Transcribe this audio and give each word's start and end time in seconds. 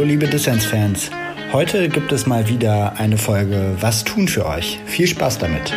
Hallo 0.00 0.08
liebe 0.08 0.28
Dissens-Fans. 0.28 1.10
Heute 1.52 1.90
gibt 1.90 2.10
es 2.10 2.26
mal 2.26 2.48
wieder 2.48 2.98
eine 2.98 3.18
Folge 3.18 3.76
Was 3.80 4.02
tun 4.02 4.28
für 4.28 4.46
euch. 4.46 4.78
Viel 4.86 5.06
Spaß 5.06 5.36
damit. 5.36 5.74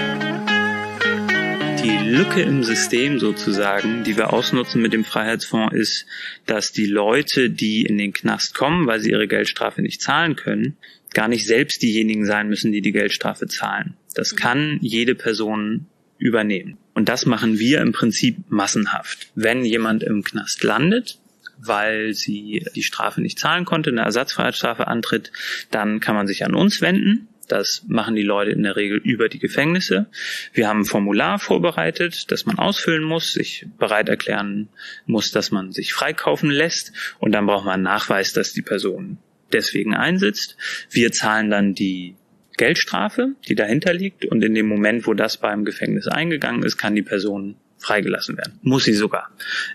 Die 1.84 2.10
Lücke 2.10 2.42
im 2.42 2.64
System 2.64 3.20
sozusagen, 3.20 4.06
die 4.06 4.16
wir 4.16 4.32
ausnutzen 4.32 4.82
mit 4.82 4.94
dem 4.94 5.04
Freiheitsfonds, 5.04 5.76
ist, 5.76 6.06
dass 6.46 6.72
die 6.72 6.86
Leute, 6.86 7.50
die 7.50 7.86
in 7.86 7.98
den 7.98 8.14
Knast 8.14 8.56
kommen, 8.56 8.88
weil 8.88 9.02
sie 9.02 9.12
ihre 9.12 9.28
Geldstrafe 9.28 9.82
nicht 9.82 10.02
zahlen 10.02 10.38
können, 10.38 10.78
gar 11.14 11.28
nicht 11.28 11.46
selbst 11.46 11.82
diejenigen 11.82 12.26
sein 12.26 12.48
müssen, 12.48 12.72
die 12.72 12.82
die 12.82 12.94
Geldstrafe 12.94 13.48
zahlen. 13.48 13.98
Das 14.16 14.38
kann 14.38 14.78
jede 14.80 15.16
Person 15.16 15.88
übernehmen. 16.18 16.78
Und 16.94 17.10
das 17.10 17.26
machen 17.26 17.60
wir 17.60 17.82
im 17.82 17.92
Prinzip 17.92 18.38
massenhaft. 18.48 19.32
Wenn 19.36 19.66
jemand 19.66 20.02
im 20.02 20.24
Knast 20.24 20.64
landet, 20.64 21.20
weil 21.66 22.14
sie 22.14 22.66
die 22.76 22.84
Strafe 22.84 23.22
nicht 23.22 23.40
zahlen 23.40 23.66
konnte, 23.66 23.90
eine 23.90 24.02
Ersatzfreiheitsstrafe 24.02 24.88
antritt, 24.88 25.32
dann 25.72 26.00
kann 26.00 26.16
man 26.16 26.28
sich 26.28 26.46
an 26.46 26.56
uns 26.56 26.82
wenden. 26.82 27.28
Das 27.48 27.84
machen 27.88 28.16
die 28.16 28.24
Leute 28.24 28.52
in 28.52 28.64
der 28.64 28.76
Regel 28.76 28.98
über 28.98 29.28
die 29.30 29.40
Gefängnisse. 29.40 30.08
Wir 30.54 30.68
haben 30.68 30.82
ein 30.82 30.86
Formular 30.86 31.40
vorbereitet, 31.40 32.32
das 32.32 32.46
man 32.46 32.58
ausfüllen 32.58 33.04
muss, 33.04 33.34
sich 33.34 33.66
bereit 33.78 34.10
erklären 34.10 34.70
muss, 35.06 35.32
dass 35.32 35.52
man 35.52 35.72
sich 35.72 35.94
freikaufen 35.94 36.50
lässt 36.50 36.94
und 37.20 37.34
dann 37.34 37.46
braucht 37.46 37.66
man 37.66 37.76
einen 37.76 37.84
Nachweis, 37.84 38.34
dass 38.34 38.54
die 38.54 38.62
Person 38.62 39.18
deswegen 39.52 39.94
einsitzt. 39.94 40.58
Wir 40.90 41.12
zahlen 41.12 41.50
dann 41.50 41.74
die 41.76 42.16
Geldstrafe, 42.58 43.36
die 43.48 43.56
dahinter 43.56 43.94
liegt 43.94 44.26
und 44.26 44.44
in 44.44 44.54
dem 44.54 44.68
Moment, 44.68 45.06
wo 45.06 45.14
das 45.14 45.38
beim 45.38 45.66
Gefängnis 45.66 46.08
eingegangen 46.08 46.64
ist, 46.64 46.78
kann 46.78 46.96
die 46.96 47.02
Person 47.02 47.56
freigelassen 47.84 48.38
werden. 48.38 48.60
Muss 48.64 48.86
sie 48.86 48.94
sogar. 48.94 49.30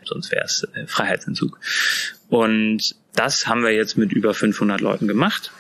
Sonst 0.05 0.33
wäre 0.33 0.45
es 0.45 0.67
äh, 0.75 0.87
Freiheitsentzug. 0.87 1.59
Und 2.29 2.95
das 3.15 3.47
haben 3.47 3.63
wir 3.63 3.73
jetzt 3.73 3.97
mit 3.97 4.13
über 4.13 4.35
500 4.35 4.81
Leuten 4.81 5.07
gemacht. 5.07 5.53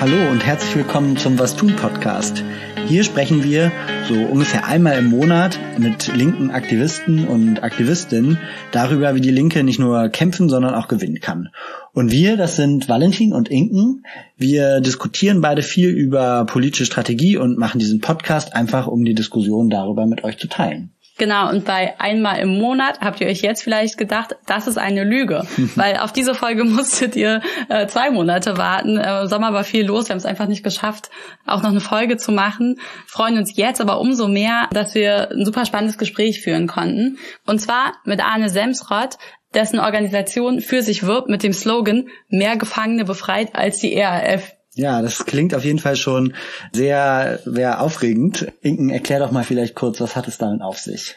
Hallo 0.00 0.30
und 0.30 0.44
herzlich 0.44 0.76
willkommen 0.76 1.16
zum 1.16 1.38
Was 1.38 1.56
tun 1.56 1.74
Podcast. 1.74 2.44
Hier 2.88 3.02
sprechen 3.02 3.42
wir 3.42 3.72
so 4.08 4.14
ungefähr 4.14 4.64
einmal 4.64 4.96
im 4.98 5.10
Monat 5.10 5.58
mit 5.76 6.14
linken 6.14 6.52
Aktivisten 6.52 7.26
und 7.26 7.64
Aktivistinnen 7.64 8.38
darüber, 8.70 9.16
wie 9.16 9.20
die 9.20 9.32
Linke 9.32 9.64
nicht 9.64 9.80
nur 9.80 10.08
kämpfen, 10.08 10.48
sondern 10.48 10.74
auch 10.74 10.86
gewinnen 10.86 11.20
kann. 11.20 11.48
Und 11.92 12.12
wir, 12.12 12.36
das 12.36 12.54
sind 12.54 12.88
Valentin 12.88 13.32
und 13.32 13.48
Inken. 13.48 14.04
Wir 14.36 14.80
diskutieren 14.80 15.40
beide 15.40 15.62
viel 15.62 15.88
über 15.88 16.44
politische 16.46 16.86
Strategie 16.86 17.36
und 17.36 17.58
machen 17.58 17.80
diesen 17.80 18.00
Podcast 18.00 18.54
einfach, 18.54 18.86
um 18.86 19.04
die 19.04 19.14
Diskussion 19.14 19.68
darüber 19.68 20.06
mit 20.06 20.22
euch 20.22 20.38
zu 20.38 20.46
teilen. 20.46 20.92
Genau, 21.18 21.48
und 21.48 21.64
bei 21.64 21.98
einmal 21.98 22.40
im 22.40 22.58
Monat 22.58 23.00
habt 23.00 23.22
ihr 23.22 23.26
euch 23.26 23.40
jetzt 23.40 23.62
vielleicht 23.62 23.96
gedacht, 23.96 24.36
das 24.44 24.66
ist 24.66 24.76
eine 24.76 25.02
Lüge, 25.02 25.46
weil 25.74 25.96
auf 25.96 26.12
diese 26.12 26.34
Folge 26.34 26.64
musstet 26.64 27.16
ihr 27.16 27.40
äh, 27.70 27.86
zwei 27.86 28.10
Monate 28.10 28.58
warten. 28.58 28.98
Äh, 28.98 29.26
Sommer 29.26 29.54
war 29.54 29.64
viel 29.64 29.86
los, 29.86 30.08
wir 30.08 30.10
haben 30.10 30.18
es 30.18 30.26
einfach 30.26 30.46
nicht 30.46 30.62
geschafft, 30.62 31.10
auch 31.46 31.62
noch 31.62 31.70
eine 31.70 31.80
Folge 31.80 32.18
zu 32.18 32.32
machen. 32.32 32.78
Freuen 33.06 33.38
uns 33.38 33.56
jetzt 33.56 33.80
aber 33.80 33.98
umso 33.98 34.28
mehr, 34.28 34.68
dass 34.72 34.94
wir 34.94 35.30
ein 35.30 35.46
super 35.46 35.64
spannendes 35.64 35.96
Gespräch 35.96 36.42
führen 36.42 36.66
konnten. 36.66 37.18
Und 37.46 37.60
zwar 37.60 37.94
mit 38.04 38.22
Arne 38.22 38.50
Semsrott, 38.50 39.16
dessen 39.54 39.78
Organisation 39.78 40.60
für 40.60 40.82
sich 40.82 41.04
wirbt 41.04 41.30
mit 41.30 41.42
dem 41.42 41.54
Slogan 41.54 42.08
Mehr 42.28 42.56
Gefangene 42.56 43.04
befreit 43.04 43.54
als 43.54 43.78
die 43.78 43.94
ERF. 43.94 44.55
Ja, 44.76 45.00
das 45.00 45.24
klingt 45.24 45.54
auf 45.54 45.64
jeden 45.64 45.78
Fall 45.78 45.96
schon 45.96 46.34
sehr, 46.70 47.40
sehr 47.46 47.80
aufregend. 47.80 48.52
Inken, 48.60 48.90
erklär 48.90 49.20
doch 49.20 49.30
mal 49.30 49.42
vielleicht 49.42 49.74
kurz, 49.74 50.02
was 50.02 50.14
hat 50.16 50.28
es 50.28 50.36
damit 50.36 50.60
auf 50.60 50.78
sich? 50.78 51.16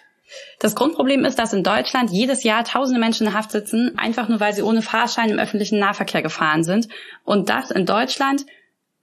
Das 0.59 0.75
Grundproblem 0.75 1.25
ist, 1.25 1.37
dass 1.39 1.51
in 1.51 1.63
Deutschland 1.63 2.09
jedes 2.09 2.43
Jahr 2.43 2.63
tausende 2.63 3.01
Menschen 3.01 3.27
in 3.27 3.33
Haft 3.33 3.51
sitzen, 3.51 3.97
einfach 3.97 4.29
nur 4.29 4.39
weil 4.39 4.53
sie 4.53 4.61
ohne 4.61 4.81
Fahrschein 4.81 5.29
im 5.29 5.39
öffentlichen 5.39 5.77
Nahverkehr 5.77 6.21
gefahren 6.21 6.63
sind. 6.63 6.87
Und 7.25 7.49
das 7.49 7.69
in 7.69 7.85
Deutschland 7.85 8.45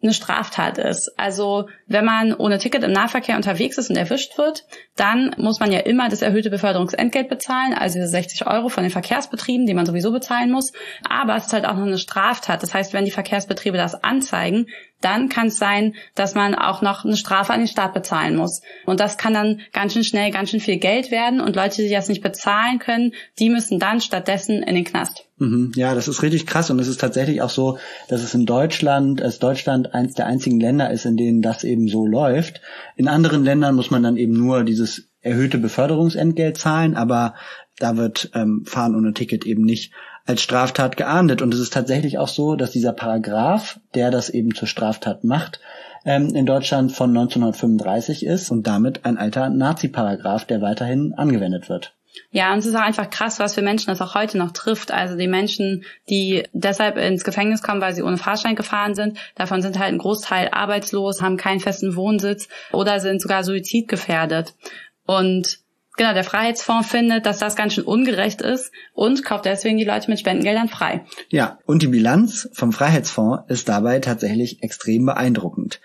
eine 0.06 0.14
Straftat 0.14 0.78
ist. 0.78 1.12
Also 1.18 1.68
wenn 1.86 2.04
man 2.04 2.32
ohne 2.32 2.58
Ticket 2.58 2.82
im 2.84 2.92
Nahverkehr 2.92 3.36
unterwegs 3.36 3.76
ist 3.76 3.90
und 3.90 3.96
erwischt 3.96 4.38
wird, 4.38 4.64
dann 4.96 5.34
muss 5.36 5.60
man 5.60 5.72
ja 5.72 5.80
immer 5.80 6.08
das 6.08 6.22
erhöhte 6.22 6.50
Beförderungsentgelt 6.50 7.28
bezahlen, 7.28 7.74
also 7.74 7.94
diese 7.98 8.08
60 8.08 8.46
Euro 8.46 8.68
von 8.68 8.84
den 8.84 8.90
Verkehrsbetrieben, 8.90 9.66
die 9.66 9.74
man 9.74 9.86
sowieso 9.86 10.12
bezahlen 10.12 10.50
muss. 10.50 10.72
Aber 11.08 11.36
es 11.36 11.46
ist 11.46 11.52
halt 11.52 11.66
auch 11.66 11.74
noch 11.74 11.86
eine 11.86 11.98
Straftat. 11.98 12.62
Das 12.62 12.72
heißt, 12.72 12.92
wenn 12.92 13.04
die 13.04 13.10
Verkehrsbetriebe 13.10 13.76
das 13.76 14.02
anzeigen, 14.02 14.66
dann 15.00 15.28
kann 15.28 15.48
es 15.48 15.58
sein, 15.58 15.94
dass 16.14 16.34
man 16.34 16.54
auch 16.54 16.80
noch 16.80 17.04
eine 17.04 17.16
Strafe 17.16 17.52
an 17.52 17.60
den 17.60 17.68
Staat 17.68 17.92
bezahlen 17.92 18.36
muss. 18.36 18.62
Und 18.86 19.00
das 19.00 19.18
kann 19.18 19.34
dann 19.34 19.60
ganz 19.72 19.92
schön 19.92 20.04
schnell 20.04 20.30
ganz 20.30 20.50
schön 20.50 20.60
viel 20.60 20.78
Geld 20.78 21.10
werden. 21.10 21.40
Und 21.40 21.56
Leute, 21.56 21.82
die 21.82 21.90
das 21.90 22.08
nicht 22.08 22.22
bezahlen 22.22 22.78
können, 22.78 23.12
die 23.38 23.50
müssen 23.50 23.78
dann 23.78 24.00
stattdessen 24.00 24.62
in 24.62 24.74
den 24.74 24.84
Knast. 24.84 25.25
Mhm. 25.38 25.72
Ja, 25.76 25.94
das 25.94 26.08
ist 26.08 26.22
richtig 26.22 26.47
krass. 26.47 26.70
Und 26.70 26.78
es 26.78 26.88
ist 26.88 27.00
tatsächlich 27.00 27.42
auch 27.42 27.50
so, 27.50 27.78
dass 28.08 28.22
es 28.22 28.34
in 28.34 28.47
Deutschland, 28.47 29.20
als 29.20 29.38
Deutschland 29.38 29.94
eins 29.94 30.14
der 30.14 30.26
einzigen 30.26 30.60
Länder 30.60 30.91
ist, 30.91 31.04
in 31.04 31.16
denen 31.16 31.42
das 31.42 31.62
eben 31.62 31.88
so 31.88 32.06
läuft. 32.06 32.60
In 32.97 33.08
anderen 33.08 33.44
Ländern 33.44 33.74
muss 33.74 33.91
man 33.91 34.02
dann 34.02 34.16
eben 34.16 34.32
nur 34.32 34.64
dieses 34.64 35.08
erhöhte 35.20 35.58
Beförderungsentgelt 35.58 36.56
zahlen, 36.56 36.97
aber 36.97 37.34
da 37.78 37.97
wird 37.97 38.30
ähm, 38.34 38.64
Fahren 38.64 38.94
ohne 38.94 39.12
Ticket 39.12 39.44
eben 39.44 39.64
nicht 39.64 39.92
als 40.24 40.41
Straftat 40.41 40.97
geahndet. 40.97 41.42
Und 41.42 41.53
es 41.53 41.60
ist 41.60 41.72
tatsächlich 41.72 42.18
auch 42.18 42.28
so, 42.28 42.56
dass 42.56 42.70
dieser 42.70 42.92
Paragraph, 42.92 43.78
der 43.94 44.10
das 44.10 44.30
eben 44.30 44.54
zur 44.54 44.68
Straftat 44.68 45.24
macht, 45.24 45.60
ähm, 46.06 46.34
in 46.34 46.47
Deutschland 46.47 46.92
von 46.92 47.10
1935 47.10 48.24
ist 48.24 48.50
und 48.50 48.66
damit 48.66 49.04
ein 49.04 49.18
alter 49.18 49.50
Nazi-Paragraph, 49.50 50.47
der 50.47 50.62
weiterhin 50.62 51.12
angewendet 51.14 51.68
wird. 51.68 51.92
Ja, 52.31 52.53
und 52.53 52.59
es 52.59 52.66
ist 52.66 52.75
auch 52.75 52.81
einfach 52.81 53.10
krass, 53.10 53.38
was 53.38 53.54
für 53.54 53.62
Menschen 53.62 53.88
das 53.88 54.00
auch 54.00 54.15
heute 54.15 54.38
noch 54.38 54.53
trifft. 54.53 54.91
Also 54.91 55.16
die 55.16 55.28
Menschen, 55.28 55.84
die 56.09 56.44
deshalb 56.53 56.97
ins 56.97 57.25
Gefängnis 57.25 57.62
kommen, 57.62 57.81
weil 57.81 57.94
sie 57.94 58.03
ohne 58.03 58.19
Fahrschein 58.19 58.56
gefahren 58.56 58.94
sind, 58.94 59.19
davon 59.34 59.62
sind 59.62 59.78
halt 59.78 59.93
ein 59.93 59.99
Großteil 59.99 60.49
arbeitslos, 60.50 61.22
haben 61.22 61.37
keinen 61.37 61.60
festen 61.60 61.97
Wohnsitz 61.97 62.49
oder 62.72 63.00
sind 63.00 63.21
sogar 63.21 63.44
suizidgefährdet. 63.44 64.54
Und 65.06 65.60
Genau, 65.97 66.12
der 66.12 66.25
Freiheitsfonds 66.25 66.91
findet, 66.91 67.25
dass 67.25 67.38
das 67.38 67.56
ganz 67.56 67.72
schön 67.72 67.84
ungerecht 67.84 68.43
ist 68.43 68.71
und 68.93 69.25
kauft 69.25 69.47
deswegen 69.47 69.78
die 69.78 69.84
Leute 69.84 70.10
mit 70.10 70.21
Spendengeldern 70.21 70.69
frei. 70.69 71.06
Ja, 71.31 71.59
und 71.65 71.83
die 71.83 71.87
Bilanz 71.87 72.50
vom 72.53 72.71
Freiheitsfonds 72.72 73.44
ist 73.48 73.71
dabei 73.71 73.98
tatsächlich 74.00 74.62
extrem 74.62 75.06
beeindruckend. 75.06 75.81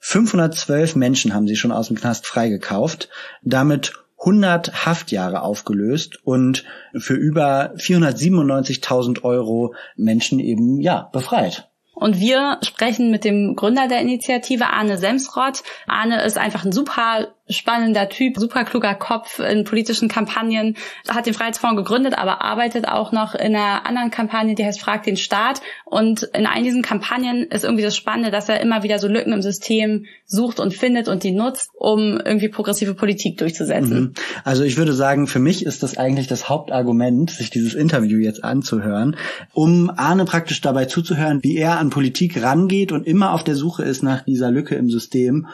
512 0.00 0.96
Menschen 0.96 1.34
haben 1.34 1.46
sie 1.46 1.56
schon 1.56 1.70
aus 1.72 1.86
dem 1.86 1.96
Knast 1.96 2.26
freigekauft, 2.26 3.08
damit 3.42 3.94
100 4.24 4.86
Haftjahre 4.86 5.42
aufgelöst 5.42 6.18
und 6.24 6.64
für 6.96 7.14
über 7.14 7.74
497.000 7.76 9.22
Euro 9.22 9.74
Menschen 9.96 10.40
eben, 10.40 10.80
ja, 10.80 11.08
befreit. 11.12 11.68
Und 11.94 12.18
wir 12.18 12.58
sprechen 12.62 13.10
mit 13.10 13.24
dem 13.24 13.54
Gründer 13.54 13.86
der 13.86 14.00
Initiative, 14.00 14.66
Arne 14.66 14.98
Semsrott. 14.98 15.62
Arne 15.86 16.24
ist 16.24 16.38
einfach 16.38 16.64
ein 16.64 16.72
super 16.72 17.33
spannender 17.48 18.08
Typ, 18.08 18.36
super 18.38 18.64
kluger 18.64 18.94
Kopf 18.94 19.38
in 19.38 19.64
politischen 19.64 20.08
Kampagnen, 20.08 20.76
hat 21.08 21.26
den 21.26 21.34
Freiheitsfonds 21.34 21.76
gegründet, 21.76 22.16
aber 22.16 22.42
arbeitet 22.42 22.88
auch 22.88 23.12
noch 23.12 23.34
in 23.34 23.54
einer 23.54 23.86
anderen 23.86 24.10
Kampagne, 24.10 24.54
die 24.54 24.64
heißt 24.64 24.80
Frag 24.80 25.02
den 25.02 25.16
Staat. 25.16 25.60
Und 25.84 26.22
in 26.34 26.46
all 26.46 26.62
diesen 26.62 26.82
Kampagnen 26.82 27.44
ist 27.44 27.64
irgendwie 27.64 27.82
das 27.82 27.96
Spannende, 27.96 28.30
dass 28.30 28.48
er 28.48 28.60
immer 28.60 28.82
wieder 28.82 28.98
so 28.98 29.08
Lücken 29.08 29.32
im 29.32 29.42
System 29.42 30.06
sucht 30.26 30.58
und 30.58 30.72
findet 30.72 31.08
und 31.08 31.22
die 31.22 31.32
nutzt, 31.32 31.68
um 31.74 32.18
irgendwie 32.18 32.48
progressive 32.48 32.94
Politik 32.94 33.36
durchzusetzen. 33.38 34.00
Mhm. 34.00 34.14
Also 34.44 34.64
ich 34.64 34.76
würde 34.76 34.94
sagen, 34.94 35.26
für 35.26 35.38
mich 35.38 35.66
ist 35.66 35.82
das 35.82 35.98
eigentlich 35.98 36.28
das 36.28 36.48
Hauptargument, 36.48 37.30
sich 37.30 37.50
dieses 37.50 37.74
Interview 37.74 38.18
jetzt 38.18 38.42
anzuhören, 38.42 39.16
um 39.52 39.90
Arne 39.94 40.24
praktisch 40.24 40.62
dabei 40.62 40.86
zuzuhören, 40.86 41.42
wie 41.42 41.56
er 41.56 41.78
an 41.78 41.90
Politik 41.90 42.42
rangeht 42.42 42.90
und 42.90 43.06
immer 43.06 43.32
auf 43.32 43.44
der 43.44 43.54
Suche 43.54 43.82
ist 43.82 44.02
nach 44.02 44.22
dieser 44.22 44.50
Lücke 44.50 44.76
im 44.76 44.88
System 44.88 45.46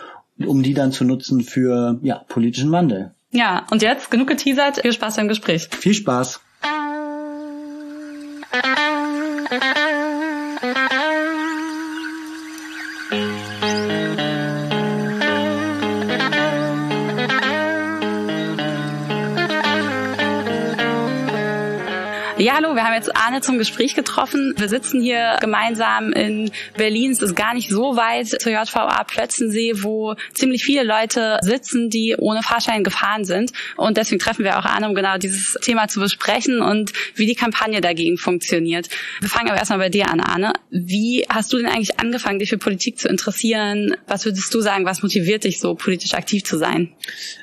um 0.47 0.63
die 0.63 0.75
dann 0.75 0.93
zu 0.93 1.05
nutzen 1.05 1.43
für 1.43 1.99
ja, 2.03 2.25
politischen 2.29 2.73
Wandel. 2.73 3.13
Ja, 3.31 3.67
und 3.71 3.83
jetzt 3.83 4.11
genug 4.11 4.29
geteasert. 4.29 4.81
Viel 4.81 4.93
Spaß 4.93 5.17
beim 5.17 5.29
Gespräch. 5.29 5.69
Viel 5.71 5.95
Spaß. 5.95 6.41
Hallo, 22.63 22.75
wir 22.75 22.85
haben 22.85 22.95
jetzt 22.95 23.17
Arne 23.17 23.41
zum 23.41 23.57
Gespräch 23.57 23.95
getroffen. 23.95 24.53
Wir 24.59 24.69
sitzen 24.69 25.01
hier 25.01 25.39
gemeinsam 25.41 26.13
in 26.13 26.51
Berlin. 26.77 27.13
Es 27.13 27.23
ist 27.23 27.35
gar 27.35 27.55
nicht 27.55 27.71
so 27.71 27.97
weit 27.97 28.29
zur 28.29 28.53
JVA 28.53 29.03
Plötzensee, 29.05 29.83
wo 29.83 30.15
ziemlich 30.35 30.63
viele 30.63 30.83
Leute 30.83 31.39
sitzen, 31.41 31.89
die 31.89 32.17
ohne 32.19 32.43
Fahrschein 32.43 32.85
gefahren 32.85 33.25
sind. 33.25 33.53
Und 33.77 33.97
deswegen 33.97 34.19
treffen 34.19 34.45
wir 34.45 34.59
auch 34.59 34.67
Arne, 34.67 34.89
um 34.89 34.95
genau 34.95 35.17
dieses 35.17 35.55
Thema 35.63 35.89
zu 35.89 36.01
besprechen 36.01 36.61
und 36.61 36.93
wie 37.15 37.25
die 37.25 37.35
Kampagne 37.35 37.81
dagegen 37.81 38.19
funktioniert. 38.19 38.91
Wir 39.21 39.31
fangen 39.31 39.49
aber 39.49 39.59
erstmal 39.59 39.79
bei 39.79 39.89
dir 39.89 40.11
an, 40.11 40.21
Arne. 40.21 40.53
Wie 40.71 41.25
hast 41.31 41.53
du 41.55 41.57
denn 41.57 41.67
eigentlich 41.67 41.99
angefangen, 41.99 42.41
dich 42.41 42.51
für 42.51 42.59
Politik 42.59 42.99
zu 42.99 43.09
interessieren? 43.09 43.97
Was 44.07 44.27
würdest 44.27 44.53
du 44.53 44.61
sagen, 44.61 44.85
was 44.85 45.03
motiviert 45.03 45.45
dich 45.45 45.61
so, 45.61 45.75
politisch 45.75 46.13
aktiv 46.13 46.45
zu 46.45 46.59
sein? 46.59 46.93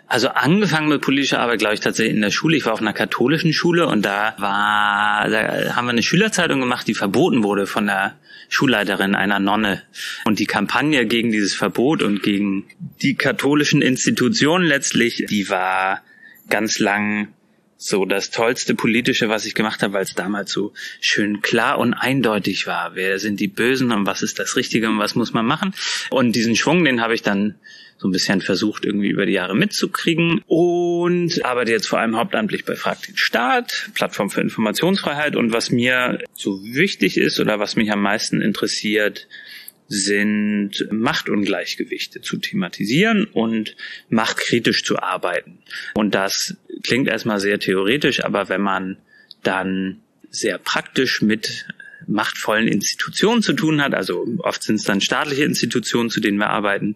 Also 0.09 0.29
angefangen 0.29 0.87
mit 0.87 1.01
politischer 1.01 1.39
Arbeit, 1.39 1.59
glaube 1.59 1.73
ich, 1.73 1.81
tatsächlich 1.81 2.15
in 2.15 2.21
der 2.21 2.31
Schule. 2.31 2.55
Ich 2.55 2.65
war 2.65 2.71
auf 2.71 2.81
einer 2.81 2.93
katholischen 2.93 3.51
Schule 3.51 3.87
und 3.87 4.05
da 4.05 4.35
war, 4.37 5.06
da 5.29 5.75
haben 5.75 5.85
wir 5.85 5.91
eine 5.91 6.03
Schülerzeitung 6.03 6.59
gemacht, 6.59 6.87
die 6.87 6.93
verboten 6.93 7.43
wurde 7.43 7.67
von 7.67 7.87
der 7.87 8.15
Schulleiterin 8.49 9.15
einer 9.15 9.39
Nonne. 9.39 9.83
Und 10.25 10.39
die 10.39 10.45
Kampagne 10.45 11.05
gegen 11.05 11.31
dieses 11.31 11.53
Verbot 11.53 12.01
und 12.01 12.23
gegen 12.23 12.65
die 13.01 13.15
katholischen 13.15 13.81
Institutionen 13.81 14.65
letztlich, 14.65 15.25
die 15.29 15.49
war 15.49 16.01
ganz 16.49 16.79
lang 16.79 17.29
so 17.77 18.05
das 18.05 18.31
tollste 18.31 18.75
politische, 18.75 19.29
was 19.29 19.45
ich 19.45 19.53
gemacht 19.53 19.83
habe, 19.83 19.93
weil 19.93 20.03
es 20.03 20.15
damals 20.15 20.51
so 20.51 20.73
schön 20.99 21.41
klar 21.41 21.77
und 21.77 21.93
eindeutig 21.93 22.67
war. 22.67 22.95
Wer 22.95 23.19
sind 23.19 23.39
die 23.39 23.47
Bösen 23.47 23.91
und 23.91 24.05
was 24.05 24.23
ist 24.23 24.39
das 24.39 24.55
Richtige 24.55 24.89
und 24.89 24.99
was 24.99 25.15
muss 25.15 25.33
man 25.33 25.45
machen? 25.45 25.73
Und 26.09 26.35
diesen 26.35 26.55
Schwung, 26.55 26.83
den 26.83 27.01
habe 27.01 27.13
ich 27.13 27.21
dann 27.21 27.55
so 27.99 28.07
ein 28.07 28.11
bisschen 28.11 28.41
versucht, 28.41 28.85
irgendwie 28.85 29.09
über 29.09 29.25
die 29.25 29.33
Jahre 29.33 29.55
mitzukriegen 29.55 30.41
und 30.45 31.43
arbeite 31.43 31.71
jetzt 31.71 31.87
vor 31.87 31.99
allem 31.99 32.15
hauptamtlich 32.15 32.63
bei 32.65 32.75
Frag 32.75 33.01
den 33.03 33.17
Staat, 33.17 33.89
Plattform 33.95 34.29
für 34.29 34.41
Informationsfreiheit 34.41 35.35
und 35.35 35.51
was 35.51 35.71
mir 35.71 36.19
so 36.33 36.63
wichtig 36.63 37.17
ist 37.17 37.39
oder 37.39 37.59
was 37.59 37.75
mich 37.75 37.91
am 37.91 38.01
meisten 38.01 38.41
interessiert, 38.41 39.27
sind 39.87 40.87
Machtungleichgewichte 40.91 42.21
zu 42.21 42.37
thematisieren 42.37 43.25
und 43.25 43.75
machtkritisch 44.09 44.83
zu 44.83 44.99
arbeiten. 44.99 45.59
Und 45.93 46.13
das 46.15 46.57
klingt 46.83 47.07
erstmal 47.07 47.39
sehr 47.39 47.59
theoretisch, 47.59 48.23
aber 48.23 48.49
wenn 48.49 48.61
man 48.61 48.97
dann 49.43 50.01
sehr 50.29 50.57
praktisch 50.57 51.21
mit 51.21 51.65
machtvollen 52.05 52.67
Institutionen 52.67 53.41
zu 53.41 53.53
tun 53.53 53.81
hat, 53.81 53.93
also 53.93 54.25
oft 54.39 54.63
sind 54.63 54.75
es 54.75 54.83
dann 54.83 55.01
staatliche 55.01 55.43
Institutionen, 55.43 56.09
zu 56.09 56.19
denen 56.19 56.37
wir 56.37 56.49
arbeiten, 56.49 56.95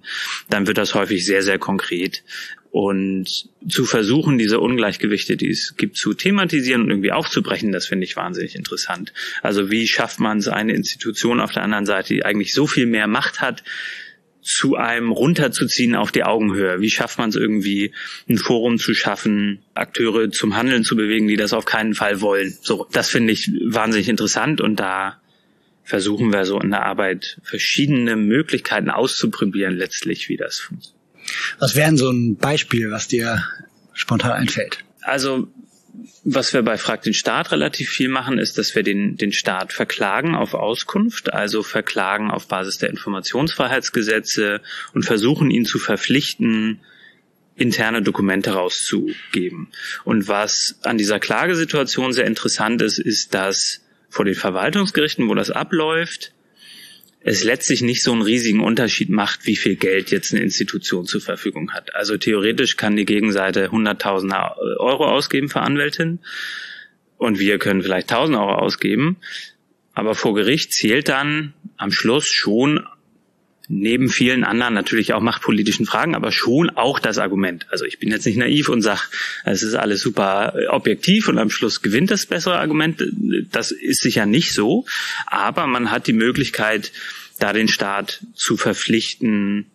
dann 0.49 0.67
wird 0.67 0.77
das 0.77 0.95
häufig 0.95 1.25
sehr, 1.25 1.43
sehr 1.43 1.59
konkret. 1.59 2.23
Und 2.71 3.27
zu 3.67 3.83
versuchen, 3.83 4.37
diese 4.37 4.61
Ungleichgewichte, 4.61 5.35
die 5.35 5.49
es 5.49 5.75
gibt, 5.75 5.97
zu 5.97 6.13
thematisieren 6.13 6.83
und 6.83 6.89
irgendwie 6.89 7.11
aufzubrechen, 7.11 7.73
das 7.73 7.85
finde 7.85 8.05
ich 8.05 8.15
wahnsinnig 8.15 8.55
interessant. 8.55 9.11
Also 9.41 9.69
wie 9.69 9.87
schafft 9.87 10.21
man 10.21 10.37
es, 10.37 10.47
eine 10.47 10.73
Institution 10.73 11.41
auf 11.41 11.51
der 11.51 11.63
anderen 11.63 11.85
Seite, 11.85 12.13
die 12.13 12.23
eigentlich 12.23 12.53
so 12.53 12.67
viel 12.67 12.85
mehr 12.85 13.07
Macht 13.07 13.41
hat, 13.41 13.63
zu 14.41 14.75
einem 14.75 15.11
runterzuziehen 15.11 15.95
auf 15.95 16.13
die 16.13 16.23
Augenhöhe? 16.23 16.79
Wie 16.79 16.89
schafft 16.89 17.17
man 17.17 17.29
es 17.29 17.35
irgendwie, 17.35 17.93
ein 18.29 18.37
Forum 18.37 18.77
zu 18.77 18.93
schaffen, 18.93 19.59
Akteure 19.73 20.31
zum 20.31 20.55
Handeln 20.55 20.85
zu 20.85 20.95
bewegen, 20.95 21.27
die 21.27 21.35
das 21.35 21.51
auf 21.51 21.65
keinen 21.65 21.93
Fall 21.93 22.21
wollen? 22.21 22.55
So, 22.61 22.87
das 22.93 23.09
finde 23.09 23.33
ich 23.33 23.51
wahnsinnig 23.65 24.07
interessant 24.07 24.61
und 24.61 24.79
da 24.79 25.21
versuchen 25.83 26.31
wir 26.31 26.45
so 26.45 26.57
in 26.59 26.71
der 26.71 26.85
Arbeit 26.85 27.39
verschiedene 27.43 28.15
Möglichkeiten 28.15 28.89
auszuprobieren, 28.89 29.75
letztlich, 29.75 30.29
wie 30.29 30.37
das 30.37 30.59
funktioniert. 30.59 31.00
Was 31.59 31.75
wäre 31.75 31.95
so 31.97 32.09
ein 32.09 32.35
Beispiel, 32.35 32.91
was 32.91 33.07
dir 33.07 33.43
spontan 33.93 34.31
einfällt? 34.31 34.83
Also 35.01 35.47
was 36.23 36.53
wir 36.53 36.61
bei 36.61 36.77
Frag 36.77 37.01
den 37.01 37.13
Staat 37.13 37.51
relativ 37.51 37.89
viel 37.89 38.07
machen, 38.07 38.37
ist, 38.37 38.57
dass 38.57 38.75
wir 38.75 38.83
den, 38.83 39.17
den 39.17 39.33
Staat 39.33 39.73
verklagen 39.73 40.35
auf 40.35 40.53
Auskunft, 40.53 41.33
also 41.33 41.63
verklagen 41.63 42.31
auf 42.31 42.47
Basis 42.47 42.77
der 42.77 42.89
Informationsfreiheitsgesetze 42.89 44.61
und 44.93 45.03
versuchen 45.03 45.49
ihn 45.51 45.65
zu 45.65 45.79
verpflichten, 45.79 46.79
interne 47.55 48.01
Dokumente 48.01 48.51
rauszugeben. 48.51 49.69
Und 50.03 50.27
was 50.27 50.79
an 50.83 50.97
dieser 50.97 51.19
Klagesituation 51.19 52.13
sehr 52.13 52.25
interessant 52.25 52.81
ist, 52.81 52.99
ist, 52.99 53.33
dass 53.33 53.81
vor 54.09 54.25
den 54.25 54.35
Verwaltungsgerichten, 54.35 55.27
wo 55.27 55.35
das 55.35 55.51
abläuft, 55.51 56.33
es 57.23 57.43
letztlich 57.43 57.81
nicht 57.81 58.01
so 58.01 58.11
einen 58.11 58.23
riesigen 58.23 58.61
Unterschied 58.61 59.09
macht, 59.09 59.45
wie 59.45 59.55
viel 59.55 59.75
Geld 59.75 60.09
jetzt 60.09 60.33
eine 60.33 60.41
Institution 60.41 61.05
zur 61.05 61.21
Verfügung 61.21 61.71
hat. 61.71 61.93
Also 61.93 62.17
theoretisch 62.17 62.77
kann 62.77 62.95
die 62.95 63.05
Gegenseite 63.05 63.71
hunderttausende 63.71 64.35
Euro 64.79 65.05
ausgeben 65.05 65.49
für 65.49 65.61
Anwältin 65.61 66.19
und 67.17 67.39
wir 67.39 67.59
können 67.59 67.83
vielleicht 67.83 68.09
tausend 68.09 68.37
Euro 68.37 68.55
ausgeben. 68.55 69.17
Aber 69.93 70.15
vor 70.15 70.33
Gericht 70.33 70.73
zählt 70.73 71.09
dann 71.09 71.53
am 71.77 71.91
Schluss 71.91 72.27
schon 72.27 72.85
neben 73.71 74.09
vielen 74.09 74.43
anderen 74.43 74.73
natürlich 74.73 75.13
auch 75.13 75.21
machtpolitischen 75.21 75.85
Fragen, 75.85 76.13
aber 76.13 76.31
schon 76.31 76.69
auch 76.69 76.99
das 76.99 77.17
Argument. 77.17 77.65
Also 77.69 77.85
ich 77.85 77.99
bin 77.99 78.09
jetzt 78.09 78.25
nicht 78.25 78.37
naiv 78.37 78.69
und 78.69 78.81
sage, 78.81 79.01
es 79.45 79.63
ist 79.63 79.75
alles 79.75 80.01
super 80.01 80.53
objektiv 80.69 81.29
und 81.29 81.37
am 81.37 81.49
Schluss 81.49 81.81
gewinnt 81.81 82.11
das 82.11 82.25
bessere 82.25 82.59
Argument. 82.59 83.03
Das 83.51 83.71
ist 83.71 84.01
sicher 84.01 84.25
nicht 84.25 84.53
so, 84.53 84.85
aber 85.25 85.67
man 85.67 85.89
hat 85.89 86.07
die 86.07 86.13
Möglichkeit, 86.13 86.91
da 87.39 87.53
den 87.53 87.69
Staat 87.69 88.21
zu 88.35 88.57
verpflichten, 88.57 89.67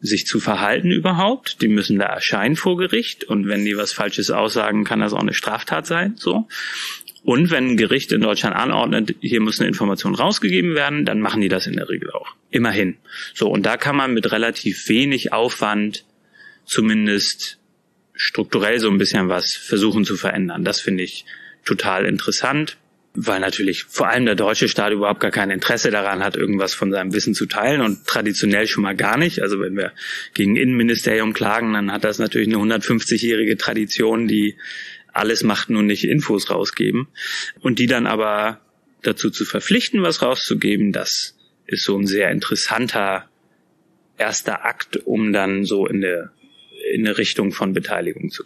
sich 0.00 0.26
zu 0.26 0.40
verhalten 0.40 0.90
überhaupt. 0.90 1.62
Die 1.62 1.68
müssen 1.68 1.98
da 1.98 2.06
erscheinen 2.06 2.56
vor 2.56 2.76
Gericht 2.76 3.24
und 3.24 3.46
wenn 3.46 3.64
die 3.64 3.76
was 3.76 3.92
Falsches 3.92 4.30
aussagen, 4.30 4.84
kann 4.84 5.00
das 5.00 5.12
auch 5.12 5.20
eine 5.20 5.34
Straftat 5.34 5.86
sein. 5.86 6.14
So. 6.16 6.48
Und 7.24 7.50
wenn 7.50 7.70
ein 7.70 7.76
Gericht 7.78 8.12
in 8.12 8.20
Deutschland 8.20 8.54
anordnet, 8.54 9.16
hier 9.20 9.40
muss 9.40 9.58
eine 9.58 9.68
Information 9.68 10.14
rausgegeben 10.14 10.74
werden, 10.74 11.06
dann 11.06 11.20
machen 11.20 11.40
die 11.40 11.48
das 11.48 11.66
in 11.66 11.72
der 11.72 11.88
Regel 11.88 12.10
auch. 12.10 12.36
Immerhin. 12.50 12.98
So, 13.32 13.48
und 13.48 13.64
da 13.64 13.78
kann 13.78 13.96
man 13.96 14.12
mit 14.12 14.30
relativ 14.30 14.88
wenig 14.90 15.32
Aufwand 15.32 16.04
zumindest 16.66 17.58
strukturell 18.12 18.78
so 18.78 18.90
ein 18.90 18.98
bisschen 18.98 19.30
was 19.30 19.54
versuchen 19.54 20.04
zu 20.04 20.16
verändern. 20.16 20.64
Das 20.64 20.82
finde 20.82 21.02
ich 21.02 21.24
total 21.64 22.04
interessant, 22.04 22.76
weil 23.14 23.40
natürlich 23.40 23.84
vor 23.84 24.08
allem 24.08 24.26
der 24.26 24.34
deutsche 24.34 24.68
Staat 24.68 24.92
überhaupt 24.92 25.20
gar 25.20 25.30
kein 25.30 25.48
Interesse 25.48 25.90
daran 25.90 26.22
hat, 26.22 26.36
irgendwas 26.36 26.74
von 26.74 26.92
seinem 26.92 27.14
Wissen 27.14 27.32
zu 27.32 27.46
teilen 27.46 27.80
und 27.80 28.06
traditionell 28.06 28.66
schon 28.66 28.82
mal 28.82 28.94
gar 28.94 29.16
nicht. 29.16 29.40
Also 29.40 29.60
wenn 29.60 29.78
wir 29.78 29.92
gegen 30.34 30.56
Innenministerium 30.56 31.32
klagen, 31.32 31.72
dann 31.72 31.90
hat 31.90 32.04
das 32.04 32.18
natürlich 32.18 32.48
eine 32.48 32.58
150-jährige 32.58 33.56
Tradition, 33.56 34.28
die 34.28 34.56
alles 35.14 35.42
macht 35.42 35.70
nun 35.70 35.86
nicht 35.86 36.04
Infos 36.04 36.50
rausgeben. 36.50 37.08
Und 37.60 37.78
die 37.78 37.86
dann 37.86 38.06
aber 38.06 38.60
dazu 39.02 39.30
zu 39.30 39.44
verpflichten, 39.44 40.02
was 40.02 40.22
rauszugeben, 40.22 40.92
das 40.92 41.36
ist 41.66 41.84
so 41.84 41.96
ein 41.96 42.06
sehr 42.06 42.30
interessanter 42.30 43.28
erster 44.16 44.64
Akt, 44.64 44.96
um 45.06 45.32
dann 45.32 45.64
so 45.64 45.86
in 45.86 46.04
eine, 46.04 46.30
in 46.92 47.06
eine 47.06 47.18
Richtung 47.18 47.52
von 47.52 47.72
Beteiligung 47.72 48.30
zu 48.30 48.44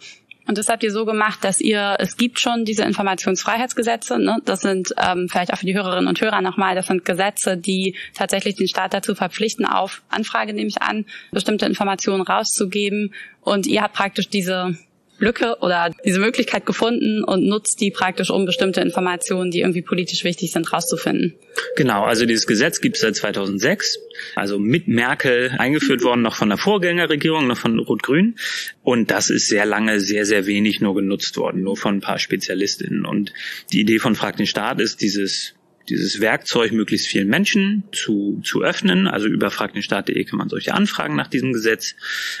und 0.49 0.57
das 0.57 0.67
habt 0.67 0.81
ihr 0.81 0.91
so 0.91 1.05
gemacht, 1.05 1.43
dass 1.43 1.61
ihr, 1.61 1.95
es 1.99 2.17
gibt 2.17 2.39
schon 2.39 2.65
diese 2.65 2.83
Informationsfreiheitsgesetze, 2.83 4.17
ne? 4.17 4.41
das 4.45 4.61
sind 4.61 4.91
ähm, 4.97 5.27
vielleicht 5.29 5.53
auch 5.53 5.59
für 5.59 5.67
die 5.67 5.75
Hörerinnen 5.75 6.07
und 6.07 6.19
Hörer 6.19 6.41
nochmal, 6.41 6.73
das 6.73 6.87
sind 6.87 7.05
Gesetze, 7.05 7.55
die 7.55 7.95
tatsächlich 8.15 8.55
den 8.55 8.67
Staat 8.67 8.95
dazu 8.95 9.13
verpflichten, 9.13 9.67
auf 9.67 10.01
Anfrage 10.09 10.55
nehme 10.55 10.69
ich 10.69 10.81
an, 10.81 11.05
bestimmte 11.31 11.67
Informationen 11.67 12.23
rauszugeben. 12.23 13.13
Und 13.41 13.67
ihr 13.67 13.83
habt 13.83 13.93
praktisch 13.93 14.27
diese 14.27 14.75
Lücke 15.19 15.57
oder 15.61 15.91
diese 16.05 16.19
Möglichkeit 16.19 16.65
gefunden 16.65 17.23
und 17.23 17.45
nutzt 17.45 17.79
die 17.81 17.91
praktisch, 17.91 18.29
um 18.29 18.45
bestimmte 18.45 18.81
Informationen, 18.81 19.51
die 19.51 19.61
irgendwie 19.61 19.81
politisch 19.81 20.23
wichtig 20.23 20.51
sind, 20.51 20.71
rauszufinden. 20.71 21.35
Genau, 21.75 22.03
also 22.03 22.25
dieses 22.25 22.47
Gesetz 22.47 22.81
gibt 22.81 22.95
es 22.95 23.01
seit 23.01 23.15
2006, 23.15 23.99
also 24.35 24.59
mit 24.59 24.87
Merkel 24.87 25.51
eingeführt 25.57 26.03
worden, 26.03 26.21
noch 26.21 26.35
von 26.35 26.49
der 26.49 26.57
Vorgängerregierung, 26.57 27.47
noch 27.47 27.57
von 27.57 27.79
Rot-Grün. 27.79 28.35
Und 28.83 29.11
das 29.11 29.29
ist 29.29 29.47
sehr 29.47 29.65
lange 29.65 29.99
sehr, 29.99 30.25
sehr 30.25 30.45
wenig 30.45 30.81
nur 30.81 30.95
genutzt 30.95 31.37
worden, 31.37 31.63
nur 31.63 31.77
von 31.77 31.97
ein 31.97 32.01
paar 32.01 32.19
Spezialistinnen. 32.19 33.05
Und 33.05 33.33
die 33.71 33.81
Idee 33.81 33.99
von 33.99 34.15
Frag 34.15 34.37
den 34.37 34.47
Staat 34.47 34.79
ist, 34.79 35.01
dieses 35.01 35.53
dieses 35.89 36.21
Werkzeug 36.21 36.71
möglichst 36.71 37.07
vielen 37.07 37.27
Menschen 37.27 37.83
zu, 37.91 38.41
zu 38.43 38.61
öffnen. 38.61 39.07
Also 39.07 39.27
über 39.27 39.49
fragdenstaat.de 39.49 40.23
kann 40.23 40.37
man 40.37 40.49
solche 40.49 40.73
Anfragen 40.73 41.15
nach 41.15 41.27
diesem 41.27 41.51
Gesetz 41.51 41.95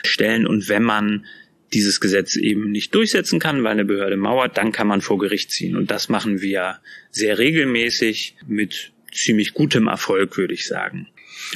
stellen. 0.05 0.45
Und 0.45 0.69
wenn 0.69 0.83
man 0.83 1.25
dieses 1.73 1.99
Gesetz 1.99 2.35
eben 2.35 2.71
nicht 2.71 2.93
durchsetzen 2.95 3.39
kann, 3.39 3.63
weil 3.63 3.71
eine 3.71 3.85
Behörde 3.85 4.17
mauert, 4.17 4.57
dann 4.57 4.71
kann 4.71 4.87
man 4.87 5.01
vor 5.01 5.17
Gericht 5.19 5.51
ziehen. 5.51 5.75
Und 5.75 5.91
das 5.91 6.09
machen 6.09 6.41
wir 6.41 6.79
sehr 7.11 7.37
regelmäßig 7.37 8.35
mit 8.47 8.91
ziemlich 9.11 9.53
gutem 9.53 9.87
Erfolg, 9.87 10.37
würde 10.37 10.53
ich 10.53 10.67
sagen. 10.67 11.07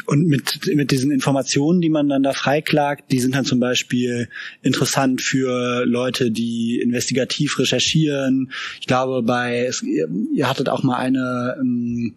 Und 0.06 0.28
mit, 0.28 0.74
mit 0.74 0.92
diesen 0.92 1.12
Informationen, 1.12 1.82
die 1.82 1.90
man 1.90 2.10
dann 2.10 2.24
da 2.24 2.34
freiklagt, 2.34 3.12
die 3.12 3.20
sind 3.20 3.36
dann 3.36 3.46
zum 3.46 3.60
Beispiel 3.60 4.30
interessant 4.62 5.22
für 5.22 5.86
Leute, 5.86 6.32
die 6.32 6.80
investigativ 6.82 7.60
recherchieren. 7.60 8.52
Ich 8.80 8.88
glaube, 8.88 9.22
bei, 9.24 9.70
ihr 10.34 10.50
hattet 10.50 10.70
auch 10.70 10.84
mal 10.84 10.98
eine, 10.98 11.58
ähm, 11.60 12.16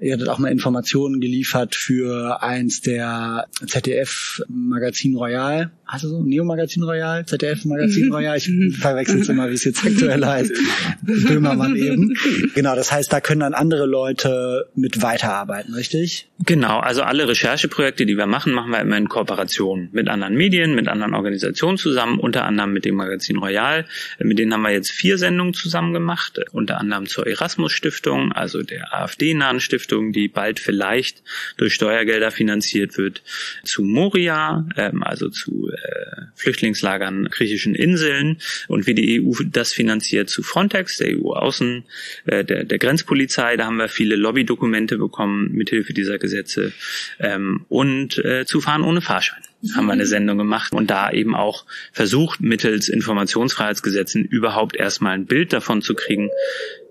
ihr 0.00 0.14
hattet 0.14 0.28
auch 0.28 0.38
mal 0.38 0.50
Informationen 0.50 1.20
geliefert 1.20 1.74
für 1.74 2.42
eins 2.42 2.80
der 2.80 3.46
ZDF-Magazin 3.66 5.16
Royal. 5.16 5.70
Du 5.90 6.08
so? 6.08 6.22
Neo-Magazin 6.22 6.82
Royal? 6.82 7.24
ZDF-Magazin 7.24 8.06
mhm. 8.06 8.12
Royal? 8.12 8.36
Ich 8.36 8.48
mhm. 8.48 8.72
verwechsel 8.72 9.22
es 9.22 9.28
immer, 9.30 9.48
wie 9.48 9.54
es 9.54 9.64
jetzt 9.64 9.84
aktuell 9.84 10.24
heißt. 10.24 10.52
Böhmermann 11.02 11.76
eben. 11.76 12.14
Genau, 12.54 12.76
das 12.76 12.92
heißt, 12.92 13.10
da 13.12 13.20
können 13.20 13.40
dann 13.40 13.54
andere 13.54 13.86
Leute 13.86 14.68
mit 14.74 15.00
weiterarbeiten, 15.00 15.74
richtig? 15.74 16.28
Genau, 16.44 16.78
also 16.78 17.02
alle 17.02 17.26
Rechercheprojekte, 17.26 18.04
die 18.04 18.16
wir 18.16 18.26
machen, 18.26 18.52
machen 18.52 18.70
wir 18.70 18.80
immer 18.80 18.98
in 18.98 19.08
Kooperation 19.08 19.88
mit 19.92 20.08
anderen 20.08 20.36
Medien, 20.36 20.74
mit 20.74 20.88
anderen 20.88 21.14
Organisationen 21.14 21.78
zusammen, 21.78 22.20
unter 22.20 22.44
anderem 22.44 22.72
mit 22.72 22.84
dem 22.84 22.94
Magazin 22.94 23.38
Royal. 23.38 23.86
Mit 24.18 24.38
denen 24.38 24.52
haben 24.52 24.62
wir 24.62 24.70
jetzt 24.70 24.90
vier 24.90 25.16
Sendungen 25.18 25.54
zusammen 25.54 25.94
gemacht, 25.94 26.38
unter 26.52 26.78
anderem 26.78 27.06
zur 27.06 27.26
Erasmus 27.26 27.72
Stiftung, 27.72 28.32
also 28.32 28.62
der 28.62 28.94
AfD-nahen 28.94 29.58
Stiftung, 29.58 30.12
die 30.12 30.28
bald 30.28 30.60
vielleicht 30.60 31.22
durch 31.56 31.74
Steuergelder 31.74 32.30
finanziert 32.30 32.98
wird, 32.98 33.22
zu 33.64 33.82
Moria, 33.82 34.66
ähm, 34.76 35.02
also 35.02 35.30
zu 35.30 35.70
äh, 35.84 36.22
Flüchtlingslagern 36.34 37.28
griechischen 37.30 37.74
Inseln 37.74 38.38
und 38.68 38.86
wie 38.86 38.94
die 38.94 39.20
EU 39.20 39.32
das 39.46 39.72
finanziert 39.72 40.30
zu 40.30 40.42
Frontex, 40.42 40.96
der 40.98 41.18
EU-Außen, 41.18 41.84
äh, 42.26 42.44
der, 42.44 42.64
der 42.64 42.78
Grenzpolizei. 42.78 43.56
Da 43.56 43.66
haben 43.66 43.76
wir 43.76 43.88
viele 43.88 44.16
Lobbydokumente 44.16 44.98
bekommen 44.98 45.52
mithilfe 45.52 45.92
dieser 45.92 46.18
Gesetze 46.18 46.72
ähm, 47.18 47.64
und 47.68 48.18
äh, 48.24 48.44
zu 48.46 48.60
Fahren 48.60 48.82
ohne 48.82 49.00
Fahrschein 49.00 49.42
haben 49.74 49.86
wir 49.86 49.92
eine 49.92 50.06
Sendung 50.06 50.38
gemacht 50.38 50.72
und 50.72 50.88
da 50.88 51.10
eben 51.10 51.34
auch 51.34 51.66
versucht, 51.92 52.40
mittels 52.40 52.88
Informationsfreiheitsgesetzen 52.88 54.24
überhaupt 54.24 54.76
erstmal 54.76 55.14
ein 55.14 55.26
Bild 55.26 55.52
davon 55.52 55.82
zu 55.82 55.94
kriegen, 55.94 56.30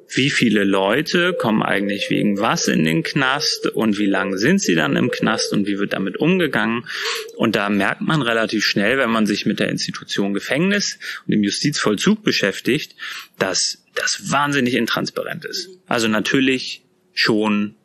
wie 0.10 0.30
viele 0.30 0.64
Leute 0.64 1.34
kommen 1.34 1.62
eigentlich 1.62 2.10
wegen 2.10 2.40
was 2.40 2.68
in 2.68 2.84
den 2.84 3.04
Knast 3.04 3.68
und 3.68 3.98
wie 3.98 4.06
lange 4.06 4.38
sind 4.38 4.62
sie 4.62 4.76
dann 4.76 4.96
im 4.96 5.12
Knast 5.12 5.52
und 5.54 5.68
wie 5.68 5.80
wird 5.80 5.94
damit 5.94 6.18
umgegangen. 6.18 6.86
Und 7.36 7.56
da 7.56 7.70
merkt 7.70 8.02
man 8.02 8.22
relativ 8.22 8.64
schnell, 8.64 8.98
wenn 8.98 9.10
man 9.10 9.26
sich 9.26 9.46
mit 9.46 9.60
der 9.60 9.70
Institution 9.70 10.34
Gefängnis 10.34 11.00
und 11.26 11.32
dem 11.34 11.44
Justizvollzug 11.44 12.24
beschäftigt, 12.24 12.96
dass 13.38 13.84
das 13.96 14.32
wahnsinnig 14.32 14.76
intransparent 14.76 15.46
ist. 15.46 15.70
Also 15.88 16.08
natürlich 16.08 16.84
schon 17.14 17.76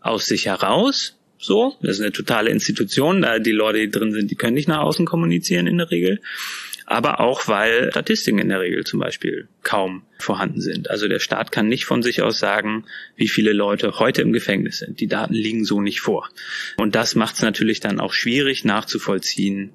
aus 0.00 0.26
sich 0.26 0.46
heraus, 0.46 1.16
so, 1.38 1.76
das 1.82 1.96
ist 1.96 2.00
eine 2.00 2.12
totale 2.12 2.50
Institution, 2.50 3.22
da 3.22 3.38
die 3.38 3.52
Leute, 3.52 3.80
die 3.80 3.90
drin 3.90 4.12
sind, 4.12 4.30
die 4.30 4.34
können 4.34 4.54
nicht 4.54 4.68
nach 4.68 4.78
außen 4.78 5.04
kommunizieren 5.04 5.66
in 5.66 5.78
der 5.78 5.90
Regel 5.90 6.20
aber 6.86 7.20
auch 7.20 7.48
weil 7.48 7.90
Statistiken 7.90 8.38
in 8.38 8.48
der 8.48 8.60
Regel 8.60 8.84
zum 8.84 9.00
Beispiel 9.00 9.48
kaum 9.62 10.02
vorhanden 10.18 10.60
sind. 10.60 10.90
Also 10.90 11.08
der 11.08 11.18
Staat 11.18 11.52
kann 11.52 11.68
nicht 11.68 11.84
von 11.84 12.02
sich 12.02 12.22
aus 12.22 12.38
sagen, 12.38 12.84
wie 13.16 13.28
viele 13.28 13.52
Leute 13.52 13.98
heute 13.98 14.22
im 14.22 14.32
Gefängnis 14.32 14.78
sind. 14.78 15.00
Die 15.00 15.06
Daten 15.06 15.34
liegen 15.34 15.64
so 15.64 15.80
nicht 15.80 16.00
vor. 16.00 16.28
Und 16.76 16.94
das 16.94 17.14
macht 17.14 17.36
es 17.36 17.42
natürlich 17.42 17.80
dann 17.80 18.00
auch 18.00 18.12
schwierig 18.12 18.64
nachzuvollziehen, 18.64 19.72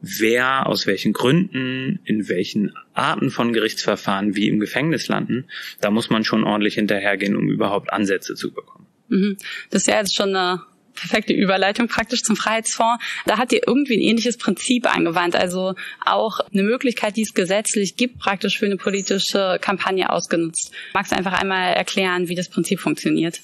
wer 0.00 0.66
aus 0.66 0.86
welchen 0.86 1.12
Gründen, 1.12 2.00
in 2.04 2.28
welchen 2.28 2.72
Arten 2.94 3.30
von 3.30 3.52
Gerichtsverfahren 3.52 4.36
wie 4.36 4.48
im 4.48 4.60
Gefängnis 4.60 5.08
landen. 5.08 5.46
Da 5.80 5.90
muss 5.90 6.10
man 6.10 6.24
schon 6.24 6.44
ordentlich 6.44 6.74
hinterhergehen, 6.74 7.36
um 7.36 7.48
überhaupt 7.48 7.92
Ansätze 7.92 8.34
zu 8.34 8.52
bekommen. 8.52 8.86
Mhm. 9.08 9.36
Das 9.70 9.82
ist 9.82 9.88
ja 9.88 9.98
jetzt 9.98 10.14
schon 10.14 10.34
eine 10.34 10.62
perfekte 10.98 11.32
Überleitung 11.32 11.88
praktisch 11.88 12.22
zum 12.22 12.36
Freiheitsfonds. 12.36 13.02
Da 13.26 13.38
hat 13.38 13.52
ihr 13.52 13.62
irgendwie 13.66 13.96
ein 13.96 14.00
ähnliches 14.00 14.36
Prinzip 14.36 14.92
angewandt, 14.92 15.36
also 15.36 15.74
auch 16.04 16.40
eine 16.52 16.62
Möglichkeit, 16.62 17.16
die 17.16 17.22
es 17.22 17.34
gesetzlich 17.34 17.96
gibt, 17.96 18.18
praktisch 18.18 18.58
für 18.58 18.66
eine 18.66 18.76
politische 18.76 19.58
Kampagne 19.60 20.10
ausgenutzt. 20.10 20.72
Magst 20.94 21.12
du 21.12 21.16
einfach 21.16 21.32
einmal 21.32 21.74
erklären, 21.74 22.28
wie 22.28 22.34
das 22.34 22.48
Prinzip 22.48 22.80
funktioniert? 22.80 23.40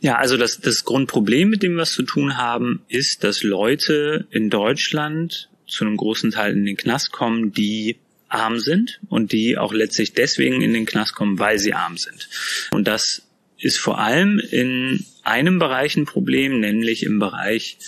Ja, 0.00 0.16
also 0.16 0.36
das, 0.36 0.60
das 0.60 0.84
Grundproblem, 0.84 1.48
mit 1.48 1.62
dem 1.62 1.74
wir 1.74 1.82
es 1.82 1.92
zu 1.92 2.02
tun 2.02 2.36
haben, 2.36 2.82
ist, 2.88 3.24
dass 3.24 3.42
Leute 3.42 4.26
in 4.30 4.50
Deutschland 4.50 5.48
zu 5.66 5.84
einem 5.84 5.96
großen 5.96 6.30
Teil 6.30 6.52
in 6.52 6.64
den 6.64 6.76
Knast 6.76 7.12
kommen, 7.12 7.52
die 7.52 7.96
arm 8.28 8.58
sind 8.58 9.00
und 9.08 9.32
die 9.32 9.56
auch 9.56 9.72
letztlich 9.72 10.12
deswegen 10.12 10.60
in 10.60 10.72
den 10.72 10.86
Knast 10.86 11.14
kommen, 11.14 11.38
weil 11.38 11.58
sie 11.58 11.74
arm 11.74 11.96
sind. 11.96 12.28
Und 12.72 12.86
das 12.86 13.27
ist 13.58 13.78
vor 13.78 13.98
allem 13.98 14.38
in 14.38 15.04
einem 15.22 15.58
Bereich 15.58 15.96
ein 15.96 16.06
Problem, 16.06 16.60
nämlich 16.60 17.04
im 17.04 17.18
Bereich 17.18 17.78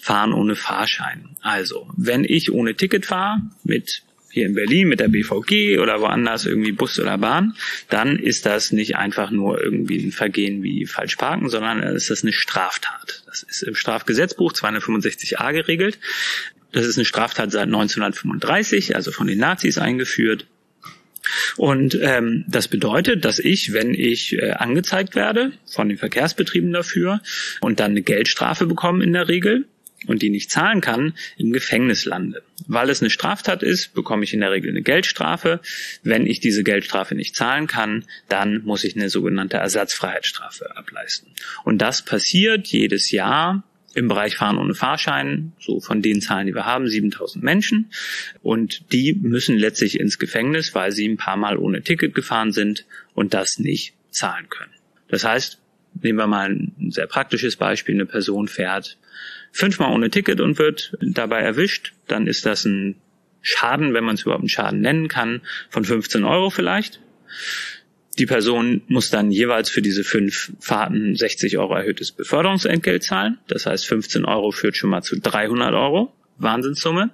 Fahren 0.00 0.32
ohne 0.32 0.56
Fahrschein. 0.56 1.36
Also, 1.42 1.88
wenn 1.96 2.24
ich 2.24 2.52
ohne 2.52 2.74
Ticket 2.74 3.06
fahre, 3.06 3.42
mit 3.64 4.02
hier 4.30 4.46
in 4.46 4.54
Berlin 4.54 4.88
mit 4.88 5.00
der 5.00 5.08
BVG 5.08 5.78
oder 5.80 6.00
woanders 6.00 6.46
irgendwie 6.46 6.72
Bus 6.72 6.98
oder 6.98 7.18
Bahn, 7.18 7.56
dann 7.88 8.16
ist 8.18 8.46
das 8.46 8.72
nicht 8.72 8.96
einfach 8.96 9.30
nur 9.30 9.60
irgendwie 9.60 9.98
ein 9.98 10.12
Vergehen 10.12 10.62
wie 10.62 10.86
falsch 10.86 11.16
parken, 11.16 11.48
sondern 11.48 11.82
ist 11.82 12.10
das 12.10 12.22
eine 12.22 12.32
Straftat. 12.32 13.24
Das 13.26 13.42
ist 13.42 13.62
im 13.62 13.74
Strafgesetzbuch 13.74 14.52
265a 14.52 15.52
geregelt. 15.52 15.98
Das 16.72 16.86
ist 16.86 16.96
eine 16.96 17.04
Straftat 17.04 17.50
seit 17.50 17.64
1935, 17.64 18.94
also 18.94 19.10
von 19.10 19.26
den 19.26 19.38
Nazis 19.38 19.78
eingeführt. 19.78 20.46
Und 21.56 21.98
ähm, 22.00 22.44
das 22.48 22.68
bedeutet, 22.68 23.24
dass 23.24 23.38
ich, 23.38 23.72
wenn 23.72 23.94
ich 23.94 24.34
äh, 24.34 24.52
angezeigt 24.52 25.14
werde 25.14 25.52
von 25.66 25.88
den 25.88 25.98
Verkehrsbetrieben 25.98 26.72
dafür 26.72 27.20
und 27.60 27.80
dann 27.80 27.92
eine 27.92 28.02
Geldstrafe 28.02 28.66
bekomme 28.66 29.04
in 29.04 29.12
der 29.12 29.28
Regel 29.28 29.66
und 30.06 30.22
die 30.22 30.30
nicht 30.30 30.50
zahlen 30.50 30.80
kann, 30.80 31.14
im 31.36 31.52
Gefängnis 31.52 32.04
lande. 32.04 32.42
Weil 32.66 32.90
es 32.90 33.00
eine 33.00 33.10
Straftat 33.10 33.62
ist, 33.62 33.94
bekomme 33.94 34.24
ich 34.24 34.32
in 34.32 34.40
der 34.40 34.50
Regel 34.50 34.70
eine 34.70 34.82
Geldstrafe. 34.82 35.60
Wenn 36.02 36.26
ich 36.26 36.40
diese 36.40 36.64
Geldstrafe 36.64 37.14
nicht 37.14 37.36
zahlen 37.36 37.66
kann, 37.66 38.06
dann 38.28 38.62
muss 38.64 38.84
ich 38.84 38.96
eine 38.96 39.10
sogenannte 39.10 39.58
Ersatzfreiheitsstrafe 39.58 40.76
ableisten. 40.76 41.32
Und 41.64 41.78
das 41.78 42.02
passiert 42.04 42.68
jedes 42.68 43.10
Jahr 43.10 43.62
im 44.00 44.08
Bereich 44.08 44.36
Fahren 44.36 44.56
ohne 44.56 44.74
Fahrschein, 44.74 45.52
so 45.60 45.78
von 45.78 46.00
den 46.00 46.22
Zahlen, 46.22 46.46
die 46.46 46.54
wir 46.54 46.64
haben, 46.64 46.88
7000 46.88 47.44
Menschen. 47.44 47.92
Und 48.42 48.92
die 48.92 49.12
müssen 49.12 49.58
letztlich 49.58 50.00
ins 50.00 50.18
Gefängnis, 50.18 50.74
weil 50.74 50.90
sie 50.90 51.06
ein 51.06 51.18
paar 51.18 51.36
Mal 51.36 51.58
ohne 51.58 51.82
Ticket 51.82 52.14
gefahren 52.14 52.50
sind 52.50 52.86
und 53.14 53.34
das 53.34 53.58
nicht 53.58 53.94
zahlen 54.10 54.48
können. 54.48 54.72
Das 55.08 55.24
heißt, 55.24 55.58
nehmen 56.02 56.18
wir 56.18 56.26
mal 56.26 56.50
ein 56.50 56.90
sehr 56.90 57.06
praktisches 57.06 57.56
Beispiel. 57.56 57.94
Eine 57.94 58.06
Person 58.06 58.48
fährt 58.48 58.96
fünfmal 59.52 59.92
ohne 59.92 60.08
Ticket 60.08 60.40
und 60.40 60.58
wird 60.58 60.96
dabei 61.00 61.40
erwischt. 61.40 61.92
Dann 62.08 62.26
ist 62.26 62.46
das 62.46 62.64
ein 62.64 62.96
Schaden, 63.42 63.92
wenn 63.92 64.04
man 64.04 64.14
es 64.14 64.22
überhaupt 64.22 64.42
einen 64.42 64.48
Schaden 64.48 64.80
nennen 64.80 65.08
kann, 65.08 65.42
von 65.68 65.84
15 65.84 66.24
Euro 66.24 66.48
vielleicht. 66.48 67.00
Die 68.18 68.26
Person 68.26 68.82
muss 68.88 69.10
dann 69.10 69.30
jeweils 69.30 69.70
für 69.70 69.82
diese 69.82 70.04
fünf 70.04 70.52
Fahrten 70.60 71.14
60 71.14 71.58
Euro 71.58 71.74
erhöhtes 71.74 72.12
Beförderungsentgelt 72.12 73.04
zahlen. 73.04 73.38
Das 73.46 73.66
heißt, 73.66 73.86
15 73.86 74.24
Euro 74.24 74.50
führt 74.50 74.76
schon 74.76 74.90
mal 74.90 75.02
zu 75.02 75.18
300 75.18 75.72
Euro. 75.74 76.12
Wahnsinnssumme. 76.38 77.10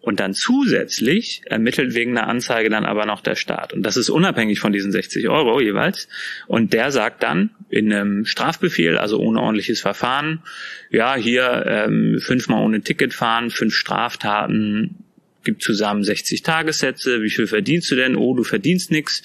Und 0.00 0.18
dann 0.18 0.34
zusätzlich 0.34 1.42
ermittelt 1.46 1.94
wegen 1.94 2.18
einer 2.18 2.26
Anzeige 2.26 2.68
dann 2.68 2.84
aber 2.84 3.06
noch 3.06 3.20
der 3.20 3.36
Staat. 3.36 3.72
Und 3.72 3.84
das 3.84 3.96
ist 3.96 4.10
unabhängig 4.10 4.58
von 4.58 4.72
diesen 4.72 4.90
60 4.90 5.28
Euro 5.28 5.60
jeweils. 5.60 6.08
Und 6.48 6.72
der 6.72 6.90
sagt 6.90 7.22
dann 7.22 7.50
in 7.70 7.92
einem 7.92 8.26
Strafbefehl, 8.26 8.98
also 8.98 9.20
ohne 9.20 9.40
ordentliches 9.40 9.80
Verfahren, 9.80 10.42
ja, 10.90 11.14
hier 11.14 11.64
ähm, 11.66 12.18
fünfmal 12.20 12.64
ohne 12.64 12.80
Ticket 12.80 13.14
fahren, 13.14 13.50
fünf 13.50 13.76
Straftaten, 13.76 15.04
gibt 15.44 15.62
zusammen 15.62 16.04
60 16.04 16.42
Tagessätze. 16.42 17.22
Wie 17.22 17.30
viel 17.30 17.46
verdienst 17.46 17.90
du 17.90 17.96
denn? 17.96 18.16
Oh, 18.16 18.34
du 18.34 18.44
verdienst 18.44 18.90
nix. 18.90 19.22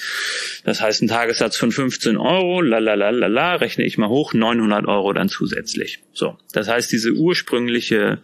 Das 0.64 0.82
heißt, 0.82 1.02
ein 1.02 1.08
Tagessatz 1.08 1.58
von 1.58 1.72
15 1.72 2.18
Euro, 2.18 2.62
la, 2.62 3.56
rechne 3.56 3.86
ich 3.86 3.98
mal 3.98 4.10
hoch, 4.10 4.34
900 4.34 4.88
Euro 4.88 5.14
dann 5.14 5.30
zusätzlich. 5.30 6.00
So, 6.14 6.38
das 6.54 6.68
heißt, 6.68 6.92
diese 6.92 7.14
ursprüngliche 7.14 8.20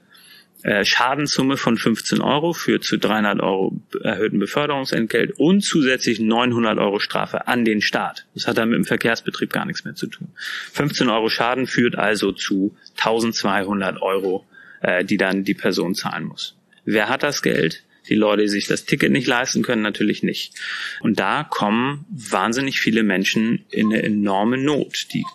äh, 0.63 0.85
Schadenssumme 0.85 1.57
von 1.57 1.77
15 1.77 2.21
Euro 2.21 2.53
führt 2.53 2.85
zu 2.85 2.97
300 2.97 3.41
Euro 3.41 3.81
erhöhten 4.01 4.39
Beförderungsentgelt 4.39 5.33
und 5.37 5.61
zusätzlich 5.61 6.21
900 6.21 6.79
Euro 6.79 6.99
Strafe 6.99 7.47
an 7.47 7.65
den 7.65 7.81
Staat. 7.81 8.25
Das 8.33 8.47
hat 8.47 8.57
dann 8.57 8.69
mit 8.69 8.77
dem 8.77 8.85
Verkehrsbetrieb 8.85 9.51
gar 9.51 9.65
nichts 9.65 9.83
mehr 9.83 9.95
zu 9.95 10.07
tun. 10.07 10.29
15 10.71 11.09
Euro 11.09 11.27
Schaden 11.27 11.67
führt 11.67 11.97
also 11.97 12.31
zu 12.31 12.77
1200 12.97 14.01
Euro, 14.01 14.45
äh, 14.81 15.03
die 15.03 15.17
dann 15.17 15.43
die 15.43 15.53
Person 15.53 15.95
zahlen 15.95 16.23
muss. 16.23 16.55
Wer 16.85 17.09
hat 17.09 17.23
das 17.23 17.41
Geld? 17.41 17.83
Die 18.09 18.15
Leute, 18.15 18.41
die 18.41 18.49
sich 18.49 18.67
das 18.67 18.85
Ticket 18.85 19.11
nicht 19.11 19.27
leisten 19.27 19.63
können, 19.63 19.81
natürlich 19.81 20.23
nicht. 20.23 20.53
Und 21.01 21.19
da 21.19 21.43
kommen 21.43 22.05
wahnsinnig 22.09 22.79
viele 22.79 23.03
Menschen 23.03 23.65
in 23.69 23.93
eine 23.93 24.03
enorme 24.03 24.57
Not. 24.57 25.07
Die 25.13 25.25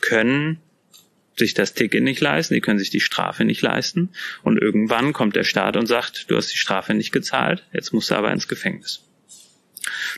können 0.00 0.58
sich 1.36 1.54
das 1.54 1.74
Ticket 1.74 2.02
nicht 2.02 2.20
leisten, 2.20 2.54
die 2.54 2.60
können 2.60 2.78
sich 2.78 2.90
die 2.90 3.00
Strafe 3.00 3.44
nicht 3.44 3.62
leisten. 3.62 4.10
Und 4.42 4.58
irgendwann 4.58 5.12
kommt 5.12 5.34
der 5.34 5.44
Staat 5.44 5.76
und 5.76 5.86
sagt, 5.86 6.30
du 6.30 6.36
hast 6.36 6.52
die 6.52 6.58
Strafe 6.58 6.94
nicht 6.94 7.12
gezahlt, 7.12 7.66
jetzt 7.72 7.92
musst 7.92 8.10
du 8.10 8.14
aber 8.14 8.32
ins 8.32 8.48
Gefängnis. 8.48 9.02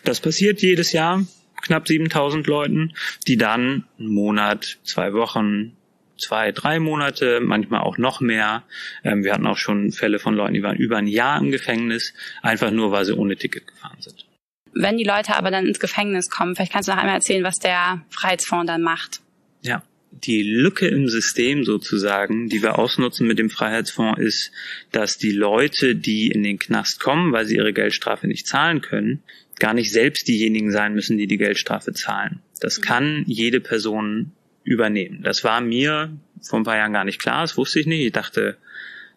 Das 0.03 0.21
passiert 0.21 0.61
jedes 0.61 0.93
Jahr 0.93 1.25
knapp 1.63 1.89
7000 1.89 2.47
Leuten, 2.47 2.93
die 3.27 3.37
dann 3.37 3.85
einen 3.99 4.09
Monat, 4.09 4.79
zwei 4.85 5.15
Wochen, 5.15 5.77
zwei, 6.19 6.53
drei 6.53 6.79
Monate, 6.79 7.41
manchmal 7.41 7.81
auch 7.81 7.99
noch 7.99 8.21
mehr. 8.21 8.65
Ähm, 9.03 9.25
wir 9.25 9.33
hatten 9.33 9.47
auch 9.47 9.59
schon 9.59 9.93
Fälle 9.93 10.19
von 10.19 10.35
Leuten, 10.35 10.55
die 10.55 10.63
waren 10.63 10.77
über 10.77 10.97
ein 10.97 11.07
Jahr 11.07 11.39
im 11.41 11.51
Gefängnis, 11.51 12.15
einfach 12.43 12.71
nur, 12.71 12.93
weil 12.93 13.05
sie 13.05 13.15
ohne 13.15 13.37
Ticket 13.37 13.67
gefahren 13.67 14.01
sind. 14.01 14.27
Wenn 14.73 14.97
die 14.97 15.05
Leute 15.05 15.37
aber 15.37 15.51
dann 15.51 15.67
ins 15.67 15.79
Gefängnis 15.79 16.29
kommen, 16.29 16.57
vielleicht 16.57 16.73
kannst 16.73 16.89
du 16.89 16.93
noch 16.93 16.99
einmal 16.99 17.15
erzählen, 17.17 17.45
was 17.45 17.59
der 17.59 18.05
Freiheitsfonds 18.11 18.67
dann 18.67 18.83
macht. 18.83 19.21
Ja, 19.63 19.83
die 20.11 20.43
Lücke 20.43 20.89
im 20.89 21.09
System 21.09 21.65
sozusagen, 21.65 22.49
die 22.49 22.63
wir 22.63 22.79
ausnutzen 22.79 23.27
mit 23.27 23.39
dem 23.39 23.51
Freiheitsfonds, 23.51 24.21
ist, 24.21 24.51
dass 24.91 25.17
die 25.17 25.33
Leute, 25.33 25.95
die 25.95 26.29
in 26.29 26.43
den 26.43 26.59
Knast 26.59 27.01
kommen, 27.01 27.33
weil 27.33 27.47
sie 27.47 27.57
ihre 27.57 27.73
Geldstrafe 27.73 28.27
nicht 28.27 28.47
zahlen 28.47 28.81
können, 28.81 29.23
gar 29.59 29.75
nicht 29.75 29.93
selbst 29.93 30.27
diejenigen 30.29 30.73
sein 30.73 30.95
müssen, 30.95 31.19
die 31.19 31.27
die 31.27 31.39
Geldstrafe 31.39 31.93
zahlen. 31.93 32.41
Das 32.61 32.81
kann 32.81 33.25
jede 33.27 33.61
Person 33.61 34.33
übernehmen. 34.65 35.23
Das 35.23 35.45
war 35.45 35.61
mir 35.61 36.11
vor 36.43 36.59
ein 36.59 36.65
paar 36.65 36.77
Jahren 36.77 36.93
gar 36.93 37.05
nicht 37.05 37.21
klar, 37.21 37.43
das 37.43 37.57
wusste 37.57 37.81
ich 37.81 37.87
nicht. 37.87 38.05
Ich 38.05 38.13
dachte, 38.13 38.57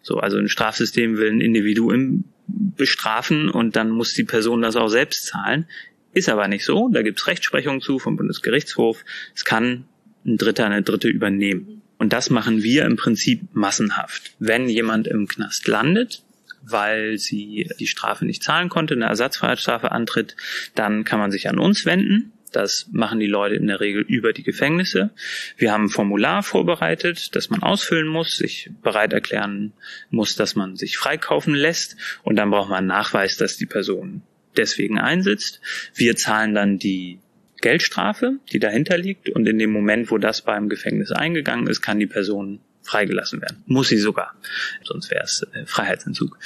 so, 0.02 0.18
also 0.18 0.38
ein 0.38 0.48
Strafsystem 0.48 1.16
will 1.16 1.32
ein 1.32 1.40
Individuum 1.40 2.24
bestrafen 2.46 3.50
und 3.50 3.76
dann 3.76 3.90
muss 3.90 4.14
die 4.14 4.24
Person 4.24 4.62
das 4.62 4.76
auch 4.76 4.88
selbst 4.88 5.26
zahlen. 5.26 5.66
Ist 6.12 6.28
aber 6.28 6.48
nicht 6.48 6.64
so. 6.64 6.88
Da 6.88 7.02
gibt 7.02 7.20
es 7.20 7.26
Rechtsprechung 7.26 7.80
zu 7.80 7.98
vom 7.98 8.16
Bundesgerichtshof. 8.16 9.04
Es 9.34 9.44
kann 9.44 9.84
ein 10.24 10.36
Dritter, 10.38 10.66
eine 10.66 10.82
Dritte 10.82 11.08
übernehmen. 11.08 11.82
Und 11.98 12.12
das 12.12 12.30
machen 12.30 12.62
wir 12.62 12.84
im 12.84 12.96
Prinzip 12.96 13.42
massenhaft. 13.52 14.32
Wenn 14.38 14.68
jemand 14.68 15.06
im 15.06 15.26
Knast 15.26 15.66
landet, 15.66 16.22
weil 16.62 17.18
sie 17.18 17.68
die 17.78 17.86
Strafe 17.86 18.24
nicht 18.24 18.42
zahlen 18.42 18.68
konnte, 18.68 18.94
eine 18.94 19.06
Ersatzfreiheitsstrafe 19.06 19.92
antritt, 19.92 20.36
dann 20.74 21.04
kann 21.04 21.18
man 21.18 21.30
sich 21.30 21.48
an 21.48 21.58
uns 21.58 21.84
wenden. 21.84 22.32
Das 22.50 22.88
machen 22.92 23.20
die 23.20 23.26
Leute 23.26 23.54
in 23.54 23.66
der 23.66 23.80
Regel 23.80 24.02
über 24.02 24.32
die 24.32 24.42
Gefängnisse. 24.42 25.10
Wir 25.56 25.72
haben 25.72 25.84
ein 25.84 25.88
Formular 25.90 26.42
vorbereitet, 26.42 27.34
das 27.34 27.50
man 27.50 27.62
ausfüllen 27.62 28.08
muss, 28.08 28.36
sich 28.36 28.70
bereit 28.82 29.12
erklären 29.12 29.72
muss, 30.10 30.36
dass 30.36 30.54
man 30.54 30.76
sich 30.76 30.96
freikaufen 30.96 31.54
lässt. 31.54 31.96
Und 32.22 32.36
dann 32.36 32.50
braucht 32.50 32.70
man 32.70 32.78
einen 32.78 32.86
Nachweis, 32.88 33.36
dass 33.36 33.56
die 33.56 33.66
Person 33.66 34.22
deswegen 34.56 34.98
einsitzt. 34.98 35.60
Wir 35.94 36.16
zahlen 36.16 36.54
dann 36.54 36.78
die 36.78 37.20
Geldstrafe, 37.60 38.38
die 38.52 38.58
dahinter 38.58 38.98
liegt. 38.98 39.30
Und 39.30 39.46
in 39.46 39.58
dem 39.58 39.72
Moment, 39.72 40.10
wo 40.10 40.18
das 40.18 40.42
beim 40.42 40.68
Gefängnis 40.68 41.12
eingegangen 41.12 41.66
ist, 41.66 41.82
kann 41.82 41.98
die 41.98 42.06
Person 42.06 42.60
freigelassen 42.82 43.40
werden. 43.42 43.62
Muss 43.66 43.88
sie 43.88 43.98
sogar. 43.98 44.34
Sonst 44.82 45.10
wäre 45.10 45.24
es 45.24 45.46
äh, 45.52 45.66
Freiheitsentzug. 45.66 46.38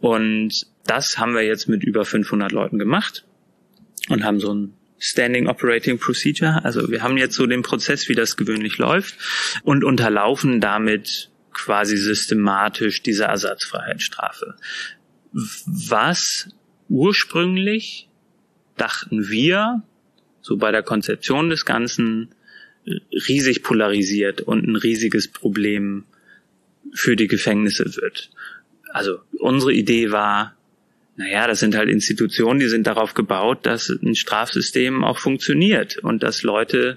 Und 0.00 0.66
das 0.86 1.18
haben 1.18 1.34
wir 1.34 1.42
jetzt 1.42 1.68
mit 1.68 1.84
über 1.84 2.04
500 2.04 2.52
Leuten 2.52 2.78
gemacht 2.78 3.24
und 4.08 4.24
haben 4.24 4.40
so 4.40 4.52
ein 4.52 4.74
Standing 5.00 5.48
Operating 5.48 5.98
Procedure. 5.98 6.64
Also 6.64 6.90
wir 6.90 7.02
haben 7.02 7.16
jetzt 7.16 7.34
so 7.34 7.46
den 7.46 7.62
Prozess, 7.62 8.08
wie 8.08 8.14
das 8.14 8.36
gewöhnlich 8.36 8.78
läuft 8.78 9.16
und 9.64 9.82
unterlaufen 9.82 10.60
damit 10.60 11.30
quasi 11.52 11.96
systematisch 11.96 13.02
diese 13.02 13.24
Ersatzfreiheitsstrafe. 13.24 14.54
Was 15.32 16.48
ursprünglich 16.88 18.08
dachten 18.76 19.28
wir, 19.28 19.82
so 20.42 20.56
bei 20.56 20.70
der 20.70 20.82
Konzeption 20.82 21.50
des 21.50 21.64
Ganzen, 21.64 22.34
riesig 23.28 23.62
polarisiert 23.62 24.40
und 24.40 24.66
ein 24.66 24.76
riesiges 24.76 25.28
Problem 25.28 26.04
für 26.94 27.16
die 27.16 27.26
Gefängnisse 27.26 27.96
wird. 27.96 28.30
Also 28.90 29.20
unsere 29.38 29.72
Idee 29.72 30.10
war, 30.10 30.56
naja, 31.20 31.46
das 31.46 31.60
sind 31.60 31.76
halt 31.76 31.90
Institutionen, 31.90 32.60
die 32.60 32.68
sind 32.68 32.86
darauf 32.86 33.12
gebaut, 33.12 33.66
dass 33.66 33.90
ein 33.90 34.14
Strafsystem 34.14 35.04
auch 35.04 35.18
funktioniert 35.18 35.98
und 35.98 36.22
dass 36.22 36.42
Leute, 36.42 36.96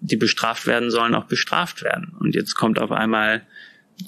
die 0.00 0.14
bestraft 0.14 0.68
werden 0.68 0.92
sollen, 0.92 1.16
auch 1.16 1.24
bestraft 1.24 1.82
werden. 1.82 2.14
Und 2.20 2.36
jetzt 2.36 2.54
kommt 2.54 2.78
auf 2.78 2.92
einmal 2.92 3.42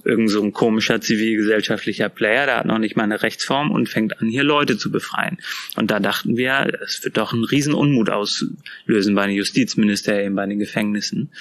irgend 0.05 0.31
so 0.31 0.41
ein 0.45 0.53
komischer 0.53 1.01
zivilgesellschaftlicher 1.01 2.09
Player, 2.09 2.47
der 2.47 2.59
hat 2.59 2.67
noch 2.67 2.79
nicht 2.79 2.95
mal 2.95 3.03
eine 3.03 3.21
Rechtsform 3.21 3.73
und 3.73 3.89
fängt 3.89 4.21
an, 4.21 4.29
hier 4.29 4.45
Leute 4.45 4.79
zu 4.79 4.93
befreien. 4.93 5.39
Und 5.75 5.91
da 5.91 5.99
dachten 5.99 6.37
wir, 6.37 6.79
es 6.85 7.03
wird 7.03 7.17
doch 7.17 7.33
einen 7.33 7.45
riesen 7.45 7.75
Unmut 7.75 8.11
auslösen 8.11 9.17
bei 9.17 9.27
den 9.27 9.35
Justizministerien, 9.35 10.37
bei 10.37 10.47
den 10.47 10.61
Gefängnissen. 10.61 11.33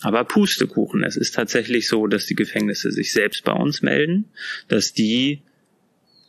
Aber 0.00 0.24
Pustekuchen, 0.24 1.04
es 1.04 1.16
ist 1.16 1.34
tatsächlich 1.34 1.88
so, 1.88 2.06
dass 2.06 2.24
die 2.24 2.36
Gefängnisse 2.36 2.90
sich 2.90 3.12
selbst 3.12 3.44
bei 3.44 3.52
uns 3.52 3.82
melden, 3.82 4.30
dass 4.68 4.94
die 4.94 5.42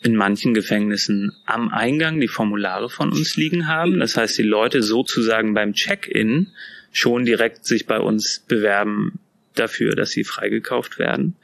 in 0.02 0.16
manchen 0.16 0.54
Gefängnissen 0.54 1.32
am 1.46 1.70
Eingang 1.70 2.20
die 2.20 2.28
Formulare 2.28 2.90
von 2.90 3.12
uns 3.12 3.36
liegen 3.36 3.68
haben. 3.68 4.00
Das 4.00 4.16
heißt, 4.16 4.38
die 4.38 4.44
Leute 4.44 4.82
sozusagen 4.82 5.54
beim 5.54 5.74
Check-in 5.74 6.52
schon 6.92 7.26
direkt 7.26 7.66
sich 7.66 7.86
bei 7.86 8.00
uns 8.00 8.44
bewerben 8.48 9.20
dafür, 9.56 9.96
dass 9.96 10.12
sie 10.12 10.24
freigekauft 10.24 11.00
werden 11.00 11.36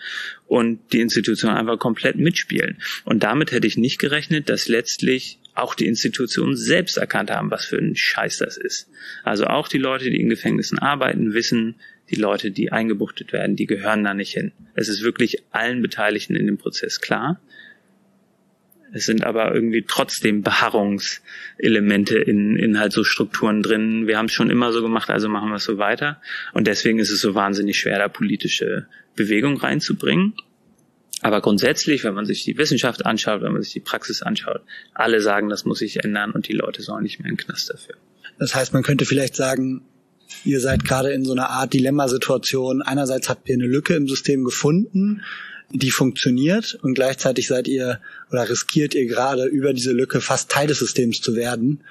und 0.48 0.80
die 0.94 1.02
Institutionen 1.02 1.58
einfach 1.58 1.78
komplett 1.80 2.16
mitspielen. 2.16 2.78
Und 3.04 3.24
damit 3.24 3.52
hätte 3.52 3.68
ich 3.68 3.78
nicht 3.78 4.00
gerechnet, 4.00 4.50
dass 4.50 4.68
letztlich 4.68 5.40
auch 5.54 5.76
die 5.76 5.88
Institutionen 5.88 6.56
selbst 6.56 6.98
erkannt 6.98 7.32
haben, 7.32 7.52
was 7.52 7.66
für 7.66 7.78
ein 7.78 7.96
Scheiß 7.96 8.38
das 8.38 8.58
ist. 8.58 8.90
Also 9.24 9.46
auch 9.46 9.68
die 9.68 9.78
Leute, 9.78 10.10
die 10.10 10.20
in 10.20 10.30
Gefängnissen 10.30 10.80
arbeiten, 10.80 11.34
wissen, 11.34 11.76
die 12.10 12.16
Leute, 12.16 12.52
die 12.52 12.72
eingebuchtet 12.72 13.34
werden, 13.34 13.56
die 13.56 13.66
gehören 13.66 14.04
da 14.04 14.14
nicht 14.14 14.34
hin. 14.34 14.52
Es 14.76 14.90
ist 14.90 15.02
wirklich 15.02 15.44
allen 15.52 15.82
Beteiligten 15.82 16.36
in 16.36 16.46
dem 16.46 16.58
Prozess 16.58 17.02
klar. 17.02 17.42
Es 18.96 19.06
sind 19.06 19.26
aber 19.26 19.54
irgendwie 19.54 19.84
trotzdem 19.86 20.42
Beharrungselemente 20.42 22.18
in, 22.18 22.56
in 22.56 22.80
halt 22.80 22.94
so 22.94 23.04
Strukturen 23.04 23.62
drin. 23.62 24.08
Wir 24.08 24.18
haben 24.18 24.28
es 24.28 24.32
schon 24.32 24.50
immer 24.50 24.72
so 24.72 24.82
gemacht, 24.82 25.10
also 25.10 25.28
machen 25.28 25.50
wir 25.50 25.58
es 25.58 25.66
so 25.66 25.78
weiter. 25.78 26.22
Und 26.54 26.66
deswegen 26.66 27.00
ist 27.00 27.12
es 27.12 27.20
so 27.20 27.36
wahnsinnig 27.36 27.78
schwer, 27.78 28.00
da 28.00 28.08
politische 28.08 28.88
Bewegung 29.18 29.58
reinzubringen. 29.58 30.34
Aber 31.22 31.42
grundsätzlich, 31.42 32.06
wenn 32.06 32.14
man 32.14 32.26
sich 32.26 32.46
die 32.46 32.58
Wissenschaft 32.58 33.06
anschaut, 33.06 33.42
wenn 33.42 33.52
man 33.52 33.64
sich 33.64 33.74
die 33.74 33.82
Praxis 33.82 34.22
anschaut, 34.22 34.62
alle 34.94 35.20
sagen, 35.20 35.50
das 35.50 35.66
muss 35.66 35.80
sich 35.80 36.02
ändern 36.02 36.32
und 36.32 36.48
die 36.48 36.54
Leute 36.54 36.82
sollen 36.82 37.04
nicht 37.04 37.20
mehr 37.20 37.30
in 37.30 37.36
Knast 37.36 37.70
dafür. 37.70 37.96
Das 38.40 38.56
heißt, 38.56 38.72
man 38.72 38.84
könnte 38.84 39.04
vielleicht 39.04 39.36
sagen, 39.36 39.82
ihr 40.46 40.62
seid 40.62 40.86
gerade 40.86 41.12
in 41.12 41.26
so 41.26 41.34
einer 41.34 41.50
Art 41.50 41.74
Dilemmasituation. 41.74 42.82
Einerseits 42.82 43.28
habt 43.28 43.50
ihr 43.50 43.56
eine 43.56 43.68
Lücke 43.68 43.94
im 43.96 44.08
System 44.08 44.46
gefunden, 44.46 45.22
die 45.72 45.92
funktioniert 45.92 46.78
und 46.82 46.94
gleichzeitig 46.94 47.48
seid 47.48 47.68
ihr 47.68 48.00
oder 48.32 48.50
riskiert 48.50 48.96
ihr 48.96 49.06
gerade 49.06 49.46
über 49.46 49.74
diese 49.74 49.92
Lücke 49.92 50.22
fast 50.22 50.50
Teil 50.50 50.68
des 50.68 50.80
Systems 50.80 51.22
zu 51.22 51.36
werden, 51.36 51.82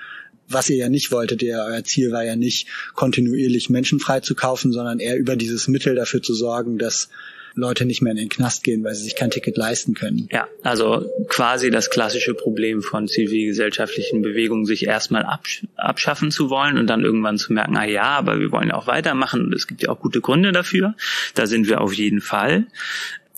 was 0.49 0.71
ihr 0.71 0.77
ja 0.77 0.89
nicht 0.89 1.13
wolltet. 1.13 1.43
Ihr, 1.43 1.65
euer 1.67 1.85
Ziel 1.85 2.13
war 2.13 2.25
ja 2.25 2.37
nicht 2.37 2.69
kontinuierlich 2.95 3.71
Menschen 3.71 4.01
freizukaufen, 4.01 4.73
sondern 4.73 5.01
eher 5.01 5.17
über 5.17 5.37
dieses 5.37 5.69
Mittel 5.69 5.95
dafür 5.95 6.23
zu 6.23 6.35
sorgen, 6.35 6.79
dass 6.79 7.09
Leute 7.57 7.85
nicht 7.85 8.03
mehr 8.03 8.11
in 8.11 8.17
den 8.17 8.29
Knast 8.29 8.65
gehen, 8.65 8.83
weil 8.83 8.95
sie 8.95 9.05
sich 9.05 9.15
kein 9.15 9.31
Ticket 9.31 9.57
leisten 9.57 9.95
können. 9.95 10.29
Ja, 10.33 10.49
also 10.63 11.09
quasi 11.29 11.71
das 11.71 11.89
klassische 11.89 12.35
Problem 12.35 12.83
von 12.83 13.07
zivilgesellschaftlichen 13.07 14.23
Bewegungen, 14.23 14.65
sich 14.65 14.87
erstmal 14.87 15.25
absch 15.25 15.65
abschaffen 15.77 16.31
zu 16.31 16.51
wollen 16.51 16.79
und 16.79 16.89
dann 16.89 17.05
irgendwann 17.05 17.39
zu 17.39 17.53
merken, 17.53 17.77
ah 17.77 17.85
ja, 17.85 18.05
aber 18.05 18.41
wir 18.41 18.51
wollen 18.51 18.69
ja 18.69 18.75
auch 18.75 18.87
weitermachen 18.87 19.47
und 19.47 19.55
es 19.55 19.67
gibt 19.67 19.83
ja 19.83 19.91
auch 19.91 20.01
gute 20.01 20.21
Gründe 20.21 20.51
dafür. 20.51 20.95
Da 21.35 21.47
sind 21.47 21.69
wir 21.69 21.81
auf 21.81 21.93
jeden 21.93 22.21
Fall. 22.21 22.67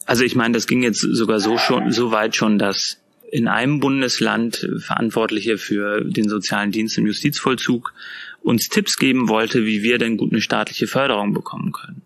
Also 0.07 0.23
ich 0.23 0.37
meine, 0.37 0.55
das 0.55 0.66
ging 0.66 0.83
jetzt 0.83 1.01
sogar 1.01 1.40
so 1.40 1.59
schon 1.59 1.92
so 1.92 2.12
weit 2.12 2.37
schon, 2.37 2.59
dass 2.59 2.99
in 3.31 3.49
einem 3.49 3.81
Bundesland 3.81 4.69
Verantwortliche 4.79 5.59
für 5.59 6.03
den 6.05 6.29
sozialen 6.29 6.71
Dienst 6.71 6.97
im 6.97 7.07
Justizvollzug 7.07 7.92
uns 8.40 8.69
Tipps 8.69 8.97
geben 8.97 9.29
wollte, 9.29 9.66
wie 9.66 9.83
wir 9.83 9.99
denn 9.99 10.16
gut 10.16 10.31
eine 10.33 10.40
staatliche 10.40 10.87
Förderung 10.87 11.35
bekommen 11.35 11.73
können. 11.73 12.03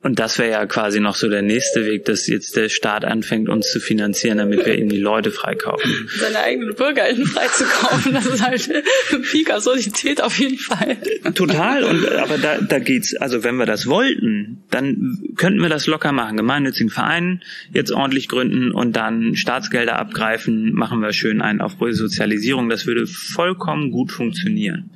Und 0.00 0.20
das 0.20 0.38
wäre 0.38 0.50
ja 0.52 0.66
quasi 0.66 1.00
noch 1.00 1.16
so 1.16 1.28
der 1.28 1.42
nächste 1.42 1.84
Weg, 1.84 2.04
dass 2.04 2.28
jetzt 2.28 2.54
der 2.54 2.68
Staat 2.68 3.04
anfängt, 3.04 3.48
uns 3.48 3.72
zu 3.72 3.80
finanzieren, 3.80 4.38
damit 4.38 4.64
wir 4.64 4.78
eben 4.78 4.88
die 4.88 5.00
Leute 5.00 5.32
freikaufen. 5.32 6.08
Seine 6.20 6.38
eigenen 6.38 6.72
Bürger 6.76 7.02
freizukaufen, 7.26 8.14
das 8.14 8.26
ist 8.26 8.40
halt 8.40 8.84
Peak 9.28 9.52
Absurdität 9.52 10.22
auf 10.22 10.38
jeden 10.38 10.58
Fall. 10.58 10.98
Total. 11.34 11.82
Und 11.82 12.06
aber 12.12 12.38
da, 12.38 12.60
da 12.60 12.78
geht's, 12.78 13.16
also 13.16 13.42
wenn 13.42 13.56
wir 13.56 13.66
das 13.66 13.88
wollten, 13.88 14.62
dann 14.70 15.18
könnten 15.36 15.60
wir 15.60 15.68
das 15.68 15.88
locker 15.88 16.12
machen. 16.12 16.36
Gemeinnützigen 16.36 16.90
Verein 16.90 17.42
jetzt 17.72 17.90
ordentlich 17.90 18.28
gründen 18.28 18.70
und 18.70 18.94
dann 18.94 19.34
Staatsgelder 19.34 19.98
abgreifen, 19.98 20.74
machen 20.74 21.00
wir 21.00 21.12
schön 21.12 21.42
einen 21.42 21.60
auf 21.60 21.80
Resozialisierung. 21.80 22.68
Das 22.68 22.86
würde 22.86 23.08
vollkommen 23.08 23.90
gut 23.90 24.12
funktionieren. 24.12 24.90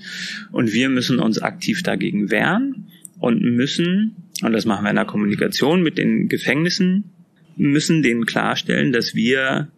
Und 0.52 0.72
wir 0.72 0.88
müssen 0.88 1.18
uns 1.18 1.42
aktiv 1.42 1.82
dagegen 1.82 2.30
wehren 2.30 2.86
und 3.18 3.40
müssen 3.42 4.16
und 4.42 4.52
das 4.52 4.64
machen 4.64 4.84
wir 4.84 4.90
in 4.90 4.96
der 4.96 5.04
Kommunikation 5.04 5.82
mit 5.82 5.98
den 5.98 6.28
Gefängnissen, 6.28 7.12
müssen 7.56 8.02
denen 8.02 8.26
klarstellen, 8.26 8.92
dass 8.92 9.14
wir 9.14 9.68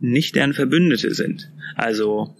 nicht 0.00 0.34
deren 0.34 0.54
Verbündete 0.54 1.14
sind. 1.14 1.50
Also 1.76 2.34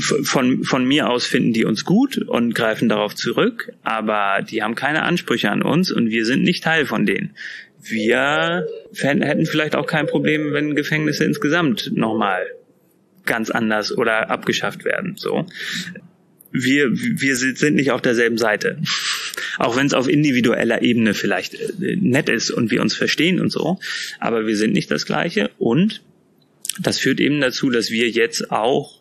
von, 0.00 0.64
von 0.64 0.84
mir 0.86 1.08
aus 1.08 1.26
finden 1.26 1.52
die 1.52 1.64
uns 1.64 1.84
gut 1.84 2.18
und 2.18 2.54
greifen 2.54 2.88
darauf 2.88 3.14
zurück, 3.14 3.72
aber 3.82 4.42
die 4.42 4.62
haben 4.62 4.74
keine 4.74 5.02
Ansprüche 5.02 5.50
an 5.50 5.62
uns 5.62 5.90
und 5.92 6.10
wir 6.10 6.24
sind 6.26 6.42
nicht 6.42 6.64
Teil 6.64 6.86
von 6.86 7.06
denen. 7.06 7.34
Wir 7.82 8.66
hätten 8.96 9.46
vielleicht 9.46 9.76
auch 9.76 9.86
kein 9.86 10.06
Problem, 10.06 10.52
wenn 10.52 10.74
Gefängnisse 10.74 11.24
insgesamt 11.24 11.92
nochmal 11.94 12.46
ganz 13.26 13.50
anders 13.50 13.96
oder 13.96 14.30
abgeschafft 14.30 14.84
werden. 14.84 15.14
So, 15.16 15.46
wir 16.54 16.88
wir 16.92 17.36
sind 17.36 17.74
nicht 17.74 17.90
auf 17.90 18.00
derselben 18.00 18.38
Seite 18.38 18.78
auch 19.58 19.76
wenn 19.76 19.86
es 19.86 19.94
auf 19.94 20.08
individueller 20.08 20.82
Ebene 20.82 21.14
vielleicht 21.14 21.54
äh, 21.54 21.96
nett 21.96 22.28
ist 22.28 22.50
und 22.50 22.70
wir 22.70 22.82
uns 22.82 22.94
verstehen 22.94 23.40
und 23.40 23.50
so, 23.50 23.78
aber 24.20 24.46
wir 24.46 24.56
sind 24.56 24.72
nicht 24.72 24.90
das 24.90 25.06
Gleiche 25.06 25.50
und 25.58 26.02
das 26.80 26.98
führt 26.98 27.20
eben 27.20 27.40
dazu, 27.40 27.70
dass 27.70 27.90
wir 27.90 28.10
jetzt 28.10 28.50
auch 28.50 29.00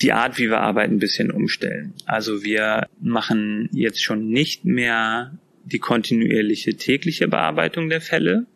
die 0.00 0.12
Art, 0.12 0.38
wie 0.38 0.48
wir 0.48 0.60
arbeiten, 0.60 0.94
ein 0.94 0.98
bisschen 0.98 1.30
umstellen. 1.30 1.94
Also 2.04 2.44
wir 2.44 2.86
machen 3.00 3.68
jetzt 3.72 4.04
schon 4.04 4.28
nicht 4.28 4.64
mehr 4.64 5.38
die 5.64 5.78
kontinuierliche 5.78 6.76
tägliche 6.76 7.26
Bearbeitung 7.26 7.88
der 7.88 8.00
Fälle, 8.00 8.46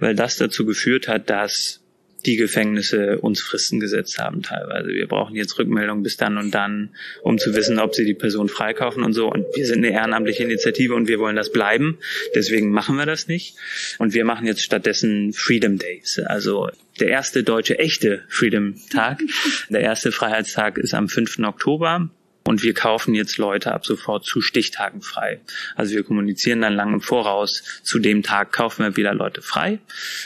weil 0.00 0.16
das 0.16 0.38
dazu 0.38 0.64
geführt 0.64 1.06
hat, 1.06 1.30
dass 1.30 1.84
die 2.26 2.36
Gefängnisse 2.36 3.18
uns 3.18 3.40
Fristen 3.40 3.80
gesetzt 3.80 4.18
haben 4.18 4.42
teilweise. 4.42 4.88
Wir 4.88 5.06
brauchen 5.06 5.36
jetzt 5.36 5.58
Rückmeldung 5.58 6.02
bis 6.02 6.16
dann 6.16 6.36
und 6.36 6.52
dann, 6.52 6.90
um 7.22 7.38
zu 7.38 7.54
wissen, 7.54 7.78
ob 7.78 7.94
sie 7.94 8.04
die 8.04 8.14
Person 8.14 8.48
freikaufen 8.48 9.02
und 9.02 9.12
so. 9.12 9.30
Und 9.30 9.46
wir 9.54 9.66
sind 9.66 9.78
eine 9.78 9.92
ehrenamtliche 9.92 10.44
Initiative 10.44 10.94
und 10.94 11.08
wir 11.08 11.18
wollen 11.18 11.36
das 11.36 11.52
bleiben. 11.52 11.98
Deswegen 12.34 12.70
machen 12.70 12.96
wir 12.96 13.06
das 13.06 13.28
nicht. 13.28 13.56
Und 13.98 14.14
wir 14.14 14.24
machen 14.24 14.46
jetzt 14.46 14.62
stattdessen 14.62 15.32
Freedom 15.32 15.78
Days. 15.78 16.20
Also 16.24 16.70
der 17.00 17.08
erste 17.08 17.44
deutsche 17.44 17.78
echte 17.78 18.24
Freedom 18.28 18.74
Tag. 18.90 19.20
Der 19.68 19.80
erste 19.80 20.10
Freiheitstag 20.12 20.78
ist 20.78 20.94
am 20.94 21.08
5. 21.08 21.40
Oktober. 21.40 22.10
Und 22.48 22.62
wir 22.62 22.72
kaufen 22.72 23.14
jetzt 23.14 23.36
Leute 23.36 23.74
ab 23.74 23.84
sofort 23.84 24.24
zu 24.24 24.40
Stichtagen 24.40 25.02
frei. 25.02 25.38
Also 25.76 25.94
wir 25.94 26.02
kommunizieren 26.02 26.62
dann 26.62 26.76
lang 26.76 26.94
im 26.94 27.02
Voraus, 27.02 27.62
zu 27.82 27.98
dem 27.98 28.22
Tag 28.22 28.52
kaufen 28.52 28.84
wir 28.84 28.96
wieder 28.96 29.12
Leute 29.12 29.42
frei. 29.42 29.80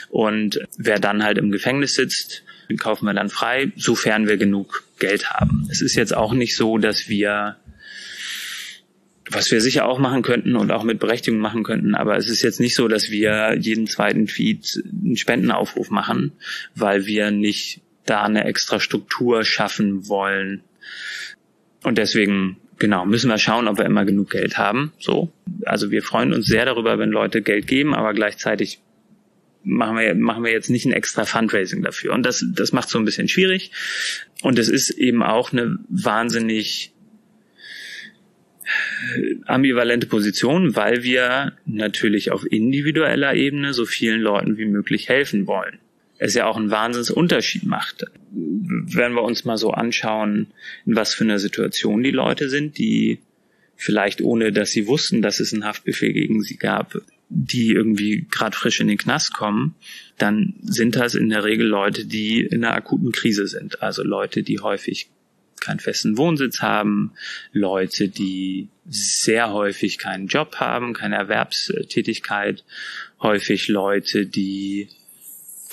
Und 0.09 0.61
wer 0.77 0.99
dann 0.99 1.21
halt 1.21 1.37
im 1.37 1.51
Gefängnis 1.51 1.95
sitzt, 1.95 2.43
kaufen 2.79 3.07
wir 3.07 3.13
dann 3.13 3.27
frei, 3.27 3.73
sofern 3.75 4.25
wir 4.25 4.37
genug 4.37 4.85
Geld 4.99 5.31
haben. 5.31 5.67
Es 5.69 5.81
ist 5.81 5.95
jetzt 5.95 6.15
auch 6.15 6.31
nicht 6.31 6.55
so, 6.55 6.77
dass 6.77 7.09
wir 7.09 7.57
was 9.29 9.51
wir 9.51 9.59
sicher 9.59 9.85
auch 9.85 9.99
machen 9.99 10.21
könnten 10.21 10.55
und 10.55 10.71
auch 10.71 10.83
mit 10.83 10.99
Berechtigung 10.99 11.41
machen 11.41 11.63
könnten, 11.63 11.93
aber 11.93 12.15
es 12.15 12.29
ist 12.29 12.41
jetzt 12.41 12.61
nicht 12.61 12.75
so, 12.75 12.87
dass 12.87 13.09
wir 13.11 13.57
jeden 13.59 13.87
zweiten 13.87 14.27
Tweet 14.27 14.81
einen 14.85 15.17
Spendenaufruf 15.17 15.89
machen, 15.89 16.31
weil 16.73 17.05
wir 17.05 17.31
nicht 17.31 17.81
da 18.05 18.23
eine 18.23 18.45
extra 18.45 18.79
Struktur 18.79 19.43
schaffen 19.43 20.07
wollen, 20.07 20.63
und 21.83 21.97
deswegen, 21.97 22.57
genau, 22.79 23.05
müssen 23.05 23.29
wir 23.29 23.37
schauen, 23.37 23.67
ob 23.67 23.77
wir 23.77 23.85
immer 23.85 24.05
genug 24.05 24.31
Geld 24.31 24.57
haben. 24.57 24.93
So. 24.99 25.31
Also 25.65 25.91
wir 25.91 26.03
freuen 26.03 26.33
uns 26.33 26.45
sehr 26.45 26.65
darüber, 26.65 26.97
wenn 26.97 27.09
Leute 27.09 27.41
Geld 27.41 27.67
geben, 27.67 27.93
aber 27.93 28.13
gleichzeitig 28.13 28.79
machen 29.63 29.97
wir, 29.97 30.15
machen 30.15 30.43
wir 30.43 30.51
jetzt 30.51 30.69
nicht 30.69 30.85
ein 30.85 30.93
extra 30.93 31.25
Fundraising 31.25 31.83
dafür. 31.83 32.13
Und 32.13 32.25
das, 32.25 32.45
das 32.53 32.71
macht 32.71 32.89
so 32.89 32.99
ein 32.99 33.05
bisschen 33.05 33.27
schwierig. 33.27 33.71
Und 34.41 34.59
es 34.59 34.69
ist 34.69 34.89
eben 34.91 35.23
auch 35.23 35.51
eine 35.51 35.77
wahnsinnig 35.89 36.93
ambivalente 39.45 40.07
Position, 40.07 40.75
weil 40.75 41.03
wir 41.03 41.53
natürlich 41.65 42.31
auf 42.31 42.45
individueller 42.49 43.35
Ebene 43.35 43.73
so 43.73 43.85
vielen 43.85 44.21
Leuten 44.21 44.57
wie 44.57 44.65
möglich 44.65 45.09
helfen 45.09 45.47
wollen 45.47 45.79
es 46.17 46.35
ja 46.35 46.45
auch 46.45 46.57
einen 46.57 46.71
Wahnsinnsunterschied 46.71 47.65
macht. 47.65 48.05
Wenn 48.31 49.13
wir 49.13 49.23
uns 49.23 49.45
mal 49.45 49.57
so 49.57 49.71
anschauen, 49.71 50.47
in 50.85 50.95
was 50.95 51.13
für 51.13 51.23
einer 51.23 51.39
Situation 51.39 52.03
die 52.03 52.11
Leute 52.11 52.49
sind, 52.49 52.77
die 52.77 53.19
vielleicht 53.75 54.21
ohne, 54.21 54.51
dass 54.51 54.71
sie 54.71 54.87
wussten, 54.87 55.21
dass 55.21 55.39
es 55.39 55.53
einen 55.53 55.65
Haftbefehl 55.65 56.13
gegen 56.13 56.41
sie 56.41 56.57
gab, 56.57 57.01
die 57.29 57.71
irgendwie 57.71 58.27
gerade 58.29 58.55
frisch 58.55 58.79
in 58.79 58.87
den 58.87 58.97
Knast 58.97 59.33
kommen, 59.33 59.75
dann 60.17 60.53
sind 60.61 60.95
das 60.95 61.15
in 61.15 61.29
der 61.29 61.43
Regel 61.43 61.67
Leute, 61.67 62.05
die 62.05 62.41
in 62.41 62.63
einer 62.63 62.75
akuten 62.75 63.11
Krise 63.11 63.47
sind. 63.47 63.81
Also 63.81 64.03
Leute, 64.03 64.43
die 64.43 64.59
häufig 64.59 65.09
keinen 65.59 65.79
festen 65.79 66.17
Wohnsitz 66.17 66.59
haben, 66.61 67.13
Leute, 67.53 68.09
die 68.09 68.67
sehr 68.87 69.51
häufig 69.51 69.97
keinen 69.97 70.27
Job 70.27 70.57
haben, 70.57 70.93
keine 70.93 71.15
Erwerbstätigkeit, 71.15 72.63
häufig 73.21 73.69
Leute, 73.69 74.25
die 74.25 74.89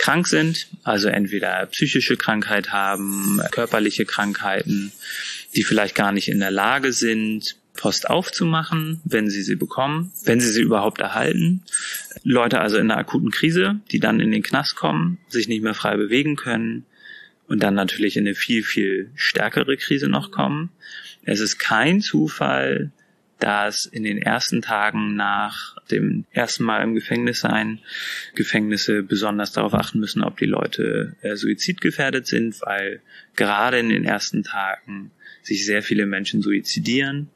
krank 0.00 0.26
sind, 0.26 0.68
also 0.82 1.08
entweder 1.08 1.66
psychische 1.66 2.16
Krankheit 2.16 2.72
haben, 2.72 3.38
körperliche 3.50 4.06
Krankheiten, 4.06 4.92
die 5.54 5.62
vielleicht 5.62 5.94
gar 5.94 6.10
nicht 6.10 6.28
in 6.28 6.40
der 6.40 6.50
Lage 6.50 6.94
sind, 6.94 7.56
Post 7.74 8.08
aufzumachen, 8.08 9.02
wenn 9.04 9.28
sie 9.28 9.42
sie 9.42 9.56
bekommen, 9.56 10.10
wenn 10.24 10.40
sie 10.40 10.48
sie 10.48 10.62
überhaupt 10.62 11.02
erhalten. 11.02 11.62
Leute 12.22 12.60
also 12.60 12.78
in 12.78 12.90
einer 12.90 12.98
akuten 12.98 13.30
Krise, 13.30 13.80
die 13.90 14.00
dann 14.00 14.20
in 14.20 14.30
den 14.30 14.42
Knast 14.42 14.74
kommen, 14.74 15.18
sich 15.28 15.48
nicht 15.48 15.62
mehr 15.62 15.74
frei 15.74 15.98
bewegen 15.98 16.36
können 16.36 16.86
und 17.46 17.62
dann 17.62 17.74
natürlich 17.74 18.16
in 18.16 18.26
eine 18.26 18.34
viel, 18.34 18.62
viel 18.62 19.10
stärkere 19.16 19.76
Krise 19.76 20.08
noch 20.08 20.30
kommen. 20.30 20.70
Es 21.24 21.40
ist 21.40 21.58
kein 21.58 22.00
Zufall, 22.00 22.90
dass 23.38 23.84
in 23.84 24.04
den 24.04 24.16
ersten 24.16 24.62
Tagen 24.62 25.14
nach 25.14 25.76
dem 25.90 26.24
ersten 26.30 26.64
Mal 26.64 26.82
im 26.82 26.94
Gefängnis 26.94 27.40
sein, 27.40 27.80
Gefängnisse 28.34 29.02
besonders 29.02 29.52
darauf 29.52 29.74
achten 29.74 30.00
müssen, 30.00 30.22
ob 30.22 30.38
die 30.38 30.46
Leute 30.46 31.16
äh, 31.22 31.36
suizidgefährdet 31.36 32.26
sind, 32.26 32.60
weil 32.62 33.00
gerade 33.36 33.78
in 33.78 33.88
den 33.88 34.04
ersten 34.04 34.42
Tagen 34.42 35.10
sich 35.42 35.64
sehr 35.66 35.82
viele 35.82 36.06
Menschen 36.06 36.42
suizidieren. 36.42 37.30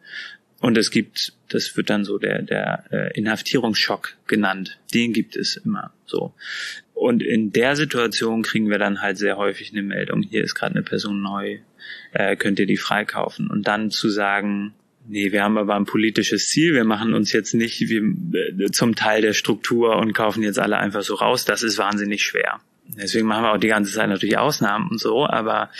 Und 0.61 0.79
es 0.79 0.90
gibt, 0.90 1.35
das 1.49 1.77
wird 1.77 1.90
dann 1.90 2.05
so 2.05 2.17
der, 2.17 2.40
der 2.40 2.85
äh, 2.90 3.19
Inhaftierungsschock 3.19 4.17
genannt. 4.27 4.79
Den 4.95 5.12
gibt 5.12 5.37
es 5.37 5.57
immer 5.57 5.93
so. 6.07 6.33
Und 6.95 7.23
in 7.23 7.53
der 7.53 7.77
Situation 7.77 8.43
kriegen 8.43 8.71
wir 8.71 8.79
dann 8.79 9.03
halt 9.03 9.19
sehr 9.19 9.37
häufig 9.37 9.73
eine 9.73 9.83
Meldung, 9.83 10.23
hier 10.23 10.43
ist 10.43 10.55
gerade 10.55 10.77
eine 10.77 10.83
Person 10.83 11.21
neu, 11.21 11.59
äh, 12.12 12.37
könnt 12.37 12.59
ihr 12.61 12.67
die 12.67 12.79
freikaufen. 12.79 13.51
Und 13.51 13.69
dann 13.69 13.90
zu 13.90 14.09
sagen, 14.09 14.75
Nee, 15.07 15.33
wir 15.33 15.43
haben 15.43 15.59
aber 15.59 15.75
ein 15.75 15.85
politisches 15.85 16.49
Ziel. 16.49 16.75
Wir 16.75 16.85
machen 16.85 17.14
uns 17.14 17.33
jetzt 17.33 17.55
nicht 17.55 17.81
wie, 17.81 17.97
äh, 17.97 18.71
zum 18.71 18.95
Teil 18.95 19.23
der 19.23 19.35
Struktur 19.35 19.97
und 19.97 20.14
kaufen 20.14 20.43
jetzt 20.43 20.59
alle 20.59 20.79
einfach 20.79 21.03
so 21.03 21.14
raus. 21.14 21.45
Das 21.45 21.62
ist 21.62 21.79
wahnsinnig 21.79 22.23
schwer. 22.23 22.61
Deswegen 22.87 23.27
machen 23.27 23.45
wir 23.45 23.53
auch 23.53 23.59
die 23.59 23.69
ganze 23.69 23.93
Zeit 23.93 24.09
natürlich 24.09 24.38
Ausnahmen 24.38 24.88
und 24.90 25.01
so, 25.01 25.27
aber 25.27 25.71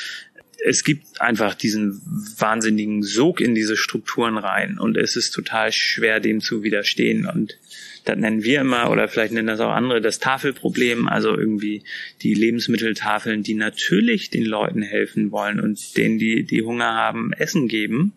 es 0.64 0.85
gibt 0.85 1.21
einfach 1.21 1.55
diesen 1.55 2.01
wahnsinnigen 2.38 3.03
Sog 3.03 3.40
in 3.40 3.55
diese 3.55 3.77
Strukturen 3.77 4.38
rein 4.38 4.79
und 4.79 4.97
es 4.97 5.17
ist 5.17 5.31
total 5.31 5.73
schwer, 5.73 6.21
dem 6.21 6.40
zu 6.40 6.62
widerstehen 6.62 7.27
und 7.27 7.59
das 8.05 8.19
nennen 8.19 8.45
wir 8.45 8.61
immer, 8.61 8.90
oder 8.90 9.09
vielleicht 9.09 9.33
nennen 9.33 9.49
das 9.49 9.61
auch 9.61 9.73
andere, 9.73 10.03
das 10.03 10.19
Tafelproblem, 10.19 11.09
also 11.09 11.37
irgendwie 11.37 11.85
die 12.23 12.35
Lebensmitteltafeln, 12.35 13.43
die 13.43 13.55
natürlich 13.55 14.29
den 14.29 14.45
Leuten 14.45 14.83
helfen 14.83 15.31
wollen 15.33 15.59
und 15.59 15.97
denen, 15.97 16.19
die, 16.19 16.45
die 16.45 16.62
Hunger 16.62 16.95
haben, 16.95 17.33
Essen 17.33 17.67
geben. 17.67 18.12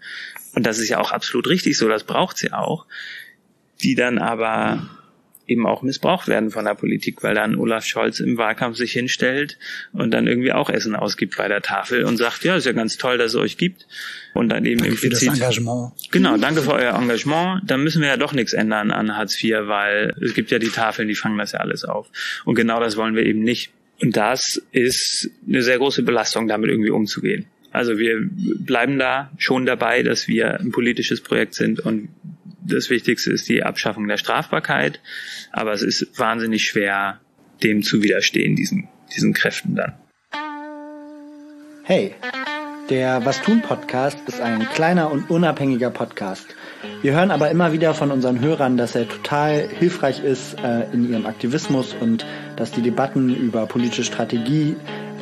Und 0.53 0.65
das 0.65 0.79
ist 0.79 0.89
ja 0.89 0.99
auch 0.99 1.13
absolut 1.13 1.47
richtig 1.47 1.77
so, 1.77 1.87
das 1.87 2.03
braucht 2.03 2.37
sie 2.37 2.51
auch. 2.51 2.85
Die 3.81 3.95
dann 3.95 4.17
aber 4.17 4.89
eben 5.47 5.65
auch 5.65 5.81
missbraucht 5.81 6.27
werden 6.27 6.51
von 6.51 6.65
der 6.65 6.75
Politik, 6.75 7.23
weil 7.23 7.33
dann 7.33 7.55
Olaf 7.55 7.85
Scholz 7.85 8.19
im 8.19 8.37
Wahlkampf 8.37 8.77
sich 8.77 8.91
hinstellt 8.91 9.57
und 9.93 10.11
dann 10.11 10.27
irgendwie 10.27 10.51
auch 10.51 10.69
Essen 10.69 10.95
ausgibt 10.95 11.37
bei 11.37 11.47
der 11.47 11.61
Tafel 11.61 12.03
und 12.03 12.17
sagt, 12.17 12.43
ja, 12.43 12.57
ist 12.57 12.65
ja 12.65 12.73
ganz 12.73 12.97
toll, 12.97 13.17
dass 13.17 13.33
es 13.33 13.39
euch 13.39 13.57
gibt. 13.57 13.87
Und 14.33 14.49
dann 14.49 14.65
eben 14.65 14.79
danke 14.79 14.93
implizit. 14.93 15.19
Für 15.19 15.29
das 15.29 15.39
Engagement. 15.39 15.93
Genau, 16.11 16.37
danke 16.37 16.61
für 16.61 16.73
euer 16.73 16.93
Engagement. 16.93 17.61
Dann 17.65 17.83
müssen 17.83 18.01
wir 18.01 18.09
ja 18.09 18.17
doch 18.17 18.33
nichts 18.33 18.53
ändern 18.53 18.91
an 18.91 19.15
Hartz 19.15 19.41
IV, 19.41 19.67
weil 19.67 20.13
es 20.21 20.33
gibt 20.33 20.51
ja 20.51 20.59
die 20.59 20.69
Tafeln, 20.69 21.07
die 21.07 21.15
fangen 21.15 21.37
das 21.37 21.53
ja 21.53 21.59
alles 21.59 21.85
auf. 21.85 22.07
Und 22.45 22.55
genau 22.55 22.79
das 22.79 22.97
wollen 22.97 23.15
wir 23.15 23.25
eben 23.25 23.41
nicht. 23.41 23.71
Und 24.01 24.15
das 24.15 24.61
ist 24.71 25.31
eine 25.47 25.63
sehr 25.63 25.77
große 25.77 26.03
Belastung, 26.03 26.47
damit 26.47 26.69
irgendwie 26.69 26.91
umzugehen. 26.91 27.47
Also 27.71 27.97
wir 27.97 28.19
bleiben 28.31 28.97
da 28.97 29.31
schon 29.37 29.65
dabei, 29.65 30.03
dass 30.03 30.27
wir 30.27 30.59
ein 30.59 30.71
politisches 30.71 31.21
Projekt 31.21 31.53
sind 31.53 31.79
und 31.79 32.09
das 32.67 32.89
Wichtigste 32.89 33.31
ist 33.31 33.47
die 33.49 33.63
Abschaffung 33.63 34.07
der 34.07 34.17
Strafbarkeit. 34.17 34.99
Aber 35.51 35.73
es 35.73 35.81
ist 35.81 36.19
wahnsinnig 36.19 36.65
schwer, 36.65 37.19
dem 37.63 37.81
zu 37.81 38.03
widerstehen, 38.03 38.55
diesen, 38.55 38.87
diesen 39.15 39.33
Kräften 39.33 39.75
dann. 39.75 39.93
Hey, 41.83 42.13
der 42.89 43.25
Was 43.25 43.41
tun 43.41 43.61
Podcast 43.61 44.17
ist 44.27 44.41
ein 44.41 44.67
kleiner 44.69 45.11
und 45.11 45.29
unabhängiger 45.29 45.89
Podcast. 45.89 46.47
Wir 47.01 47.13
hören 47.13 47.31
aber 47.31 47.49
immer 47.49 47.71
wieder 47.71 47.93
von 47.93 48.11
unseren 48.11 48.39
Hörern, 48.39 48.77
dass 48.77 48.95
er 48.95 49.07
total 49.07 49.67
hilfreich 49.67 50.23
ist 50.23 50.55
äh, 50.63 50.91
in 50.93 51.09
ihrem 51.09 51.25
Aktivismus 51.25 51.95
und 51.99 52.25
dass 52.55 52.71
die 52.71 52.81
Debatten 52.81 53.33
über 53.35 53.65
politische 53.65 54.03
Strategie 54.03 54.75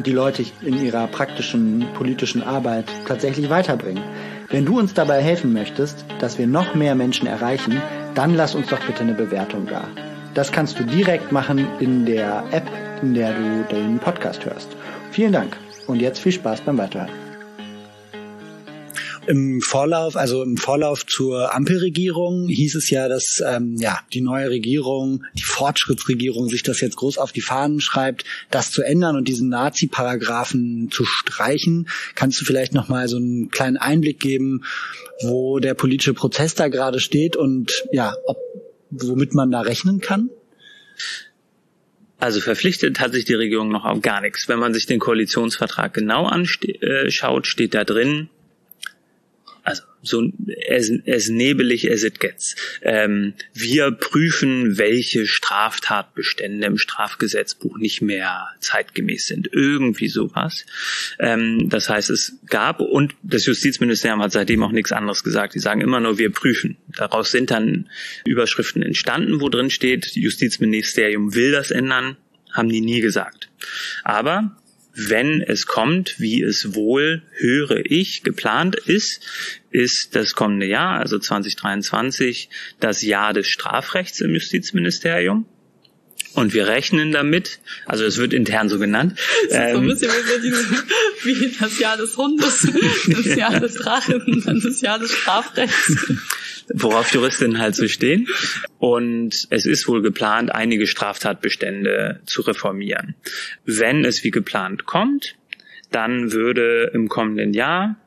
die 0.03 0.11
Leute 0.11 0.45
in 0.61 0.83
ihrer 0.83 1.07
praktischen 1.07 1.85
politischen 1.93 2.43
Arbeit 2.43 2.85
tatsächlich 3.07 3.49
weiterbringen. 3.49 4.03
Wenn 4.49 4.65
du 4.65 4.79
uns 4.79 4.93
dabei 4.93 5.21
helfen 5.21 5.53
möchtest, 5.53 6.05
dass 6.19 6.37
wir 6.37 6.47
noch 6.47 6.75
mehr 6.75 6.95
Menschen 6.95 7.27
erreichen, 7.27 7.81
dann 8.13 8.35
lass 8.35 8.55
uns 8.55 8.67
doch 8.67 8.79
bitte 8.85 9.01
eine 9.01 9.13
Bewertung 9.13 9.65
da. 9.67 9.87
Das 10.33 10.51
kannst 10.51 10.79
du 10.79 10.83
direkt 10.83 11.31
machen 11.31 11.67
in 11.79 12.05
der 12.05 12.43
App, 12.51 12.67
in 13.01 13.13
der 13.13 13.33
du 13.33 13.65
den 13.71 13.99
Podcast 13.99 14.45
hörst. 14.45 14.69
Vielen 15.11 15.33
Dank 15.33 15.57
und 15.87 16.01
jetzt 16.01 16.19
viel 16.19 16.31
Spaß 16.31 16.61
beim 16.61 16.77
Weiterhören 16.77 17.24
im 19.27 19.61
Vorlauf, 19.61 20.15
also 20.15 20.43
im 20.43 20.57
Vorlauf 20.57 21.05
zur 21.05 21.53
Ampelregierung 21.53 22.47
hieß 22.47 22.75
es 22.75 22.89
ja, 22.89 23.07
dass 23.07 23.43
ähm, 23.45 23.75
ja 23.77 23.99
die 24.13 24.21
neue 24.21 24.49
Regierung, 24.49 25.23
die 25.33 25.43
Fortschrittsregierung, 25.43 26.49
sich 26.49 26.63
das 26.63 26.81
jetzt 26.81 26.95
groß 26.97 27.17
auf 27.17 27.31
die 27.31 27.41
Fahnen 27.41 27.81
schreibt, 27.81 28.25
das 28.51 28.71
zu 28.71 28.83
ändern 28.83 29.15
und 29.15 29.27
diesen 29.27 29.49
Nazi-Paragraphen 29.49 30.89
zu 30.91 31.05
streichen. 31.05 31.87
Kannst 32.15 32.39
du 32.41 32.45
vielleicht 32.45 32.73
noch 32.73 32.87
mal 32.87 33.07
so 33.07 33.17
einen 33.17 33.49
kleinen 33.49 33.77
Einblick 33.77 34.19
geben, 34.19 34.63
wo 35.21 35.59
der 35.59 35.73
politische 35.73 36.13
Prozess 36.13 36.55
da 36.55 36.67
gerade 36.67 36.99
steht 36.99 37.35
und 37.35 37.83
ja, 37.91 38.15
ob, 38.25 38.37
womit 38.89 39.33
man 39.33 39.51
da 39.51 39.61
rechnen 39.61 40.01
kann? 40.01 40.29
Also 42.17 42.39
verpflichtet 42.39 42.99
hat 42.99 43.13
sich 43.13 43.25
die 43.25 43.33
Regierung 43.33 43.69
noch 43.69 43.83
auf 43.85 44.01
gar 44.01 44.21
nichts. 44.21 44.47
Wenn 44.47 44.59
man 44.59 44.73
sich 44.73 44.85
den 44.85 44.99
Koalitionsvertrag 44.99 45.93
genau 45.93 46.25
anschaut, 46.25 47.45
steht 47.45 47.73
da 47.73 47.83
drin, 47.83 48.29
also 49.65 49.81
so 50.03 50.21
as, 50.69 50.91
as 51.07 51.29
nebelig 51.29 51.91
as 51.91 52.03
it 52.03 52.19
gets. 52.19 52.55
Ähm, 52.83 53.33
wir 53.53 53.91
prüfen, 53.91 54.77
welche 54.77 55.25
Straftatbestände 55.25 56.67
im 56.67 56.77
Strafgesetzbuch 56.77 57.77
nicht 57.77 58.01
mehr 58.01 58.47
zeitgemäß 58.59 59.25
sind. 59.25 59.49
Irgendwie 59.51 60.07
sowas. 60.07 60.65
Ähm, 61.19 61.67
das 61.69 61.89
heißt, 61.89 62.11
es 62.11 62.37
gab 62.47 62.79
und 62.79 63.15
das 63.23 63.47
Justizministerium 63.47 64.21
hat 64.21 64.31
seitdem 64.31 64.61
auch 64.61 64.71
nichts 64.71 64.91
anderes 64.91 65.23
gesagt. 65.23 65.55
Die 65.55 65.59
sagen 65.59 65.81
immer 65.81 65.99
nur, 65.99 66.19
wir 66.19 66.31
prüfen. 66.31 66.77
Daraus 66.95 67.31
sind 67.31 67.49
dann 67.49 67.89
Überschriften 68.25 68.83
entstanden, 68.83 69.41
wo 69.41 69.49
drin 69.49 69.71
steht, 69.71 70.15
Justizministerium 70.15 71.33
will 71.33 71.51
das 71.51 71.71
ändern, 71.71 72.17
haben 72.53 72.69
die 72.69 72.81
nie 72.81 73.01
gesagt. 73.01 73.49
Aber 74.03 74.55
wenn 74.95 75.41
es 75.41 75.65
kommt, 75.65 76.19
wie 76.19 76.41
es 76.41 76.73
wohl, 76.73 77.21
höre 77.33 77.85
ich, 77.85 78.23
geplant 78.23 78.75
ist, 78.75 79.21
ist 79.69 80.15
das 80.15 80.33
kommende 80.33 80.65
Jahr, 80.65 80.99
also 80.99 81.19
2023, 81.19 82.49
das 82.79 83.01
Jahr 83.01 83.33
des 83.33 83.47
Strafrechts 83.47 84.21
im 84.21 84.33
Justizministerium. 84.33 85.45
Und 86.35 86.53
wir 86.53 86.67
rechnen 86.67 87.11
damit, 87.11 87.59
also 87.85 88.03
es 88.03 88.17
wird 88.17 88.33
intern 88.33 88.69
so 88.69 88.77
genannt. 88.77 89.17
Das 89.49 89.67
ist 89.67 89.71
so 89.73 89.79
ein 89.79 89.87
bisschen 89.87 90.11
wie, 91.23 91.41
wie 91.41 91.55
das 91.57 91.79
Jahr 91.79 91.97
des 91.97 92.17
Hundes, 92.17 92.67
das 93.07 93.35
Jahr 93.35 93.59
des 93.59 93.75
Drachen 93.75 94.21
und 94.21 94.45
dann 94.45 94.61
das 94.61 94.81
Jahr 94.81 94.99
des 94.99 95.11
Strafrechts 95.11 95.95
worauf 96.73 97.13
Juristinnen 97.13 97.59
halt 97.59 97.75
so 97.75 97.87
stehen. 97.87 98.27
Und 98.79 99.47
es 99.49 99.65
ist 99.65 99.87
wohl 99.87 100.01
geplant, 100.01 100.51
einige 100.51 100.87
Straftatbestände 100.87 102.21
zu 102.25 102.41
reformieren. 102.41 103.15
Wenn 103.65 104.05
es 104.05 104.23
wie 104.23 104.31
geplant 104.31 104.85
kommt, 104.85 105.35
dann 105.91 106.31
würde 106.31 106.91
im 106.93 107.07
kommenden 107.07 107.53
Jahr 107.53 107.97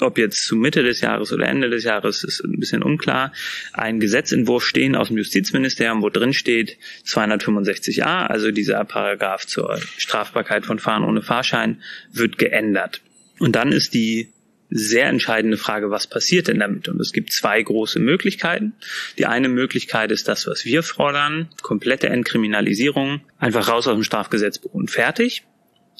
ob 0.00 0.18
jetzt 0.18 0.44
zu 0.44 0.56
Mitte 0.56 0.82
des 0.82 1.00
Jahres 1.00 1.32
oder 1.32 1.46
Ende 1.46 1.70
des 1.70 1.84
Jahres, 1.84 2.24
ist 2.24 2.44
ein 2.44 2.58
bisschen 2.58 2.82
unklar, 2.82 3.32
ein 3.72 4.00
Gesetzentwurf 4.00 4.64
stehen 4.64 4.94
aus 4.94 5.08
dem 5.08 5.16
Justizministerium, 5.16 6.02
wo 6.02 6.10
drin 6.10 6.32
steht 6.32 6.78
265a, 7.06 8.26
also 8.26 8.50
dieser 8.50 8.84
Paragraph 8.84 9.46
zur 9.46 9.78
Strafbarkeit 9.96 10.66
von 10.66 10.78
Fahren 10.78 11.04
ohne 11.04 11.22
Fahrschein, 11.22 11.82
wird 12.12 12.38
geändert. 12.38 13.00
Und 13.38 13.56
dann 13.56 13.72
ist 13.72 13.94
die 13.94 14.32
sehr 14.68 15.06
entscheidende 15.06 15.56
Frage, 15.56 15.90
was 15.90 16.06
passiert 16.06 16.48
denn 16.48 16.58
damit? 16.58 16.88
Und 16.88 17.00
es 17.00 17.12
gibt 17.12 17.32
zwei 17.32 17.62
große 17.62 18.00
Möglichkeiten. 18.00 18.74
Die 19.18 19.26
eine 19.26 19.48
Möglichkeit 19.48 20.10
ist 20.10 20.28
das, 20.28 20.46
was 20.46 20.64
wir 20.64 20.82
fordern, 20.82 21.48
komplette 21.62 22.08
Entkriminalisierung, 22.08 23.20
einfach 23.38 23.68
raus 23.68 23.86
aus 23.86 23.94
dem 23.94 24.02
Strafgesetzbuch 24.02 24.74
und 24.74 24.90
fertig. 24.90 25.44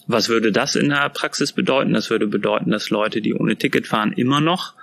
Was 0.06 0.28
würde 0.28 0.52
das 0.52 0.76
in 0.76 0.88
der 0.88 1.08
Praxis 1.10 1.52
bedeuten? 1.52 1.92
Das 1.92 2.10
würde 2.10 2.26
bedeuten, 2.26 2.70
dass 2.70 2.90
Leute, 2.90 3.20
die 3.20 3.34
ohne 3.34 3.56
Ticket 3.56 3.86
fahren, 3.86 4.12
immer 4.12 4.40
noch 4.40 4.74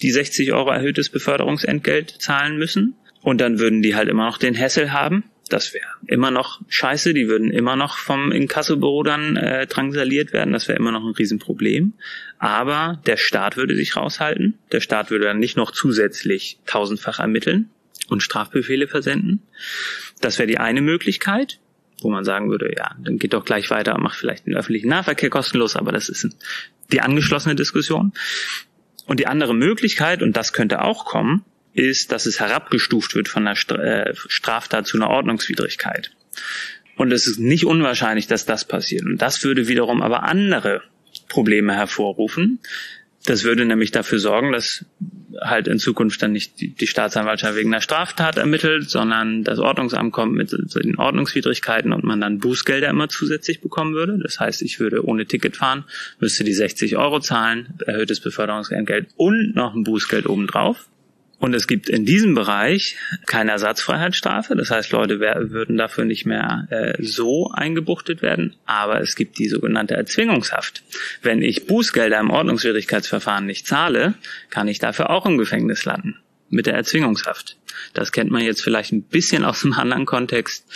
die 0.00 0.12
60 0.12 0.52
Euro 0.52 0.70
erhöhtes 0.70 1.10
Beförderungsentgelt 1.10 2.10
zahlen 2.20 2.58
müssen. 2.58 2.94
Und 3.20 3.40
dann 3.40 3.58
würden 3.58 3.82
die 3.82 3.96
halt 3.96 4.08
immer 4.08 4.26
noch 4.26 4.38
den 4.38 4.54
Hessel 4.54 4.92
haben. 4.92 5.24
Das 5.48 5.74
wäre 5.74 5.88
immer 6.06 6.30
noch 6.30 6.60
scheiße. 6.68 7.14
Die 7.14 7.26
würden 7.26 7.50
immer 7.50 7.74
noch 7.74 7.96
vom 7.96 8.30
Inkassobüro 8.30 9.02
dann 9.02 9.36
äh, 9.36 9.66
drangsaliert 9.66 10.32
werden. 10.32 10.52
Das 10.52 10.68
wäre 10.68 10.78
immer 10.78 10.92
noch 10.92 11.04
ein 11.04 11.14
Riesenproblem. 11.14 11.94
Aber 12.38 13.02
der 13.06 13.16
Staat 13.16 13.56
würde 13.56 13.74
sich 13.74 13.96
raushalten. 13.96 14.58
Der 14.70 14.80
Staat 14.80 15.10
würde 15.10 15.24
dann 15.24 15.40
nicht 15.40 15.56
noch 15.56 15.72
zusätzlich 15.72 16.60
tausendfach 16.66 17.18
ermitteln 17.18 17.70
und 18.08 18.22
Strafbefehle 18.22 18.86
versenden. 18.86 19.42
Das 20.20 20.38
wäre 20.38 20.46
die 20.46 20.58
eine 20.58 20.82
Möglichkeit 20.82 21.58
wo 22.00 22.10
man 22.10 22.24
sagen 22.24 22.50
würde, 22.50 22.72
ja, 22.76 22.94
dann 22.98 23.18
geht 23.18 23.32
doch 23.32 23.44
gleich 23.44 23.70
weiter 23.70 23.98
macht 23.98 24.18
vielleicht 24.18 24.46
den 24.46 24.54
öffentlichen 24.54 24.88
Nahverkehr 24.88 25.30
kostenlos, 25.30 25.76
aber 25.76 25.92
das 25.92 26.08
ist 26.08 26.28
die 26.92 27.00
angeschlossene 27.00 27.54
Diskussion. 27.54 28.12
Und 29.06 29.20
die 29.20 29.26
andere 29.26 29.54
Möglichkeit, 29.54 30.22
und 30.22 30.36
das 30.36 30.52
könnte 30.52 30.82
auch 30.82 31.04
kommen, 31.06 31.44
ist, 31.72 32.12
dass 32.12 32.26
es 32.26 32.40
herabgestuft 32.40 33.14
wird 33.14 33.28
von 33.28 33.46
einer 33.46 33.56
äh, 33.78 34.14
Straftat 34.14 34.86
zu 34.86 34.96
einer 34.96 35.08
Ordnungswidrigkeit. 35.08 36.10
Und 36.96 37.12
es 37.12 37.26
ist 37.26 37.38
nicht 37.38 37.64
unwahrscheinlich, 37.64 38.26
dass 38.26 38.44
das 38.44 38.66
passiert. 38.66 39.04
Und 39.04 39.22
das 39.22 39.42
würde 39.44 39.68
wiederum 39.68 40.02
aber 40.02 40.24
andere 40.24 40.82
Probleme 41.28 41.74
hervorrufen. 41.74 42.58
Das 43.28 43.44
würde 43.44 43.66
nämlich 43.66 43.90
dafür 43.90 44.18
sorgen, 44.18 44.52
dass 44.52 44.86
halt 45.38 45.68
in 45.68 45.78
Zukunft 45.78 46.22
dann 46.22 46.32
nicht 46.32 46.60
die, 46.60 46.86
Staatsanwaltschaft 46.86 47.56
wegen 47.56 47.74
einer 47.74 47.82
Straftat 47.82 48.38
ermittelt, 48.38 48.88
sondern 48.88 49.44
das 49.44 49.58
Ordnungsamt 49.58 50.14
kommt 50.14 50.32
mit 50.32 50.50
den 50.50 50.96
Ordnungswidrigkeiten 50.96 51.92
und 51.92 52.04
man 52.04 52.22
dann 52.22 52.38
Bußgelder 52.38 52.88
immer 52.88 53.10
zusätzlich 53.10 53.60
bekommen 53.60 53.92
würde. 53.92 54.18
Das 54.22 54.40
heißt, 54.40 54.62
ich 54.62 54.80
würde 54.80 55.04
ohne 55.04 55.26
Ticket 55.26 55.58
fahren, 55.58 55.84
müsste 56.18 56.42
die 56.42 56.54
60 56.54 56.96
Euro 56.96 57.20
zahlen, 57.20 57.74
erhöhtes 57.86 58.20
Beförderungsentgelt 58.20 59.08
und 59.16 59.54
noch 59.54 59.74
ein 59.74 59.84
Bußgeld 59.84 60.26
obendrauf. 60.26 60.88
Und 61.38 61.54
es 61.54 61.68
gibt 61.68 61.88
in 61.88 62.04
diesem 62.04 62.34
Bereich 62.34 62.96
keine 63.26 63.52
Ersatzfreiheitsstrafe. 63.52 64.56
Das 64.56 64.70
heißt, 64.70 64.90
Leute 64.90 65.20
würden 65.20 65.76
dafür 65.76 66.04
nicht 66.04 66.26
mehr 66.26 66.66
äh, 66.70 66.94
so 67.00 67.52
eingebuchtet 67.52 68.22
werden. 68.22 68.56
Aber 68.66 69.00
es 69.00 69.14
gibt 69.14 69.38
die 69.38 69.48
sogenannte 69.48 69.94
Erzwingungshaft. 69.94 70.82
Wenn 71.22 71.42
ich 71.42 71.66
Bußgelder 71.66 72.18
im 72.18 72.30
Ordnungswidrigkeitsverfahren 72.30 73.46
nicht 73.46 73.68
zahle, 73.68 74.14
kann 74.50 74.66
ich 74.66 74.80
dafür 74.80 75.10
auch 75.10 75.26
im 75.26 75.38
Gefängnis 75.38 75.84
landen 75.84 76.16
mit 76.50 76.66
der 76.66 76.74
Erzwingungshaft. 76.74 77.56
Das 77.94 78.10
kennt 78.10 78.30
man 78.30 78.42
jetzt 78.42 78.62
vielleicht 78.62 78.92
ein 78.92 79.02
bisschen 79.02 79.44
aus 79.44 79.64
einem 79.64 79.74
anderen 79.74 80.06
Kontext. 80.06 80.66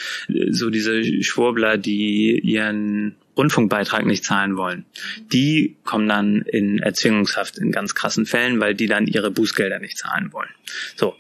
So 0.51 0.71
diese 0.71 1.23
Schwurbler, 1.23 1.77
die 1.77 2.39
ihren 2.39 3.17
Rundfunkbeitrag 3.37 4.05
nicht 4.05 4.25
zahlen 4.25 4.57
wollen. 4.57 4.85
Die 5.33 5.77
kommen 5.85 6.09
dann 6.09 6.43
in 6.43 6.79
Erzwingungshaft 6.79 7.59
in 7.59 7.73
ganz 7.73 7.95
krassen 7.95 8.27
Fällen, 8.27 8.61
weil 8.61 8.75
die 8.75 8.87
dann 8.87 9.07
ihre 9.07 9.31
Bußgelder 9.31 9.79
nicht 9.79 9.99
zahlen 9.99 10.33
wollen. 10.33 10.51
So. 10.97 11.17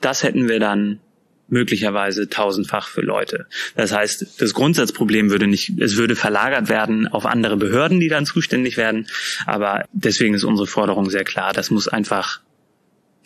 Das 0.00 0.22
hätten 0.22 0.48
wir 0.48 0.60
dann 0.60 1.00
möglicherweise 1.50 2.28
tausendfach 2.28 2.88
für 2.88 3.02
Leute. 3.02 3.46
Das 3.74 3.92
heißt, 3.92 4.40
das 4.40 4.54
Grundsatzproblem 4.54 5.30
würde 5.30 5.46
nicht, 5.46 5.78
es 5.78 5.96
würde 5.96 6.16
verlagert 6.16 6.68
werden 6.68 7.08
auf 7.08 7.26
andere 7.26 7.56
Behörden, 7.56 8.00
die 8.00 8.08
dann 8.08 8.24
zuständig 8.24 8.76
werden. 8.76 9.08
Aber 9.46 9.84
deswegen 9.92 10.34
ist 10.34 10.44
unsere 10.44 10.66
Forderung 10.66 11.10
sehr 11.10 11.24
klar. 11.24 11.52
Das 11.52 11.70
muss 11.70 11.88
einfach 11.88 12.40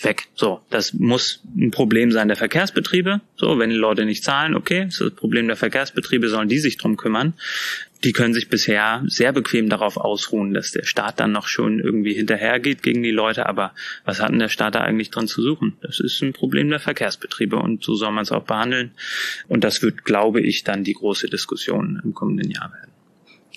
weg. 0.01 0.25
So, 0.35 0.61
das 0.71 0.93
muss 0.95 1.43
ein 1.57 1.71
Problem 1.71 2.11
sein 2.11 2.29
der 2.29 2.37
Verkehrsbetriebe. 2.37 3.21
So, 3.37 3.59
wenn 3.59 3.71
die 3.71 3.77
Leute 3.77 4.05
nicht 4.05 4.25
zahlen, 4.25 4.55
okay, 4.55 4.85
das 4.87 4.95
ist 4.95 5.01
das 5.01 5.15
Problem 5.15 5.47
der 5.47 5.57
Verkehrsbetriebe, 5.57 6.29
sollen 6.29 6.49
die 6.49 6.59
sich 6.59 6.77
drum 6.79 6.97
kümmern. 6.97 7.35
Die 8.05 8.13
können 8.13 8.35
sich 8.35 8.51
bisher 8.51 9.03
sehr 9.07 9.33
bequem 9.33 9.71
darauf 9.71 9.97
ausruhen, 9.97 10.53
dass 10.53 10.73
der 10.73 10.85
Staat 10.85 11.21
dann 11.21 11.33
noch 11.33 11.49
schon 11.49 11.81
irgendwie 11.81 12.13
hinterhergeht 12.13 12.83
gegen 12.83 13.03
die 13.03 13.11
Leute. 13.11 13.47
Aber 13.47 13.73
was 14.05 14.21
hat 14.21 14.31
denn 14.31 14.39
der 14.39 14.51
Staat 14.51 14.75
da 14.75 14.81
eigentlich 14.81 15.11
dran 15.11 15.27
zu 15.27 15.41
suchen? 15.41 15.79
Das 15.81 16.01
ist 16.01 16.21
ein 16.21 16.35
Problem 16.35 16.69
der 16.69 16.81
Verkehrsbetriebe 16.81 17.57
und 17.57 17.83
so 17.83 17.95
soll 17.95 18.13
man 18.13 18.25
es 18.25 18.33
auch 18.33 18.45
behandeln. 18.45 18.93
Und 19.49 19.65
das 19.65 19.81
wird, 19.81 20.05
glaube 20.05 20.43
ich, 20.43 20.65
dann 20.65 20.85
die 20.85 20.93
große 20.93 21.29
Diskussion 21.29 22.01
im 22.05 22.13
kommenden 22.13 22.51
Jahr 22.51 22.71
werden. 22.73 22.91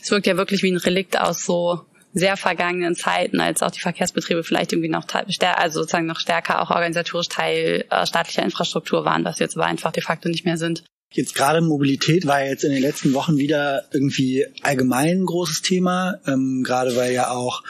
Es 0.02 0.12
wirkt 0.12 0.28
ja 0.28 0.38
wirklich 0.38 0.64
wie 0.64 0.72
ein 0.72 0.78
Relikt 0.78 1.20
aus 1.20 1.44
so 1.44 1.82
sehr 2.14 2.38
vergangenen 2.38 2.96
Zeiten, 2.96 3.42
als 3.42 3.62
auch 3.62 3.72
die 3.72 3.82
Verkehrsbetriebe 3.82 4.44
vielleicht 4.44 4.72
irgendwie 4.72 4.90
noch 4.90 5.06
also 5.14 5.82
sozusagen 5.82 6.06
noch 6.06 6.20
stärker 6.20 6.62
auch 6.62 6.70
organisatorisch 6.72 7.28
Teil 7.28 7.86
äh, 7.90 8.06
staatlicher 8.06 8.44
Infrastruktur 8.44 9.04
waren, 9.04 9.26
was 9.26 9.40
jetzt 9.40 9.58
aber 9.58 9.66
einfach 9.66 9.92
de 9.92 10.02
facto 10.02 10.30
nicht 10.30 10.46
mehr 10.46 10.58
sind. 10.58 10.84
Jetzt 11.10 11.36
gerade 11.36 11.62
Mobilität 11.62 12.28
war 12.28 12.44
jetzt 12.44 12.66
in 12.66 12.72
den 12.72 12.82
letzten 12.82 13.14
Wochen 13.14 13.38
wieder 13.38 13.86
irgendwie 13.94 14.46
allgemein 14.62 15.22
ein 15.22 15.26
großes 15.26 15.62
Thema, 15.62 16.20
ähm, 16.28 16.64
gerade 16.64 16.98
weil 16.98 17.14
ja 17.14 17.32
auch 17.32 17.64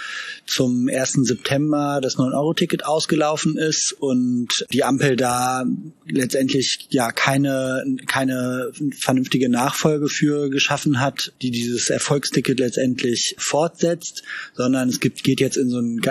zum 0.47 0.89
1. 0.89 1.19
September 1.21 1.99
das 2.01 2.17
9-Euro-Ticket 2.17 2.85
ausgelaufen 2.85 3.55
ist 3.55 3.93
und 3.99 4.65
die 4.73 4.83
Ampel 4.83 5.15
da 5.15 5.65
letztendlich 6.07 6.87
ja 6.89 7.11
keine, 7.11 7.83
keine 8.07 8.71
vernünftige 8.99 9.49
Nachfolge 9.49 10.09
für 10.09 10.49
geschaffen 10.49 10.99
hat, 10.99 11.31
die 11.43 11.51
dieses 11.51 11.91
Erfolgsticket 11.91 12.59
letztendlich 12.59 13.35
fortsetzt, 13.37 14.23
sondern 14.55 14.89
es 14.89 14.99
gibt, 14.99 15.23
geht 15.23 15.41
jetzt 15.41 15.57
in 15.57 15.69
so 15.69 15.77
einen 15.77 16.01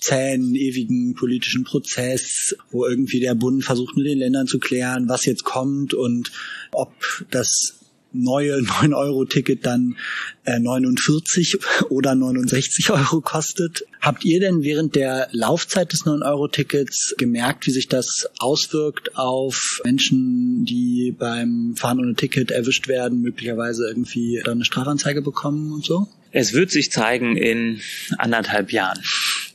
zähen, 0.00 0.54
ewigen 0.54 1.14
politischen 1.14 1.64
Prozess, 1.64 2.56
wo 2.70 2.86
irgendwie 2.86 3.20
der 3.20 3.34
Bund 3.34 3.62
versucht 3.62 3.94
mit 3.94 4.06
den 4.06 4.18
Ländern 4.18 4.46
zu 4.46 4.58
klären, 4.58 5.08
was 5.10 5.26
jetzt 5.26 5.44
kommt 5.44 5.92
und 5.92 6.32
ob 6.72 6.92
das 7.30 7.78
neue 8.12 8.56
9-Euro-Ticket 8.60 9.64
dann 9.64 9.96
äh, 10.44 10.58
49 10.58 11.58
oder 11.88 12.14
69 12.14 12.90
Euro 12.90 13.20
kostet. 13.20 13.84
Habt 14.00 14.24
ihr 14.24 14.40
denn 14.40 14.62
während 14.62 14.94
der 14.94 15.28
Laufzeit 15.32 15.92
des 15.92 16.04
9-Euro-Tickets 16.04 17.14
gemerkt, 17.18 17.66
wie 17.66 17.70
sich 17.70 17.88
das 17.88 18.28
auswirkt 18.38 19.16
auf 19.16 19.80
Menschen, 19.84 20.64
die 20.64 21.14
beim 21.16 21.74
Fahren 21.76 22.00
ohne 22.00 22.14
Ticket 22.14 22.50
erwischt 22.50 22.88
werden, 22.88 23.20
möglicherweise 23.20 23.86
irgendwie 23.86 24.40
dann 24.44 24.54
eine 24.54 24.64
Strafanzeige 24.64 25.22
bekommen 25.22 25.72
und 25.72 25.84
so? 25.84 26.08
Es 26.34 26.54
wird 26.54 26.70
sich 26.70 26.90
zeigen 26.90 27.36
in 27.36 27.80
anderthalb 28.16 28.72
Jahren 28.72 28.98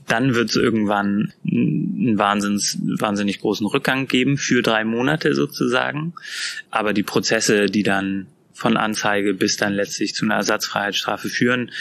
dann 0.08 0.34
wird 0.34 0.50
es 0.50 0.56
irgendwann 0.56 1.34
einen 1.46 2.18
wahnsinns, 2.18 2.78
wahnsinnig 2.82 3.40
großen 3.40 3.68
Rückgang 3.68 4.08
geben 4.08 4.38
für 4.38 4.62
drei 4.62 4.84
Monate 4.86 5.36
sozusagen. 5.36 6.14
Aber 6.72 6.94
die 6.94 7.04
Prozesse, 7.04 7.68
die 7.68 7.84
dann 7.84 8.28
von 8.54 8.78
Anzeige 8.78 9.34
bis 9.34 9.58
dann 9.58 9.74
letztlich 9.74 10.16
zu 10.16 10.26
einer 10.26 10.36
Ersatzfreiheitsstrafe 10.36 11.30
führen, 11.30 11.72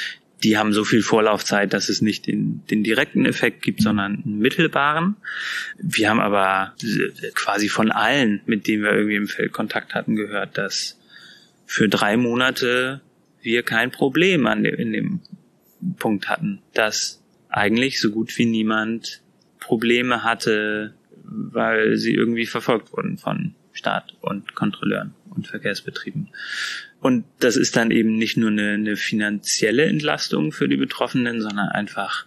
die 0.42 0.58
haben 0.58 0.72
so 0.72 0.84
viel 0.84 1.02
Vorlaufzeit, 1.02 1.72
dass 1.72 1.88
es 1.88 2.02
nicht 2.02 2.26
den, 2.26 2.62
den 2.70 2.84
direkten 2.84 3.24
Effekt 3.24 3.62
gibt, 3.62 3.80
sondern 3.80 4.22
einen 4.24 4.38
mittelbaren. 4.38 5.16
Wir 5.78 6.10
haben 6.10 6.20
aber 6.20 6.74
quasi 7.34 7.68
von 7.68 7.90
allen, 7.90 8.42
mit 8.44 8.66
denen 8.66 8.82
wir 8.82 8.92
irgendwie 8.92 9.16
im 9.16 9.28
Feld 9.28 9.52
Kontakt 9.52 9.94
hatten, 9.94 10.14
gehört, 10.14 10.58
dass 10.58 10.98
für 11.64 11.88
drei 11.88 12.16
Monate 12.16 13.00
wir 13.40 13.62
kein 13.62 13.90
Problem 13.90 14.46
an 14.46 14.62
dem, 14.62 14.74
in 14.74 14.92
dem 14.92 15.20
Punkt 15.98 16.28
hatten, 16.28 16.60
dass 16.74 17.15
eigentlich 17.48 18.00
so 18.00 18.10
gut 18.10 18.36
wie 18.38 18.46
niemand 18.46 19.22
Probleme 19.60 20.22
hatte, 20.22 20.94
weil 21.24 21.96
sie 21.96 22.14
irgendwie 22.14 22.46
verfolgt 22.46 22.92
wurden 22.92 23.18
von 23.18 23.54
Staat 23.72 24.14
und 24.20 24.54
Kontrolleuren 24.54 25.14
und 25.30 25.46
Verkehrsbetrieben. 25.46 26.28
Und 27.00 27.24
das 27.40 27.56
ist 27.56 27.76
dann 27.76 27.90
eben 27.90 28.16
nicht 28.16 28.36
nur 28.36 28.50
eine, 28.50 28.72
eine 28.72 28.96
finanzielle 28.96 29.84
Entlastung 29.84 30.52
für 30.52 30.68
die 30.68 30.76
Betroffenen, 30.76 31.40
sondern 31.40 31.68
einfach 31.68 32.26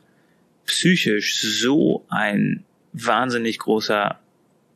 psychisch 0.65 1.41
so 1.41 2.05
ein 2.09 2.63
wahnsinnig 2.93 3.59
großer 3.59 4.19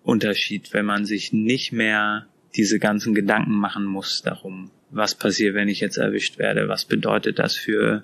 Unterschied, 0.03 0.73
wenn 0.73 0.85
man 0.85 1.05
sich 1.05 1.31
nicht 1.31 1.71
mehr 1.71 2.27
diese 2.55 2.79
ganzen 2.79 3.13
Gedanken 3.13 3.53
machen 3.53 3.85
muss 3.85 4.21
darum, 4.21 4.71
was 4.89 5.15
passiert, 5.15 5.55
wenn 5.55 5.69
ich 5.69 5.79
jetzt 5.79 5.97
erwischt 5.97 6.37
werde, 6.37 6.67
was 6.67 6.85
bedeutet 6.85 7.39
das 7.39 7.55
für 7.55 8.03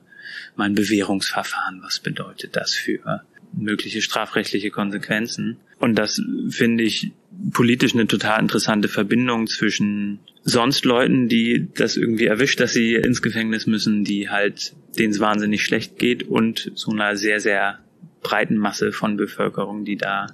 mein 0.55 0.75
Bewährungsverfahren, 0.75 1.81
was 1.83 1.99
bedeutet 1.99 2.55
das 2.55 2.73
für 2.73 3.23
mögliche 3.53 4.01
strafrechtliche 4.01 4.69
Konsequenzen. 4.69 5.57
Und 5.79 5.95
das 5.95 6.21
finde 6.49 6.83
ich 6.83 7.11
politisch 7.51 7.93
eine 7.93 8.07
total 8.07 8.41
interessante 8.41 8.87
Verbindung 8.87 9.47
zwischen 9.47 10.19
sonst 10.43 10.85
Leuten, 10.85 11.29
die 11.29 11.67
das 11.75 11.97
irgendwie 11.97 12.25
erwischt, 12.25 12.59
dass 12.59 12.73
sie 12.73 12.95
ins 12.95 13.21
Gefängnis 13.21 13.65
müssen, 13.67 14.03
die 14.03 14.29
halt, 14.29 14.73
denen 14.97 15.11
es 15.11 15.19
wahnsinnig 15.19 15.63
schlecht 15.63 15.97
geht 15.97 16.23
und 16.23 16.71
so 16.75 16.91
einer 16.91 17.15
sehr, 17.15 17.39
sehr 17.39 17.79
breiten 18.21 18.57
Masse 18.57 18.91
von 18.91 19.17
Bevölkerung, 19.17 19.85
die 19.85 19.95
da 19.95 20.27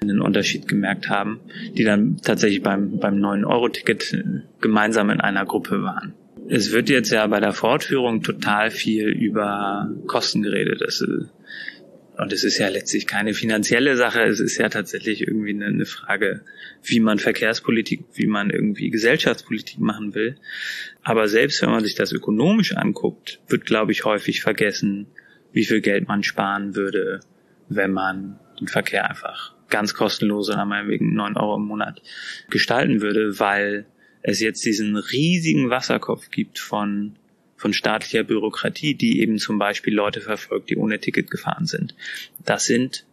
einen 0.00 0.20
Unterschied 0.20 0.66
gemerkt 0.66 1.08
haben, 1.08 1.40
die 1.76 1.84
dann 1.84 2.18
tatsächlich 2.22 2.62
beim, 2.62 2.98
beim 2.98 3.14
9-Euro-Ticket 3.14 4.24
gemeinsam 4.60 5.10
in 5.10 5.20
einer 5.20 5.46
Gruppe 5.46 5.82
waren. 5.82 6.14
Es 6.50 6.72
wird 6.72 6.88
jetzt 6.88 7.10
ja 7.10 7.26
bei 7.26 7.40
der 7.40 7.52
Fortführung 7.52 8.22
total 8.22 8.70
viel 8.70 9.08
über 9.08 9.90
Kosten 10.06 10.42
geredet. 10.42 10.80
Das 10.80 11.04
und 12.18 12.32
es 12.32 12.42
ist 12.42 12.58
ja 12.58 12.68
letztlich 12.68 13.06
keine 13.06 13.32
finanzielle 13.32 13.96
Sache, 13.96 14.22
es 14.22 14.40
ist 14.40 14.58
ja 14.58 14.68
tatsächlich 14.68 15.20
irgendwie 15.20 15.50
eine, 15.50 15.66
eine, 15.66 15.86
Frage, 15.86 16.40
wie 16.82 16.98
man 16.98 17.20
Verkehrspolitik, 17.20 18.06
wie 18.14 18.26
man 18.26 18.50
irgendwie 18.50 18.90
Gesellschaftspolitik 18.90 19.78
machen 19.78 20.16
will. 20.16 20.36
Aber 21.04 21.28
selbst 21.28 21.62
wenn 21.62 21.70
man 21.70 21.84
sich 21.84 21.94
das 21.94 22.10
ökonomisch 22.10 22.74
anguckt, 22.74 23.40
wird, 23.46 23.66
glaube 23.66 23.92
ich, 23.92 24.04
häufig 24.04 24.40
vergessen, 24.42 25.06
wie 25.52 25.64
viel 25.64 25.80
Geld 25.80 26.08
man 26.08 26.24
sparen 26.24 26.74
würde, 26.74 27.20
wenn 27.68 27.92
man 27.92 28.40
den 28.58 28.66
Verkehr 28.66 29.08
einfach 29.08 29.54
ganz 29.68 29.94
kostenlos 29.94 30.48
oder 30.48 30.64
meinetwegen 30.64 31.14
neun 31.14 31.36
Euro 31.36 31.54
im 31.54 31.66
Monat 31.66 32.02
gestalten 32.50 33.00
würde, 33.00 33.38
weil 33.38 33.86
es 34.22 34.40
jetzt 34.40 34.64
diesen 34.64 34.96
riesigen 34.96 35.70
Wasserkopf 35.70 36.30
gibt 36.30 36.58
von 36.58 37.16
von 37.58 37.72
staatlicher 37.72 38.22
Bürokratie, 38.22 38.94
die 38.94 39.20
eben 39.20 39.38
zum 39.38 39.58
Beispiel 39.58 39.92
Leute 39.92 40.20
verfolgt, 40.20 40.70
die 40.70 40.76
ohne 40.76 41.00
Ticket 41.00 41.28
gefahren 41.28 41.66
sind. 41.66 41.96
Das 42.44 42.66
sind 42.66 43.04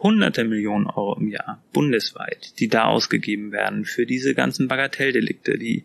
hunderte 0.00 0.44
Millionen 0.44 0.86
Euro 0.86 1.18
im 1.18 1.28
Jahr 1.28 1.62
bundesweit, 1.72 2.58
die 2.60 2.68
da 2.68 2.84
ausgegeben 2.84 3.50
werden 3.50 3.84
für 3.84 4.06
diese 4.06 4.34
ganzen 4.34 4.68
Bagatelldelikte, 4.68 5.58
die 5.58 5.84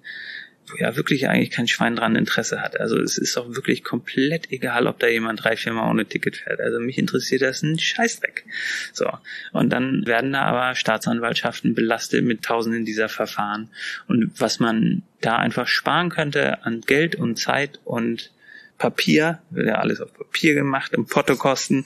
wo 0.73 0.77
ja 0.83 0.95
wirklich 0.95 1.27
eigentlich 1.27 1.51
kein 1.51 1.67
Schwein 1.67 1.95
dran 1.95 2.15
Interesse 2.15 2.61
hat. 2.61 2.79
Also 2.79 2.99
es 2.99 3.17
ist 3.17 3.37
auch 3.37 3.55
wirklich 3.55 3.83
komplett 3.83 4.51
egal, 4.51 4.87
ob 4.87 4.99
da 4.99 5.07
jemand 5.07 5.43
drei, 5.43 5.55
vier 5.55 5.73
Mal 5.73 5.89
ohne 5.89 6.05
Ticket 6.05 6.37
fährt. 6.37 6.59
Also 6.59 6.79
mich 6.79 6.97
interessiert 6.97 7.41
das 7.41 7.61
ein 7.61 7.79
Scheißdreck. 7.79 8.45
So. 8.91 9.09
Und 9.51 9.69
dann 9.69 10.05
werden 10.05 10.33
da 10.33 10.41
aber 10.41 10.75
Staatsanwaltschaften 10.75 11.75
belastet 11.75 12.23
mit 12.23 12.43
tausenden 12.43 12.85
dieser 12.85 13.09
Verfahren. 13.09 13.69
Und 14.07 14.31
was 14.39 14.59
man 14.59 15.03
da 15.21 15.37
einfach 15.37 15.67
sparen 15.67 16.09
könnte 16.09 16.65
an 16.65 16.81
Geld 16.81 17.15
und 17.15 17.37
Zeit 17.37 17.79
und 17.83 18.31
Papier, 18.77 19.39
wird 19.51 19.67
ja 19.67 19.75
alles 19.75 20.01
auf 20.01 20.13
Papier 20.13 20.55
gemacht, 20.55 20.93
im 20.93 21.05
Portokosten 21.05 21.85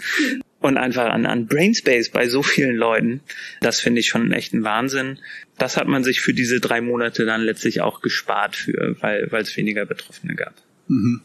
und 0.60 0.78
einfach 0.78 1.06
an, 1.06 1.26
an 1.26 1.48
Brainspace 1.48 2.10
bei 2.10 2.28
so 2.28 2.42
vielen 2.44 2.76
Leuten. 2.76 3.22
Das 3.62 3.80
finde 3.80 4.02
ich 4.02 4.08
schon 4.08 4.22
einen 4.22 4.34
echten 4.34 4.64
Wahnsinn. 4.64 5.20
Das 5.58 5.78
hat 5.78 5.88
man 5.88 6.04
sich 6.04 6.22
für 6.22 6.34
diese 6.34 6.60
drei 6.60 6.82
Monate 6.82 7.26
dann 7.26 7.42
letztlich 7.42 7.82
auch 7.82 8.02
gespart 8.02 8.56
für, 8.56 8.96
weil, 9.02 9.32
weil 9.32 9.44
es 9.44 9.56
weniger 9.56 9.86
Betroffene 9.86 10.36
gab. 10.36 10.54
Mhm. 10.88 11.22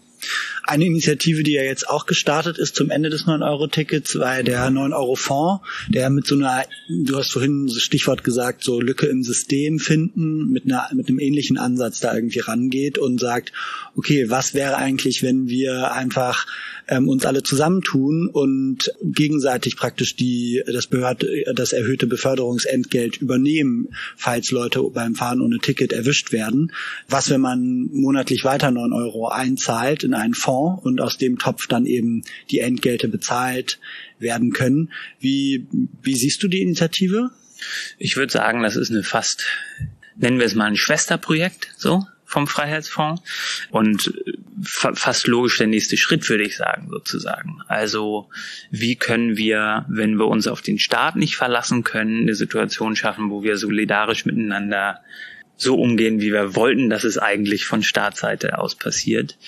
Eine 0.65 0.85
Initiative, 0.85 1.43
die 1.43 1.53
ja 1.53 1.65
jetzt 1.65 1.89
auch 1.89 2.07
gestartet 2.07 2.57
ist 2.57 2.77
zum 2.77 2.91
Ende 2.91 3.11
des 3.11 3.27
9-Euro-Tickets, 3.27 4.19
war 4.21 4.43
der 4.45 4.71
9-Euro-Fonds, 4.71 5.65
der 5.89 6.11
mit 6.11 6.27
so 6.27 6.37
einer, 6.37 6.65
du 6.89 7.17
hast 7.17 7.33
vorhin 7.33 7.67
das 7.67 7.83
Stichwort 7.83 8.23
gesagt, 8.23 8.63
so 8.63 8.81
Lücke 8.81 9.07
im 9.07 9.25
System 9.25 9.81
finden, 9.81 10.53
mit, 10.53 10.65
einer, 10.65 10.89
mit 10.95 11.09
einem 11.09 11.19
ähnlichen 11.19 11.59
Ansatz 11.59 11.99
da 11.99 12.15
irgendwie 12.15 12.39
rangeht 12.39 12.99
und 12.99 13.19
sagt, 13.19 13.53
okay, 13.97 14.31
was 14.31 14.55
wäre 14.55 14.77
eigentlich, 14.77 15.25
wenn 15.25 15.49
wir 15.49 15.93
einfach 15.93 16.47
ähm, 16.93 17.09
uns 17.09 17.25
alle 17.25 17.43
zusammentun 17.43 18.29
und 18.29 18.93
gegenseitig 19.03 19.77
praktisch 19.77 20.15
die 20.15 20.63
das 20.67 20.87
Behörd, 20.87 21.25
das 21.55 21.73
erhöhte 21.73 22.07
Beförderungsentgelt 22.07 23.17
übernehmen, 23.17 23.89
falls 24.17 24.51
Leute 24.51 24.83
beim 24.93 25.15
Fahren 25.15 25.41
ohne 25.41 25.59
Ticket 25.59 25.93
erwischt 25.93 26.33
werden. 26.33 26.73
Was, 27.09 27.31
wenn 27.31 27.41
man 27.41 27.89
monatlich 27.93 28.45
weiter 28.45 28.71
neun 28.71 28.93
Euro 28.93 29.29
einzahlt 29.29 30.05
in 30.05 30.13
einen 30.13 30.35
Fonds 30.35 30.85
und 30.85 31.01
aus 31.01 31.17
dem 31.17 31.39
Topf 31.39 31.67
dann 31.67 31.87
eben 31.87 32.25
die 32.51 32.59
Entgelte 32.59 33.09
bezahlt 33.09 33.79
werden 34.19 34.53
können. 34.53 34.93
Wie, 35.19 35.67
wie 36.03 36.15
siehst 36.15 36.43
du 36.43 36.49
die 36.49 36.61
Initiative? 36.61 37.31
Ich 37.97 38.17
würde 38.17 38.33
sagen, 38.33 38.63
das 38.63 38.77
ist 38.77 38.91
eine 38.91 39.03
fast, 39.03 39.47
nennen 40.17 40.39
wir 40.39 40.47
es 40.47 40.55
mal 40.55 40.67
ein 40.67 40.77
Schwesterprojekt, 40.77 41.73
so 41.79 42.05
vom 42.27 42.47
Freiheitsfonds 42.47 43.23
und 43.71 44.13
fa 44.63 44.95
fast 44.95 45.27
logisch 45.27 45.59
der 45.59 45.67
nächste 45.67 45.97
Schritt, 45.97 46.29
würde 46.29 46.45
ich 46.45 46.57
sagen, 46.57 46.89
sozusagen. 46.91 47.61
Also 47.69 48.29
wie 48.71 48.97
können 48.97 49.37
wir, 49.37 49.87
wenn 49.89 50.17
wir 50.17 50.29
uns 50.29 50.47
auf 50.47 50.63
den 50.63 50.79
Staat 50.79 51.17
nicht 51.17 51.37
verlassen 51.37 51.85
können, 51.85 52.23
eine 52.23 52.35
Situation 52.35 52.97
schaffen, 52.97 53.31
wo 53.31 53.43
wir 53.43 53.57
solidarisch 53.57 54.25
miteinander 54.25 55.01
so 55.57 55.77
umgehen, 55.77 56.21
wie 56.21 56.33
wir 56.33 56.57
wollten, 56.57 56.91
dass 56.91 57.05
es 57.05 57.19
eigentlich 57.19 57.67
von 57.67 57.83
Staatsseite 57.83 58.59
aus 58.59 58.75
passiert. 58.75 59.39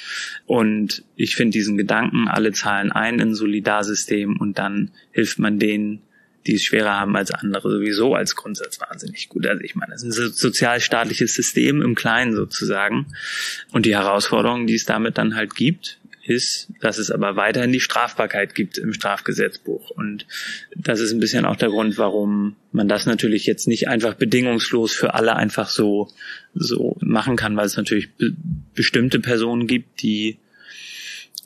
Und 0.46 1.02
ich 1.16 1.34
finde 1.34 1.52
diesen 1.52 1.76
Gedanken, 1.76 2.28
alle 2.28 2.52
zahlen 2.52 2.92
ein 2.92 3.18
in 3.18 3.34
Solidarsystem 3.34 4.36
und 4.38 4.58
dann 4.58 4.90
hilft 5.10 5.38
man 5.38 5.58
denen, 5.58 6.02
die 6.46 6.54
es 6.54 6.62
schwerer 6.62 7.00
haben 7.00 7.16
als 7.16 7.30
andere, 7.30 7.70
sowieso 7.70 8.14
als 8.14 8.36
Grundsatz 8.36 8.80
wahnsinnig 8.80 9.28
gut. 9.28 9.46
Also 9.46 9.62
ich 9.62 9.74
meine, 9.74 9.94
es 9.94 10.02
ist 10.02 10.18
ein 10.18 10.32
sozialstaatliches 10.32 11.34
System 11.34 11.82
im 11.82 11.94
Kleinen 11.94 12.34
sozusagen. 12.34 13.06
Und 13.72 13.86
die 13.86 13.94
Herausforderung, 13.94 14.66
die 14.66 14.74
es 14.74 14.84
damit 14.84 15.18
dann 15.18 15.34
halt 15.34 15.54
gibt, 15.54 15.98
ist, 16.26 16.72
dass 16.80 16.98
es 16.98 17.10
aber 17.10 17.36
weiterhin 17.36 17.72
die 17.72 17.80
Strafbarkeit 17.80 18.54
gibt 18.54 18.78
im 18.78 18.92
Strafgesetzbuch. 18.92 19.90
Und 19.90 20.26
das 20.74 21.00
ist 21.00 21.12
ein 21.12 21.20
bisschen 21.20 21.44
auch 21.44 21.56
der 21.56 21.68
Grund, 21.68 21.98
warum 21.98 22.56
man 22.72 22.88
das 22.88 23.06
natürlich 23.06 23.46
jetzt 23.46 23.68
nicht 23.68 23.88
einfach 23.88 24.14
bedingungslos 24.14 24.92
für 24.92 25.14
alle 25.14 25.36
einfach 25.36 25.68
so, 25.68 26.08
so 26.54 26.96
machen 27.00 27.36
kann, 27.36 27.56
weil 27.56 27.66
es 27.66 27.76
natürlich 27.76 28.14
be 28.14 28.32
bestimmte 28.74 29.20
Personen 29.20 29.66
gibt, 29.66 30.02
die 30.02 30.38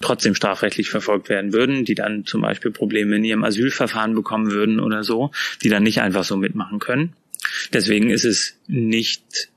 trotzdem 0.01 0.35
strafrechtlich 0.35 0.91
verfolgt 0.91 1.29
werden 1.29 1.53
würden, 1.53 1.85
die 1.85 1.95
dann 1.95 2.25
zum 2.25 2.43
Beispiel 2.43 2.71
Probleme 2.71 3.17
in 3.17 3.25
ihrem 3.25 3.45
Asylverfahren 3.45 4.15
bekommen 4.15 4.51
würden 4.51 4.81
oder 4.81 5.03
so, 5.03 5.31
die 5.63 5.69
dann 5.69 5.83
nicht 5.83 6.01
einfach 6.01 6.25
so 6.25 6.37
mitmachen 6.37 6.79
können. 6.79 7.15
Deswegen 7.73 8.11
ist 8.11 8.25
es 8.25 8.57
nicht 8.67 9.51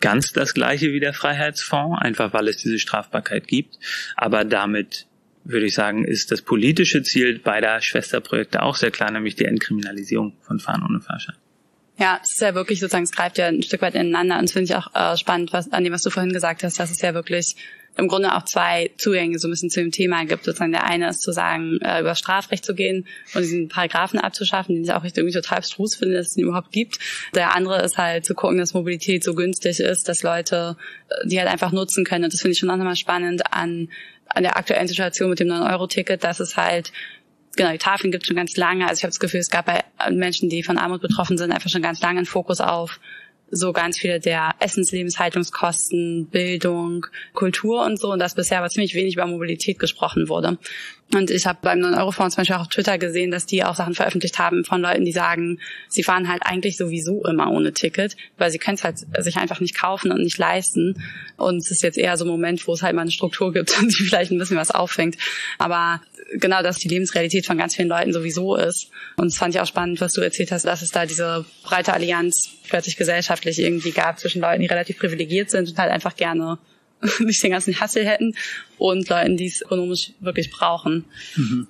ganz 0.00 0.32
das 0.32 0.54
gleiche 0.54 0.92
wie 0.92 1.00
der 1.00 1.14
Freiheitsfonds, 1.14 1.98
einfach 2.00 2.32
weil 2.32 2.48
es 2.48 2.58
diese 2.58 2.78
Strafbarkeit 2.78 3.48
gibt. 3.48 3.78
Aber 4.16 4.44
damit 4.44 5.06
würde 5.44 5.66
ich 5.66 5.74
sagen, 5.74 6.04
ist 6.04 6.30
das 6.30 6.42
politische 6.42 7.02
Ziel 7.02 7.38
beider 7.38 7.80
Schwesterprojekte 7.80 8.62
auch 8.62 8.76
sehr 8.76 8.90
klar, 8.90 9.10
nämlich 9.10 9.36
die 9.36 9.44
Entkriminalisierung 9.44 10.36
von 10.42 10.58
Fahren 10.58 10.82
ohne 10.82 11.00
Fahrschein. 11.00 11.36
Ja, 11.98 12.20
es 12.22 12.32
ist 12.32 12.40
ja 12.40 12.54
wirklich 12.54 12.80
sozusagen, 12.80 13.04
es 13.04 13.12
greift 13.12 13.38
ja 13.38 13.46
ein 13.46 13.62
Stück 13.62 13.80
weit 13.80 13.94
ineinander 13.94 14.36
und 14.38 14.44
das 14.44 14.52
finde 14.52 14.64
ich 14.64 14.76
auch 14.76 14.94
äh, 14.94 15.16
spannend, 15.16 15.52
was 15.52 15.72
an 15.72 15.82
dem, 15.82 15.92
was 15.92 16.02
du 16.02 16.10
vorhin 16.10 16.32
gesagt 16.32 16.62
hast, 16.62 16.78
dass 16.78 16.90
es 16.90 17.00
ja 17.00 17.14
wirklich 17.14 17.56
im 17.96 18.08
Grunde 18.08 18.34
auch 18.34 18.44
zwei 18.44 18.90
Zugänge 18.98 19.38
so 19.38 19.48
ein 19.48 19.50
bisschen 19.50 19.70
zu 19.70 19.80
dem 19.80 19.90
Thema 19.90 20.24
gibt. 20.24 20.44
Sozusagen 20.44 20.72
der 20.72 20.84
eine 20.84 21.08
ist 21.08 21.22
zu 21.22 21.32
sagen, 21.32 21.78
äh, 21.80 22.00
über 22.00 22.14
Strafrecht 22.14 22.64
zu 22.64 22.74
gehen 22.74 23.06
und 23.34 23.40
diesen 23.40 23.68
Paragraphen 23.68 24.20
abzuschaffen, 24.20 24.74
den 24.74 24.84
ich 24.84 24.92
auch 24.92 25.04
irgendwie 25.04 25.32
total 25.32 25.58
abstrus 25.58 25.96
finde, 25.96 26.16
dass 26.16 26.28
es 26.28 26.36
ihn 26.36 26.44
überhaupt 26.44 26.72
gibt. 26.72 26.98
Der 27.34 27.54
andere 27.54 27.82
ist 27.82 27.96
halt 27.96 28.26
zu 28.26 28.34
gucken, 28.34 28.58
dass 28.58 28.74
Mobilität 28.74 29.24
so 29.24 29.34
günstig 29.34 29.80
ist, 29.80 30.08
dass 30.08 30.22
Leute 30.22 30.76
äh, 31.08 31.26
die 31.26 31.38
halt 31.38 31.48
einfach 31.48 31.72
nutzen 31.72 32.04
können. 32.04 32.24
Und 32.24 32.32
das 32.32 32.42
finde 32.42 32.52
ich 32.52 32.58
schon 32.58 32.70
auch 32.70 32.76
nochmal 32.76 32.96
spannend 32.96 33.52
an, 33.52 33.88
an 34.28 34.42
der 34.42 34.56
aktuellen 34.56 34.88
Situation 34.88 35.30
mit 35.30 35.40
dem 35.40 35.48
9-Euro-Ticket, 35.48 36.22
dass 36.22 36.40
es 36.40 36.56
halt 36.56 36.92
genau, 37.56 37.72
die 37.72 37.78
Tafeln 37.78 38.12
gibt 38.12 38.24
es 38.24 38.28
schon 38.28 38.36
ganz 38.36 38.56
lange. 38.56 38.86
Also 38.86 39.00
ich 39.00 39.02
habe 39.02 39.10
das 39.10 39.20
Gefühl, 39.20 39.40
es 39.40 39.50
gab 39.50 39.66
bei 39.66 39.82
Menschen, 40.10 40.48
die 40.48 40.62
von 40.62 40.78
Armut 40.78 41.00
betroffen 41.00 41.38
sind, 41.38 41.52
einfach 41.52 41.70
schon 41.70 41.82
ganz 41.82 42.00
lange 42.00 42.18
einen 42.18 42.26
Fokus 42.26 42.60
auf 42.60 43.00
so 43.50 43.72
ganz 43.72 43.98
viele 43.98 44.20
der 44.20 44.54
Essens-, 44.58 44.92
Lebenshaltungskosten, 44.92 46.26
Bildung, 46.26 47.06
Kultur 47.32 47.84
und 47.84 47.98
so 47.98 48.12
und 48.12 48.18
dass 48.18 48.34
bisher 48.34 48.58
aber 48.58 48.68
ziemlich 48.68 48.94
wenig 48.94 49.14
über 49.14 49.26
Mobilität 49.26 49.78
gesprochen 49.78 50.28
wurde. 50.28 50.58
Und 51.14 51.30
ich 51.30 51.46
habe 51.46 51.60
beim 51.62 51.78
9-Euro-Fonds 51.78 52.34
zum 52.34 52.40
Beispiel 52.40 52.56
auch 52.56 52.62
auf 52.62 52.68
Twitter 52.68 52.98
gesehen, 52.98 53.30
dass 53.30 53.46
die 53.46 53.62
auch 53.62 53.76
Sachen 53.76 53.94
veröffentlicht 53.94 54.40
haben 54.40 54.64
von 54.64 54.80
Leuten, 54.80 55.04
die 55.04 55.12
sagen, 55.12 55.60
sie 55.88 56.02
fahren 56.02 56.28
halt 56.28 56.42
eigentlich 56.44 56.76
sowieso 56.76 57.24
immer 57.24 57.52
ohne 57.52 57.72
Ticket, 57.72 58.16
weil 58.38 58.50
sie 58.50 58.58
können 58.58 58.74
es 58.74 58.82
halt 58.82 58.98
sich 58.98 59.36
einfach 59.36 59.60
nicht 59.60 59.78
kaufen 59.78 60.10
und 60.10 60.22
nicht 60.22 60.38
leisten. 60.38 61.00
Und 61.36 61.58
es 61.58 61.70
ist 61.70 61.84
jetzt 61.84 61.98
eher 61.98 62.16
so 62.16 62.24
ein 62.24 62.30
Moment, 62.30 62.66
wo 62.66 62.72
es 62.72 62.82
halt 62.82 62.96
mal 62.96 63.02
eine 63.02 63.12
Struktur 63.12 63.52
gibt, 63.52 63.80
die 63.80 64.04
vielleicht 64.04 64.32
ein 64.32 64.38
bisschen 64.38 64.56
was 64.56 64.72
auffängt. 64.72 65.16
Aber 65.58 66.00
genau 66.32 66.62
das 66.62 66.78
die 66.78 66.88
Lebensrealität 66.88 67.46
von 67.46 67.58
ganz 67.58 67.76
vielen 67.76 67.88
Leuten 67.88 68.12
sowieso 68.12 68.56
ist. 68.56 68.90
Und 69.16 69.28
es 69.28 69.38
fand 69.38 69.54
ich 69.54 69.60
auch 69.60 69.66
spannend, 69.66 70.00
was 70.00 70.12
du 70.12 70.20
erzählt 70.20 70.52
hast, 70.52 70.64
dass 70.64 70.82
es 70.82 70.90
da 70.90 71.06
diese 71.06 71.44
breite 71.62 71.92
Allianz 71.92 72.50
plötzlich 72.68 72.96
gesellschaftlich 72.96 73.58
irgendwie 73.58 73.92
gab 73.92 74.18
zwischen 74.18 74.40
Leuten, 74.40 74.60
die 74.60 74.66
relativ 74.66 74.98
privilegiert 74.98 75.50
sind 75.50 75.68
und 75.68 75.78
halt 75.78 75.90
einfach 75.90 76.16
gerne 76.16 76.58
nicht 77.20 77.42
den 77.42 77.50
ganzen 77.52 77.78
Hassel 77.80 78.06
hätten 78.06 78.34
und 78.78 79.08
Leuten, 79.08 79.36
die 79.36 79.46
es 79.46 79.62
ökonomisch 79.62 80.12
wirklich 80.20 80.50
brauchen. 80.50 81.04
Mhm. 81.36 81.68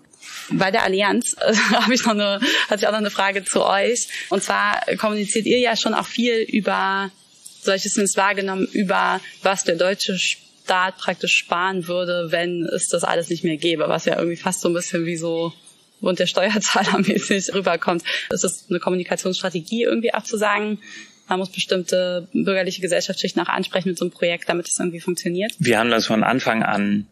Bei 0.51 0.71
der 0.71 0.83
Allianz 0.83 1.37
äh, 1.41 1.55
habe 1.73 1.95
ich 1.95 2.05
noch 2.05 2.13
eine, 2.13 2.41
hatte 2.69 2.81
ich 2.81 2.87
auch 2.87 2.93
noch 2.93 2.99
eine 2.99 3.11
Frage 3.11 3.45
zu 3.45 3.65
euch. 3.65 4.09
Und 4.31 4.43
zwar 4.43 4.81
kommuniziert 4.99 5.47
ihr 5.47 5.59
ja 5.59 5.77
schon 5.77 5.95
auch 5.95 6.07
viel 6.07 6.41
über, 6.41 7.11
solches 7.63 7.97
wahrgenommen, 8.17 8.69
über 8.73 9.21
was 9.43 9.65
der 9.65 9.77
deutsche 9.77 10.19
Staat 10.67 10.99
praktisch 10.99 11.37
sparen 11.37 11.87
würde, 11.87 12.33
wenn 12.33 12.64
es 12.64 12.89
das 12.89 13.05
alles 13.05 13.31
nicht 13.31 13.45
mehr 13.45 13.57
gäbe, 13.57 13.85
was 13.87 14.05
ja 14.05 14.17
irgendwie 14.17 14.37
fast 14.37 14.62
so 14.62 14.69
ein 14.69 14.75
bisschen 14.75 15.07
wie 15.07 15.17
so 15.17 15.53
und 16.01 16.19
der 16.19 16.27
Steuerzahler 16.27 16.99
mäßig 16.99 17.51
rüberkommt. 17.55 18.03
Ist 18.31 18.43
das 18.43 18.67
eine 18.69 18.81
Kommunikationsstrategie 18.81 19.85
irgendwie 19.85 20.12
auch 20.12 20.25
zu 20.25 20.37
sagen, 20.37 20.81
man 21.29 21.39
muss 21.39 21.51
bestimmte 21.51 22.27
bürgerliche 22.33 22.83
Gesellschaftsschichten 22.83 23.41
auch 23.43 23.49
ansprechen 23.49 23.91
mit 23.91 23.99
so 23.99 24.07
einem 24.07 24.11
Projekt, 24.11 24.49
damit 24.49 24.67
es 24.67 24.77
irgendwie 24.77 24.99
funktioniert? 24.99 25.53
Wir 25.61 25.79
haben 25.79 25.91
das 25.91 26.07
von 26.07 26.25
Anfang 26.25 26.64
an 26.64 27.07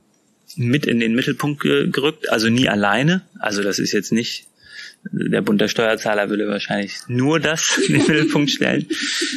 mit 0.57 0.85
in 0.85 0.99
den 0.99 1.15
Mittelpunkt 1.15 1.61
gerückt, 1.61 2.31
also 2.31 2.49
nie 2.49 2.69
alleine. 2.69 3.23
Also 3.39 3.63
das 3.63 3.79
ist 3.79 3.93
jetzt 3.93 4.11
nicht 4.11 4.49
der 5.13 5.43
Bund 5.43 5.61
der 5.61 5.69
Steuerzahler 5.69 6.29
würde 6.29 6.49
wahrscheinlich 6.49 6.97
nur 7.07 7.39
das 7.39 7.79
in 7.87 7.95
den 7.95 8.03
Mittelpunkt 8.09 8.51
stellen. 8.51 8.89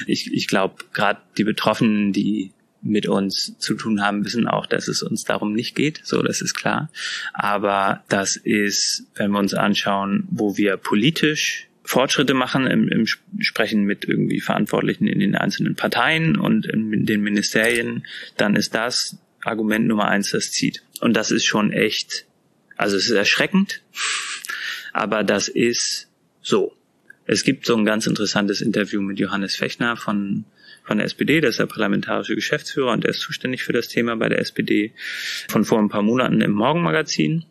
Ich, 0.07 0.33
ich 0.33 0.47
glaube, 0.47 0.83
gerade 0.93 1.19
die 1.37 1.43
Betroffenen, 1.43 2.13
die 2.13 2.51
mit 2.81 3.07
uns 3.07 3.57
zu 3.57 3.75
tun 3.75 4.01
haben, 4.01 4.25
wissen 4.25 4.47
auch, 4.47 4.65
dass 4.65 4.87
es 4.87 5.03
uns 5.03 5.23
darum 5.23 5.53
nicht 5.53 5.75
geht. 5.75 6.01
So, 6.03 6.21
das 6.21 6.41
ist 6.41 6.53
klar. 6.53 6.89
Aber 7.33 8.03
das 8.09 8.35
ist, 8.35 9.05
wenn 9.15 9.31
wir 9.31 9.39
uns 9.39 9.53
anschauen, 9.53 10.27
wo 10.29 10.57
wir 10.57 10.77
politisch 10.77 11.67
Fortschritte 11.83 12.33
machen 12.33 12.67
im, 12.67 12.89
im 12.89 13.05
Sprechen 13.39 13.83
mit 13.83 14.03
irgendwie 14.05 14.41
Verantwortlichen 14.41 15.07
in 15.07 15.19
den 15.19 15.35
einzelnen 15.35 15.75
Parteien 15.75 16.37
und 16.37 16.65
in 16.65 17.05
den 17.05 17.21
Ministerien, 17.21 18.05
dann 18.35 18.57
ist 18.57 18.75
das 18.75 19.17
Argument 19.43 19.87
Nummer 19.87 20.09
eins, 20.09 20.31
das 20.31 20.51
zieht. 20.51 20.83
Und 20.99 21.15
das 21.15 21.31
ist 21.31 21.45
schon 21.45 21.71
echt, 21.71 22.25
also 22.75 22.97
es 22.97 23.05
ist 23.05 23.15
erschreckend, 23.15 23.81
aber 24.91 25.23
das 25.23 25.47
ist 25.47 26.09
so. 26.41 26.73
Es 27.25 27.43
gibt 27.43 27.65
so 27.65 27.75
ein 27.75 27.85
ganz 27.85 28.07
interessantes 28.07 28.61
Interview 28.61 29.01
mit 29.01 29.19
Johannes 29.19 29.55
Fechner 29.55 29.95
von, 29.95 30.45
von 30.87 30.97
der 30.97 31.05
SPD, 31.05 31.41
der 31.41 31.49
ist 31.49 31.59
der 31.59 31.65
parlamentarische 31.65 32.33
Geschäftsführer 32.33 32.93
und 32.93 33.03
der 33.03 33.11
ist 33.11 33.19
zuständig 33.19 33.63
für 33.63 33.73
das 33.73 33.89
Thema 33.89 34.15
bei 34.15 34.29
der 34.29 34.39
SPD, 34.39 34.93
von 35.49 35.65
vor 35.65 35.79
ein 35.79 35.89
paar 35.89 36.01
Monaten 36.01 36.39
im 36.41 36.51
Morgenmagazin. 36.51 37.45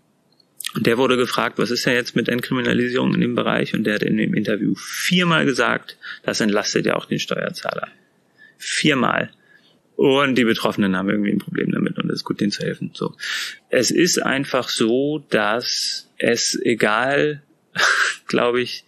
Und 0.74 0.86
der 0.86 0.98
wurde 0.98 1.16
gefragt, 1.16 1.58
was 1.58 1.70
ist 1.70 1.86
denn 1.86 1.94
jetzt 1.94 2.16
mit 2.16 2.28
Entkriminalisierung 2.28 3.14
in 3.14 3.20
dem 3.20 3.34
Bereich? 3.34 3.74
Und 3.74 3.84
der 3.84 3.94
hat 3.94 4.02
in 4.02 4.16
dem 4.16 4.34
Interview 4.34 4.74
viermal 4.74 5.44
gesagt, 5.44 5.98
das 6.22 6.40
entlastet 6.40 6.86
ja 6.86 6.96
auch 6.96 7.04
den 7.04 7.18
Steuerzahler. 7.18 7.88
Viermal. 8.58 9.30
Und 9.96 10.36
die 10.36 10.44
Betroffenen 10.44 10.96
haben 10.96 11.08
irgendwie 11.08 11.32
ein 11.32 11.38
Problem 11.38 11.72
damit 11.72 11.98
und 11.98 12.10
es 12.10 12.16
ist 12.16 12.24
gut, 12.24 12.40
denen 12.40 12.52
zu 12.52 12.62
helfen. 12.62 12.90
So. 12.94 13.14
Es 13.70 13.90
ist 13.90 14.22
einfach 14.22 14.68
so, 14.68 15.24
dass 15.30 16.10
es 16.18 16.58
egal, 16.62 17.42
glaube 18.26 18.60
ich, 18.60 18.84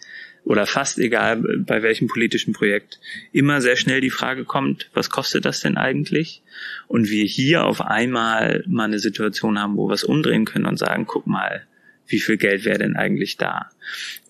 oder 0.49 0.64
fast 0.64 0.99
egal 0.99 1.42
bei 1.59 1.82
welchem 1.82 2.09
politischen 2.09 2.55
Projekt, 2.55 3.01
immer 3.32 3.61
sehr 3.61 3.76
schnell 3.76 4.01
die 4.01 4.09
Frage 4.09 4.46
kommt, 4.46 4.88
was 4.94 5.11
kostet 5.11 5.44
das 5.44 5.61
denn 5.61 5.76
eigentlich? 5.76 6.42
Und 6.86 7.11
wir 7.11 7.24
hier 7.26 7.64
auf 7.64 7.82
einmal 7.82 8.64
mal 8.66 8.84
eine 8.84 8.99
Situation 8.99 9.61
haben, 9.61 9.76
wo 9.76 9.88
wir 9.88 9.94
es 9.94 10.05
umdrehen 10.05 10.46
können 10.46 10.64
und 10.64 10.78
sagen, 10.78 11.05
guck 11.07 11.26
mal, 11.26 11.66
wie 12.07 12.18
viel 12.18 12.38
Geld 12.38 12.64
wäre 12.64 12.78
denn 12.78 12.96
eigentlich 12.96 13.36
da? 13.36 13.68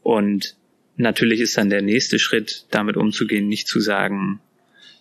Und 0.03 0.57
natürlich 0.97 1.39
ist 1.41 1.57
dann 1.57 1.71
der 1.71 1.83
nächste 1.83 2.19
Schritt, 2.19 2.67
damit 2.73 2.97
umzugehen, 2.97 3.47
nicht 3.47 3.69
zu 3.69 3.79
sagen, 3.79 4.41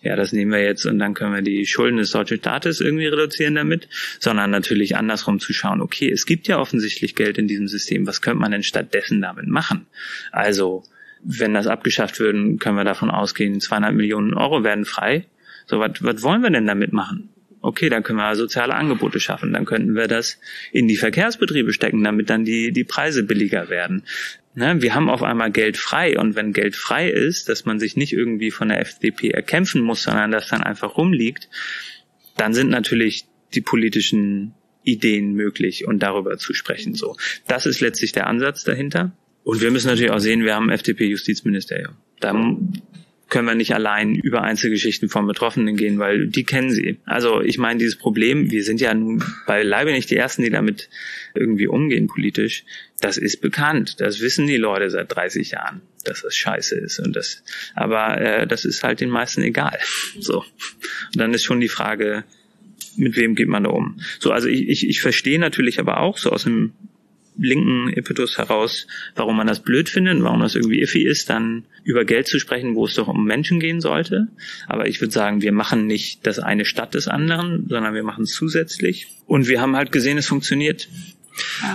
ja, 0.02 0.14
das 0.14 0.32
nehmen 0.32 0.52
wir 0.52 0.62
jetzt 0.62 0.86
und 0.86 1.00
dann 1.00 1.14
können 1.14 1.34
wir 1.34 1.42
die 1.42 1.66
Schulden 1.66 1.96
des 1.96 2.12
deutschen 2.12 2.38
Staates 2.38 2.80
irgendwie 2.80 3.08
reduzieren 3.08 3.56
damit, 3.56 3.88
sondern 4.20 4.52
natürlich 4.52 4.94
andersrum 4.94 5.40
zu 5.40 5.52
schauen, 5.52 5.80
okay, 5.80 6.08
es 6.08 6.26
gibt 6.26 6.46
ja 6.46 6.60
offensichtlich 6.60 7.16
Geld 7.16 7.38
in 7.38 7.48
diesem 7.48 7.66
System, 7.66 8.06
was 8.06 8.22
könnte 8.22 8.38
man 8.38 8.52
denn 8.52 8.62
stattdessen 8.62 9.20
damit 9.20 9.48
machen? 9.48 9.88
Also, 10.30 10.84
wenn 11.22 11.54
das 11.54 11.66
abgeschafft 11.66 12.20
würden, 12.20 12.58
können 12.58 12.76
wir 12.76 12.84
davon 12.84 13.10
ausgehen, 13.10 13.60
200 13.60 13.94
Millionen 13.94 14.34
Euro 14.34 14.64
werden 14.64 14.84
frei. 14.84 15.26
So, 15.66 15.80
was, 15.80 16.22
wollen 16.22 16.42
wir 16.42 16.50
denn 16.50 16.66
damit 16.66 16.92
machen? 16.92 17.30
Okay, 17.60 17.88
dann 17.88 18.02
können 18.02 18.18
wir 18.18 18.36
soziale 18.36 18.74
Angebote 18.74 19.18
schaffen. 19.18 19.52
Dann 19.52 19.64
könnten 19.64 19.94
wir 19.94 20.06
das 20.06 20.38
in 20.72 20.86
die 20.86 20.96
Verkehrsbetriebe 20.96 21.72
stecken, 21.72 22.04
damit 22.04 22.30
dann 22.30 22.44
die, 22.44 22.72
die 22.72 22.84
Preise 22.84 23.24
billiger 23.24 23.68
werden. 23.68 24.04
Ne, 24.54 24.80
wir 24.80 24.94
haben 24.94 25.10
auf 25.10 25.22
einmal 25.22 25.50
Geld 25.50 25.76
frei 25.76 26.18
und 26.18 26.34
wenn 26.34 26.52
Geld 26.52 26.76
frei 26.76 27.10
ist, 27.10 27.48
dass 27.48 27.64
man 27.64 27.78
sich 27.78 27.96
nicht 27.96 28.12
irgendwie 28.12 28.50
von 28.50 28.68
der 28.68 28.80
FDP 28.80 29.30
erkämpfen 29.30 29.82
muss, 29.82 30.02
sondern 30.02 30.30
das 30.30 30.48
dann 30.48 30.62
einfach 30.62 30.96
rumliegt, 30.96 31.48
dann 32.36 32.54
sind 32.54 32.70
natürlich 32.70 33.26
die 33.54 33.60
politischen 33.60 34.54
Ideen 34.82 35.34
möglich 35.34 35.86
und 35.86 36.02
darüber 36.02 36.38
zu 36.38 36.54
sprechen. 36.54 36.94
So, 36.94 37.16
das 37.46 37.66
ist 37.66 37.80
letztlich 37.80 38.12
der 38.12 38.26
Ansatz 38.26 38.64
dahinter. 38.64 39.12
Und 39.48 39.62
wir 39.62 39.70
müssen 39.70 39.86
natürlich 39.86 40.10
auch 40.10 40.18
sehen, 40.18 40.44
wir 40.44 40.54
haben 40.54 40.68
FDP-Justizministerium. 40.68 41.94
Da 42.20 42.34
können 43.30 43.48
wir 43.48 43.54
nicht 43.54 43.72
allein 43.72 44.14
über 44.14 44.42
Einzelgeschichten 44.42 45.08
von 45.08 45.26
Betroffenen 45.26 45.74
gehen, 45.74 45.98
weil 45.98 46.26
die 46.26 46.44
kennen 46.44 46.70
sie. 46.70 46.98
Also 47.06 47.40
ich 47.40 47.56
meine, 47.56 47.78
dieses 47.78 47.96
Problem, 47.96 48.50
wir 48.50 48.62
sind 48.62 48.78
ja 48.78 48.92
nun 48.92 49.24
beileibe 49.46 49.92
nicht 49.92 50.10
die 50.10 50.16
Ersten, 50.16 50.42
die 50.42 50.50
damit 50.50 50.90
irgendwie 51.34 51.66
umgehen 51.66 52.08
politisch. 52.08 52.64
Das 53.00 53.16
ist 53.16 53.40
bekannt. 53.40 54.02
Das 54.02 54.20
wissen 54.20 54.46
die 54.46 54.58
Leute 54.58 54.90
seit 54.90 55.16
30 55.16 55.52
Jahren, 55.52 55.80
dass 56.04 56.20
das 56.20 56.36
scheiße 56.36 56.76
ist. 56.76 56.98
Und 56.98 57.16
das, 57.16 57.42
aber 57.74 58.20
äh, 58.20 58.46
das 58.46 58.66
ist 58.66 58.84
halt 58.84 59.00
den 59.00 59.08
meisten 59.08 59.40
egal. 59.40 59.78
So. 60.20 60.40
Und 60.40 61.16
dann 61.16 61.32
ist 61.32 61.44
schon 61.44 61.60
die 61.60 61.68
Frage, 61.68 62.24
mit 62.98 63.16
wem 63.16 63.34
geht 63.34 63.48
man 63.48 63.64
da 63.64 63.70
um? 63.70 63.98
So, 64.18 64.30
also 64.30 64.46
ich, 64.46 64.68
ich, 64.68 64.86
ich 64.86 65.00
verstehe 65.00 65.38
natürlich 65.38 65.80
aber 65.80 66.00
auch 66.00 66.18
so 66.18 66.32
aus 66.32 66.44
dem 66.44 66.74
linken 67.38 67.88
Impetus 67.88 68.36
heraus, 68.36 68.86
warum 69.14 69.36
man 69.36 69.46
das 69.46 69.60
blöd 69.60 69.88
findet, 69.88 70.22
warum 70.22 70.40
das 70.40 70.54
irgendwie 70.54 70.80
iffy 70.82 71.04
ist, 71.04 71.30
dann 71.30 71.64
über 71.84 72.04
Geld 72.04 72.26
zu 72.26 72.38
sprechen, 72.38 72.74
wo 72.74 72.84
es 72.84 72.94
doch 72.94 73.08
um 73.08 73.24
Menschen 73.24 73.60
gehen 73.60 73.80
sollte. 73.80 74.28
Aber 74.66 74.88
ich 74.88 75.00
würde 75.00 75.12
sagen, 75.12 75.40
wir 75.40 75.52
machen 75.52 75.86
nicht 75.86 76.26
das 76.26 76.38
eine 76.38 76.64
statt 76.64 76.94
des 76.94 77.08
anderen, 77.08 77.66
sondern 77.68 77.94
wir 77.94 78.02
machen 78.02 78.24
es 78.24 78.32
zusätzlich. 78.32 79.06
Und 79.26 79.48
wir 79.48 79.60
haben 79.60 79.76
halt 79.76 79.92
gesehen, 79.92 80.18
es 80.18 80.26
funktioniert. 80.26 80.88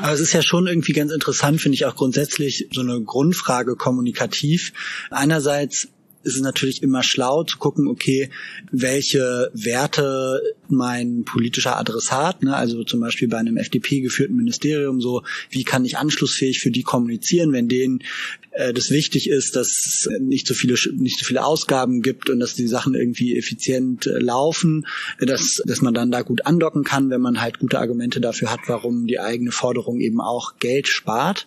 Aber 0.02 0.12
es 0.12 0.20
ist 0.20 0.34
ja 0.34 0.42
schon 0.42 0.68
irgendwie 0.68 0.94
ganz 0.94 1.12
interessant, 1.12 1.62
finde 1.62 1.76
ich 1.76 1.86
auch 1.86 1.96
grundsätzlich 1.96 2.68
so 2.72 2.82
eine 2.82 3.02
Grundfrage 3.02 3.76
kommunikativ. 3.76 4.74
Einerseits 5.10 5.88
ist 6.24 6.36
es 6.36 6.42
natürlich 6.42 6.82
immer 6.82 7.04
schlau 7.04 7.44
zu 7.44 7.58
gucken, 7.58 7.88
okay, 7.88 8.30
welche 8.72 9.52
Werte 9.54 10.42
mein 10.70 11.24
politischer 11.26 11.78
Adressat, 11.78 12.44
ne, 12.44 12.56
also 12.56 12.84
zum 12.84 13.02
Beispiel 13.02 13.28
bei 13.28 13.38
einem 13.38 13.58
FDP 13.58 14.02
geführten 14.02 14.36
Ministerium, 14.36 15.02
so 15.02 15.24
wie 15.50 15.64
kann 15.64 15.86
ich 15.86 15.98
anschlussfähig 15.98 16.60
für 16.60 16.72
die 16.72 16.84
kommunizieren, 16.84 17.52
wenn 17.52 17.68
denen 17.68 18.04
äh, 18.52 18.74
das 18.74 18.90
wichtig 18.90 19.30
ist, 19.30 19.56
dass 19.56 19.68
es 19.86 20.10
nicht 20.20 20.48
so 20.48 20.54
viele 20.54 20.76
nicht 20.96 21.20
so 21.20 21.26
viele 21.26 21.46
Ausgaben 21.46 22.02
gibt 22.02 22.30
und 22.30 22.40
dass 22.40 22.56
die 22.56 22.68
Sachen 22.68 22.96
irgendwie 22.96 23.38
effizient 23.38 24.08
äh, 24.08 24.20
laufen, 24.20 24.88
dass 25.20 25.62
dass 25.66 25.82
man 25.82 25.94
dann 25.94 26.12
da 26.12 26.22
gut 26.22 26.46
andocken 26.46 26.84
kann, 26.84 27.10
wenn 27.10 27.22
man 27.22 27.42
halt 27.42 27.60
gute 27.60 27.80
Argumente 27.80 28.22
dafür 28.22 28.52
hat, 28.52 28.62
warum 28.68 29.08
die 29.08 29.20
eigene 29.20 29.52
Forderung 29.52 30.00
eben 30.00 30.22
auch 30.22 30.58
Geld 30.60 30.88
spart. 30.88 31.46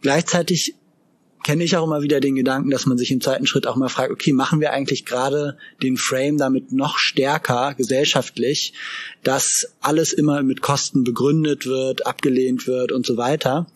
Gleichzeitig 0.00 0.74
kenne 1.48 1.64
ich 1.64 1.78
auch 1.78 1.86
immer 1.86 2.02
wieder 2.02 2.20
den 2.20 2.34
Gedanken, 2.34 2.68
dass 2.68 2.84
man 2.84 2.98
sich 2.98 3.10
im 3.10 3.22
zweiten 3.22 3.46
Schritt 3.46 3.66
auch 3.66 3.74
mal 3.74 3.88
fragt, 3.88 4.12
okay, 4.12 4.34
machen 4.34 4.60
wir 4.60 4.70
eigentlich 4.70 5.06
gerade 5.06 5.56
den 5.82 5.96
Frame 5.96 6.36
damit 6.36 6.72
noch 6.72 6.98
stärker 6.98 7.72
gesellschaftlich, 7.72 8.74
dass 9.22 9.72
alles 9.80 10.12
immer 10.12 10.42
mit 10.42 10.60
Kosten 10.60 11.04
begründet 11.04 11.64
wird, 11.64 12.06
abgelehnt 12.06 12.66
wird 12.66 12.92
und 12.92 13.06
so 13.06 13.16
weiter. 13.16 13.66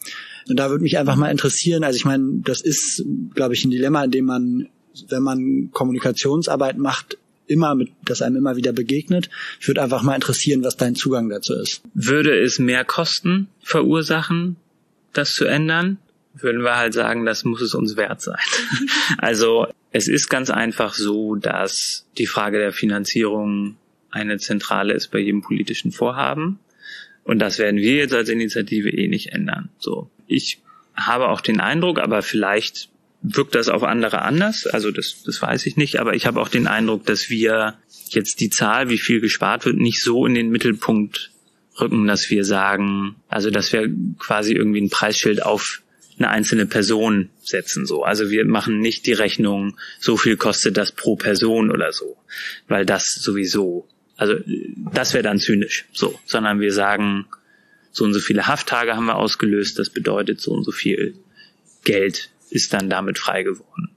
Und 0.51 0.59
da 0.59 0.69
würde 0.69 0.83
mich 0.83 0.99
einfach 0.99 1.17
mal 1.17 1.31
interessieren, 1.31 1.83
also 1.83 1.97
ich 1.97 2.05
meine, 2.05 2.43
das 2.45 2.61
ist, 2.61 3.07
glaube 3.35 3.55
ich, 3.55 3.65
ein 3.65 3.71
Dilemma, 3.71 4.05
in 4.05 4.11
dem 4.11 4.27
man, 4.27 4.69
wenn 5.09 5.23
man 5.23 5.71
Kommunikationsarbeit 5.73 6.77
macht, 6.77 7.17
immer 7.47 7.75
mit, 7.75 7.89
das 8.05 8.21
einem 8.21 8.37
immer 8.37 8.57
wieder 8.57 8.75
begegnet. 8.75 9.31
Ich 9.61 9.67
würde 9.67 9.83
einfach 9.83 10.03
mal 10.03 10.15
interessieren, 10.15 10.63
was 10.63 10.77
dein 10.77 10.95
Zugang 10.95 11.31
dazu 11.31 11.55
ist. 11.55 11.81
Würde 11.95 12.39
es 12.39 12.59
mehr 12.59 12.85
Kosten 12.85 13.49
verursachen, 13.63 14.57
das 15.15 15.33
zu 15.33 15.47
ändern? 15.47 15.97
Würden 16.35 16.63
wir 16.63 16.77
halt 16.77 16.95
sagen, 16.95 17.25
das 17.25 17.45
muss 17.45 17.61
es 17.61 17.75
uns 17.75 17.97
wert 17.97 18.21
sein. 18.21 18.41
Also 19.19 19.67
Es 19.93 20.09
ist 20.09 20.29
ganz 20.29 20.49
einfach 20.49 20.95
so, 20.95 21.35
dass 21.37 22.07
die 22.17 22.27
Frage 22.27 22.59
der 22.59 22.73
Finanzierung 22.73 23.77
eine 24.11 24.39
zentrale 24.39 24.95
ist 24.95 25.11
bei 25.11 25.19
jedem 25.19 25.43
politischen 25.43 25.93
Vorhaben. 25.93 26.59
Und 27.25 27.39
das 27.39 27.59
werden 27.59 27.79
wir 27.79 27.97
jetzt 27.97 28.15
als 28.15 28.29
Initiative 28.29 28.91
eh 28.91 29.09
nicht 29.09 29.33
ändern. 29.33 29.69
So. 29.79 30.11
Ich 30.27 30.61
habe 30.95 31.29
auch 31.29 31.41
den 31.41 31.61
Eindruck, 31.61 31.99
aber 31.99 32.23
vielleicht 32.23 32.89
wirkt 33.23 33.55
das 33.55 33.69
auf 33.69 33.83
andere 33.83 34.23
anders. 34.23 34.67
Also 34.67 34.91
das, 34.91 35.23
das 35.25 35.41
weiß 35.41 35.67
ich 35.67 35.77
nicht. 35.77 36.01
Aber 36.01 36.15
ich 36.15 36.27
habe 36.27 36.41
auch 36.41 36.49
den 36.49 36.67
Eindruck, 36.67 37.07
dass 37.07 37.31
wir 37.31 37.79
jetzt 38.09 38.41
die 38.41 38.51
Zahl, 38.51 38.89
wie 38.89 38.99
viel 38.99 39.21
gespart 39.21 39.65
wird, 39.65 39.77
nicht 39.77 40.03
so 40.03 40.27
in 40.27 40.35
den 40.35 40.51
Mittelpunkt 40.51 41.31
rücken, 41.81 42.07
dass 42.07 42.29
wir 42.31 42.45
sagen, 42.45 43.17
also 43.29 43.51
dass 43.51 43.73
wir 43.73 43.91
quasi 44.19 44.53
irgendwie 44.53 44.81
ein 44.81 44.91
Preisschild 44.91 45.43
auf 45.45 45.83
eine 46.23 46.31
einzelne 46.31 46.67
Person 46.67 47.31
setzen 47.43 47.87
so. 47.87 48.05
Also 48.05 48.31
wir 48.31 48.45
machen 48.45 48.79
nicht 48.79 49.07
die 49.07 49.13
Rechnung, 49.13 49.77
so 49.99 50.17
viel 50.17 50.37
kostet 50.37 50.77
das 50.77 50.93
pro 50.93 51.17
Person 51.17 51.71
oder 51.71 51.93
so, 51.93 52.17
weil 52.69 52.87
das 52.87 53.13
sowieso, 53.13 53.89
also 54.17 54.35
das 54.93 55.15
wäre 55.15 55.23
dann 55.23 55.39
zynisch 55.39 55.87
so, 55.93 56.19
sondern 56.25 56.61
wir 56.61 56.73
sagen, 56.73 57.27
so 57.91 58.05
und 58.05 58.15
so 58.15 58.21
viele 58.21 58.47
Hafttage 58.47 58.95
haben 58.95 59.07
wir 59.07 59.17
ausgelöst, 59.17 59.79
das 59.79 59.91
bedeutet 59.91 60.41
so 60.41 60.53
und 60.53 60.65
so 60.65 60.73
viel 60.73 61.15
Geld 61.85 62.31
ist 62.51 62.73
dann 62.73 62.89
damit 62.89 63.19
frei 63.19 63.43
geworden. 63.43 63.91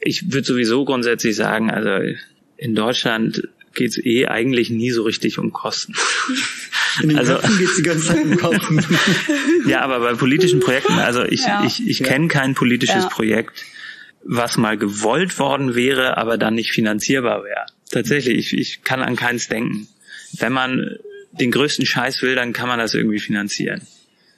Ich 0.00 0.32
würde 0.32 0.46
sowieso 0.46 0.84
grundsätzlich 0.84 1.34
sagen, 1.34 1.70
also 1.70 2.14
in 2.56 2.74
Deutschland 2.74 3.48
geht 3.74 3.90
es 3.90 4.04
eh 4.04 4.26
eigentlich 4.26 4.70
nie 4.70 4.90
so 4.90 5.02
richtig 5.02 5.38
um 5.38 5.52
Kosten. 5.52 5.94
In 7.02 7.08
den 7.10 7.18
also, 7.18 7.34
Köpfen 7.34 7.58
geht's 7.58 7.76
die 7.76 7.82
ganze 7.82 8.06
Zeit 8.06 8.24
um 8.24 8.36
Kosten. 8.36 8.84
ja, 9.66 9.80
aber 9.80 10.00
bei 10.00 10.14
politischen 10.14 10.60
Projekten, 10.60 10.94
also 10.94 11.24
ich, 11.24 11.44
ja. 11.44 11.64
ich, 11.64 11.86
ich 11.86 12.02
kenne 12.02 12.28
kein 12.28 12.54
politisches 12.54 13.04
ja. 13.04 13.08
Projekt, 13.08 13.64
was 14.24 14.56
mal 14.56 14.76
gewollt 14.76 15.38
worden 15.38 15.74
wäre, 15.74 16.16
aber 16.16 16.38
dann 16.38 16.54
nicht 16.54 16.72
finanzierbar 16.72 17.44
wäre. 17.44 17.66
Tatsächlich, 17.90 18.52
ich, 18.52 18.58
ich 18.58 18.82
kann 18.82 19.02
an 19.02 19.16
keins 19.16 19.48
denken. 19.48 19.88
Wenn 20.32 20.52
man 20.52 20.96
den 21.32 21.50
größten 21.50 21.86
Scheiß 21.86 22.22
will, 22.22 22.34
dann 22.34 22.52
kann 22.52 22.68
man 22.68 22.78
das 22.78 22.94
irgendwie 22.94 23.20
finanzieren. 23.20 23.82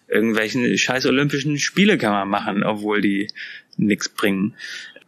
Irgendwelchen 0.08 0.76
scheiß 0.76 1.06
Olympischen 1.06 1.58
Spiele 1.58 1.96
kann 1.98 2.12
man 2.12 2.28
machen, 2.28 2.64
obwohl 2.64 3.00
die 3.00 3.28
nichts 3.76 4.08
bringen. 4.08 4.54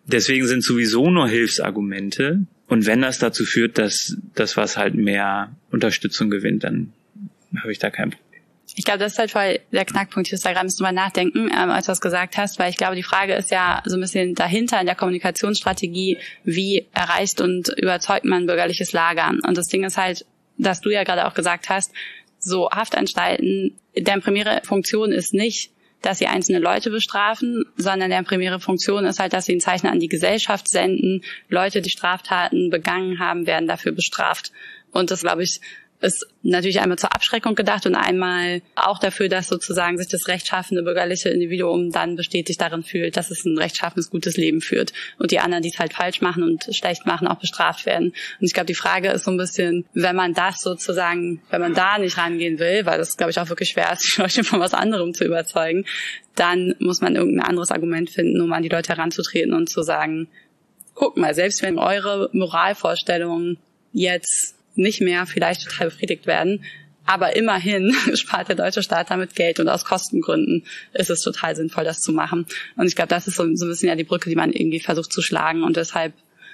Deswegen 0.06 0.46
sind 0.46 0.64
sowieso 0.64 1.10
nur 1.10 1.28
Hilfsargumente 1.28 2.46
und 2.72 2.86
wenn 2.86 3.02
das 3.02 3.18
dazu 3.18 3.44
führt, 3.44 3.78
dass 3.78 4.16
das 4.34 4.56
was 4.56 4.76
halt 4.76 4.94
mehr 4.94 5.54
Unterstützung 5.70 6.30
gewinnt, 6.30 6.64
dann 6.64 6.92
habe 7.60 7.72
ich 7.72 7.78
da 7.78 7.90
kein 7.90 8.10
Problem. 8.10 8.32
Ich 8.74 8.84
glaube, 8.84 9.00
das 9.00 9.12
ist 9.12 9.18
halt 9.18 9.30
voll 9.30 9.60
der 9.70 9.84
Knackpunkt. 9.84 10.28
Ich 10.28 10.32
muss 10.32 10.40
da 10.40 10.50
gerade 10.50 10.60
ein 10.60 10.66
bisschen 10.66 10.84
drüber 10.84 10.92
nachdenken, 10.92 11.50
ähm, 11.50 11.70
als 11.70 11.86
du 11.86 11.92
das 11.92 12.00
gesagt 12.00 12.38
hast, 12.38 12.58
weil 12.58 12.70
ich 12.70 12.78
glaube, 12.78 12.96
die 12.96 13.02
Frage 13.02 13.34
ist 13.34 13.50
ja 13.50 13.82
so 13.84 13.96
ein 13.96 14.00
bisschen 14.00 14.34
dahinter 14.34 14.80
in 14.80 14.86
der 14.86 14.94
Kommunikationsstrategie, 14.94 16.18
wie 16.44 16.86
erreicht 16.92 17.40
und 17.40 17.68
überzeugt 17.76 18.24
man 18.24 18.46
bürgerliches 18.46 18.92
Lager? 18.92 19.28
Und 19.28 19.58
das 19.58 19.66
Ding 19.66 19.84
ist 19.84 19.98
halt, 19.98 20.24
dass 20.56 20.80
du 20.80 20.90
ja 20.90 21.04
gerade 21.04 21.26
auch 21.26 21.34
gesagt 21.34 21.68
hast, 21.68 21.92
so 22.38 22.70
Haftanstalten, 22.70 23.78
deren 23.96 24.22
primäre 24.22 24.62
Funktion 24.64 25.12
ist 25.12 25.34
nicht, 25.34 25.70
dass 26.00 26.18
sie 26.18 26.26
einzelne 26.26 26.58
Leute 26.58 26.90
bestrafen, 26.90 27.64
sondern 27.76 28.10
deren 28.10 28.24
primäre 28.24 28.58
Funktion 28.58 29.04
ist 29.04 29.20
halt, 29.20 29.32
dass 29.32 29.44
sie 29.44 29.54
ein 29.54 29.60
Zeichen 29.60 29.86
an 29.86 30.00
die 30.00 30.08
Gesellschaft 30.08 30.68
senden. 30.68 31.22
Leute, 31.48 31.80
die 31.80 31.90
Straftaten 31.90 32.70
begangen 32.70 33.20
haben, 33.20 33.46
werden 33.46 33.68
dafür 33.68 33.92
bestraft. 33.92 34.50
Und 34.90 35.10
das, 35.10 35.22
glaube 35.22 35.44
ich, 35.44 35.60
ist 36.02 36.26
natürlich 36.42 36.80
einmal 36.80 36.98
zur 36.98 37.14
Abschreckung 37.14 37.54
gedacht 37.54 37.86
und 37.86 37.94
einmal 37.94 38.60
auch 38.74 38.98
dafür, 38.98 39.28
dass 39.28 39.46
sozusagen 39.46 39.98
sich 39.98 40.08
das 40.08 40.26
rechtschaffende 40.26 40.82
bürgerliche 40.82 41.28
Individuum 41.28 41.92
dann 41.92 42.16
bestätigt 42.16 42.60
darin 42.60 42.82
fühlt, 42.82 43.16
dass 43.16 43.30
es 43.30 43.44
ein 43.44 43.56
rechtschaffenes, 43.56 44.10
gutes 44.10 44.36
Leben 44.36 44.60
führt 44.60 44.92
und 45.18 45.30
die 45.30 45.38
anderen, 45.38 45.62
die 45.62 45.70
es 45.70 45.78
halt 45.78 45.92
falsch 45.92 46.20
machen 46.20 46.42
und 46.42 46.64
schlecht 46.74 47.06
machen, 47.06 47.28
auch 47.28 47.38
bestraft 47.38 47.86
werden. 47.86 48.08
Und 48.08 48.46
ich 48.46 48.52
glaube, 48.52 48.66
die 48.66 48.74
Frage 48.74 49.10
ist 49.10 49.24
so 49.24 49.30
ein 49.30 49.36
bisschen, 49.36 49.84
wenn 49.94 50.16
man 50.16 50.34
das 50.34 50.60
sozusagen, 50.60 51.40
wenn 51.50 51.60
man 51.60 51.74
da 51.74 51.98
nicht 51.98 52.18
rangehen 52.18 52.58
will, 52.58 52.84
weil 52.84 52.98
das, 52.98 53.16
glaube 53.16 53.30
ich, 53.30 53.38
auch 53.38 53.48
wirklich 53.48 53.70
schwer 53.70 53.92
ist, 53.92 54.16
die 54.16 54.20
Leute 54.22 54.44
von 54.44 54.60
was 54.60 54.74
anderem 54.74 55.14
zu 55.14 55.24
überzeugen, 55.24 55.84
dann 56.34 56.74
muss 56.80 57.00
man 57.00 57.14
irgendein 57.14 57.46
anderes 57.46 57.70
Argument 57.70 58.10
finden, 58.10 58.40
um 58.40 58.52
an 58.52 58.62
die 58.62 58.68
Leute 58.68 58.88
heranzutreten 58.88 59.54
und 59.54 59.68
zu 59.68 59.82
sagen, 59.82 60.28
guck 60.94 61.16
mal, 61.16 61.34
selbst 61.34 61.62
wenn 61.62 61.78
eure 61.78 62.28
Moralvorstellungen 62.32 63.58
jetzt 63.92 64.56
nicht 64.74 65.00
mehr 65.00 65.26
vielleicht 65.26 65.64
total 65.64 65.88
befriedigt 65.88 66.26
werden. 66.26 66.64
Aber 67.04 67.34
immerhin 67.34 67.94
spart 68.14 68.48
der 68.48 68.56
deutsche 68.56 68.82
Staat 68.82 69.10
damit 69.10 69.34
Geld 69.34 69.60
und 69.60 69.68
aus 69.68 69.84
Kostengründen 69.84 70.64
ist 70.92 71.10
es 71.10 71.20
total 71.22 71.56
sinnvoll, 71.56 71.84
das 71.84 72.00
zu 72.00 72.12
machen. 72.12 72.46
Und 72.76 72.86
ich 72.86 72.94
glaube, 72.94 73.08
das 73.08 73.26
ist 73.26 73.36
so, 73.36 73.44
so 73.56 73.66
ein 73.66 73.68
bisschen 73.68 73.88
ja 73.88 73.96
die 73.96 74.04
Brücke, 74.04 74.30
die 74.30 74.36
man 74.36 74.52
irgendwie 74.52 74.80
versucht 74.80 75.12
zu 75.12 75.22
schlagen 75.22 75.62
und 75.64 75.76
deshalb 75.76 76.12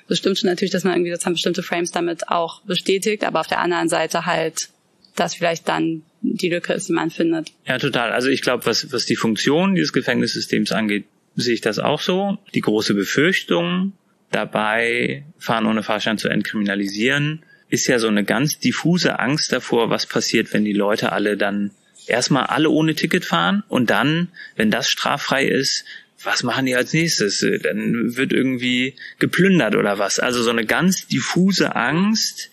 das 0.09 0.19
stimmt 0.19 0.39
schon 0.39 0.49
natürlich, 0.49 0.73
dass 0.73 0.85
man 0.85 0.95
irgendwie 0.95 1.11
sozusagen 1.11 1.35
bestimmte 1.35 1.63
Frames 1.63 1.91
damit 1.91 2.29
auch 2.29 2.63
bestätigt, 2.63 3.25
aber 3.25 3.41
auf 3.41 3.47
der 3.47 3.61
anderen 3.61 3.89
Seite 3.89 4.25
halt, 4.25 4.71
dass 5.15 5.35
vielleicht 5.35 5.69
dann 5.69 6.03
die 6.23 6.49
Lücke 6.49 6.73
ist, 6.73 6.89
die 6.89 6.95
man 6.95 7.11
findet. 7.11 7.53
Ja, 7.67 7.79
total. 7.79 8.13
Also 8.13 8.29
ich 8.29 8.41
glaube, 8.41 8.65
was, 8.67 8.91
was 8.93 9.05
die 9.05 9.17
Funktion 9.17 9.75
dieses 9.75 9.93
Gefängnissystems 9.93 10.73
angeht, 10.73 11.05
sehe 11.37 11.55
ich 11.55 11.61
das 11.61 11.79
auch 11.79 12.01
so. 12.01 12.39
Die 12.55 12.61
große 12.61 12.95
Befürchtung 12.95 13.93
dabei, 14.31 15.25
Fahren 15.39 15.67
ohne 15.67 15.83
Fahrschein 15.83 16.19
zu 16.19 16.29
entkriminalisieren, 16.29 17.43
ist 17.71 17.87
ja 17.87 17.99
so 17.99 18.09
eine 18.09 18.25
ganz 18.25 18.59
diffuse 18.59 19.19
Angst 19.19 19.53
davor, 19.53 19.91
was 19.91 20.07
passiert, 20.07 20.53
wenn 20.53 20.65
die 20.65 20.73
Leute 20.73 21.13
alle 21.13 21.37
dann 21.37 21.71
erstmal 22.07 22.45
alle 22.45 22.71
ohne 22.71 22.95
Ticket 22.95 23.25
fahren 23.25 23.63
und 23.69 23.91
dann, 23.91 24.29
wenn 24.57 24.71
das 24.71 24.89
straffrei 24.89 25.45
ist, 25.45 25.85
was 26.23 26.43
machen 26.43 26.67
die 26.67 26.75
als 26.75 26.93
nächstes? 26.93 27.47
Dann 27.63 28.17
wird 28.17 28.33
irgendwie 28.33 28.95
geplündert 29.19 29.77
oder 29.77 29.99
was. 29.99 30.19
Also 30.19 30.43
so 30.43 30.51
eine 30.51 30.67
ganz 30.67 31.07
diffuse 31.07 31.77
Angst 31.77 32.51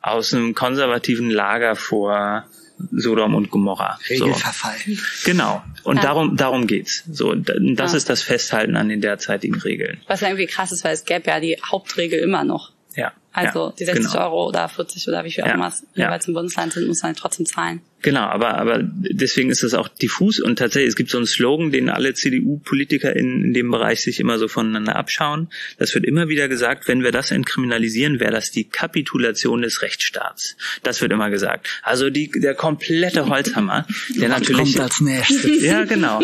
aus 0.00 0.32
einem 0.32 0.54
konservativen 0.54 1.30
Lager 1.30 1.74
vor 1.74 2.46
Sodom 2.92 3.34
und 3.34 3.50
Gomorra. 3.50 3.98
Regelverfall. 4.08 4.76
So. 4.86 5.02
Genau. 5.24 5.62
Und 5.82 5.96
ja. 5.96 6.02
darum, 6.02 6.36
darum 6.36 6.66
geht's. 6.66 7.04
So, 7.10 7.34
das 7.34 7.56
ja. 7.92 7.96
ist 7.96 8.08
das 8.08 8.22
Festhalten 8.22 8.76
an 8.76 8.88
den 8.88 9.00
derzeitigen 9.00 9.56
Regeln. 9.56 10.00
Was 10.06 10.20
ja 10.20 10.28
irgendwie 10.28 10.46
krass 10.46 10.72
ist, 10.72 10.84
weil 10.84 10.94
es 10.94 11.04
gäbe 11.04 11.28
ja 11.28 11.40
die 11.40 11.58
Hauptregel 11.62 12.20
immer 12.20 12.44
noch. 12.44 12.72
Ja. 12.94 13.12
Also 13.32 13.66
ja, 13.66 13.74
die 13.78 13.84
60 13.84 14.12
genau. 14.12 14.24
Euro 14.24 14.48
oder 14.48 14.68
40 14.68 15.06
oder 15.08 15.24
wie 15.24 15.30
viel 15.30 15.44
auch 15.44 15.48
ja, 15.48 15.54
immer 15.54 15.68
es 15.68 15.86
jeweils 15.94 16.26
im 16.26 16.34
Bundesland 16.34 16.72
sind, 16.72 16.88
muss 16.88 17.02
man 17.02 17.10
halt 17.10 17.18
trotzdem 17.18 17.46
zahlen. 17.46 17.80
Genau, 18.02 18.22
aber, 18.22 18.56
aber 18.56 18.80
deswegen 18.82 19.50
ist 19.50 19.62
es 19.62 19.74
auch 19.74 19.88
diffus 19.88 20.40
und 20.40 20.58
tatsächlich, 20.58 20.88
es 20.88 20.96
gibt 20.96 21.10
so 21.10 21.18
einen 21.18 21.26
Slogan, 21.26 21.70
den 21.70 21.90
alle 21.90 22.14
CDU-Politiker 22.14 23.14
in, 23.14 23.44
in 23.44 23.52
dem 23.52 23.70
Bereich 23.70 24.00
sich 24.00 24.20
immer 24.20 24.38
so 24.38 24.48
voneinander 24.48 24.96
abschauen. 24.96 25.48
Das 25.78 25.94
wird 25.94 26.06
immer 26.06 26.28
wieder 26.28 26.48
gesagt, 26.48 26.88
wenn 26.88 27.02
wir 27.02 27.12
das 27.12 27.30
entkriminalisieren, 27.30 28.18
wäre 28.18 28.32
das 28.32 28.50
die 28.50 28.64
Kapitulation 28.64 29.60
des 29.62 29.82
Rechtsstaats. 29.82 30.56
Das 30.82 31.02
wird 31.02 31.12
immer 31.12 31.28
gesagt. 31.28 31.68
Also 31.82 32.08
die, 32.08 32.30
der 32.30 32.54
komplette 32.54 33.26
Holzhammer, 33.26 33.86
der 34.16 34.30
Was 34.30 34.40
natürlich. 34.40 34.74
Kommt 34.74 34.80
als 34.80 35.00
nächstes. 35.00 35.62
Ja, 35.62 35.84
genau. 35.84 36.20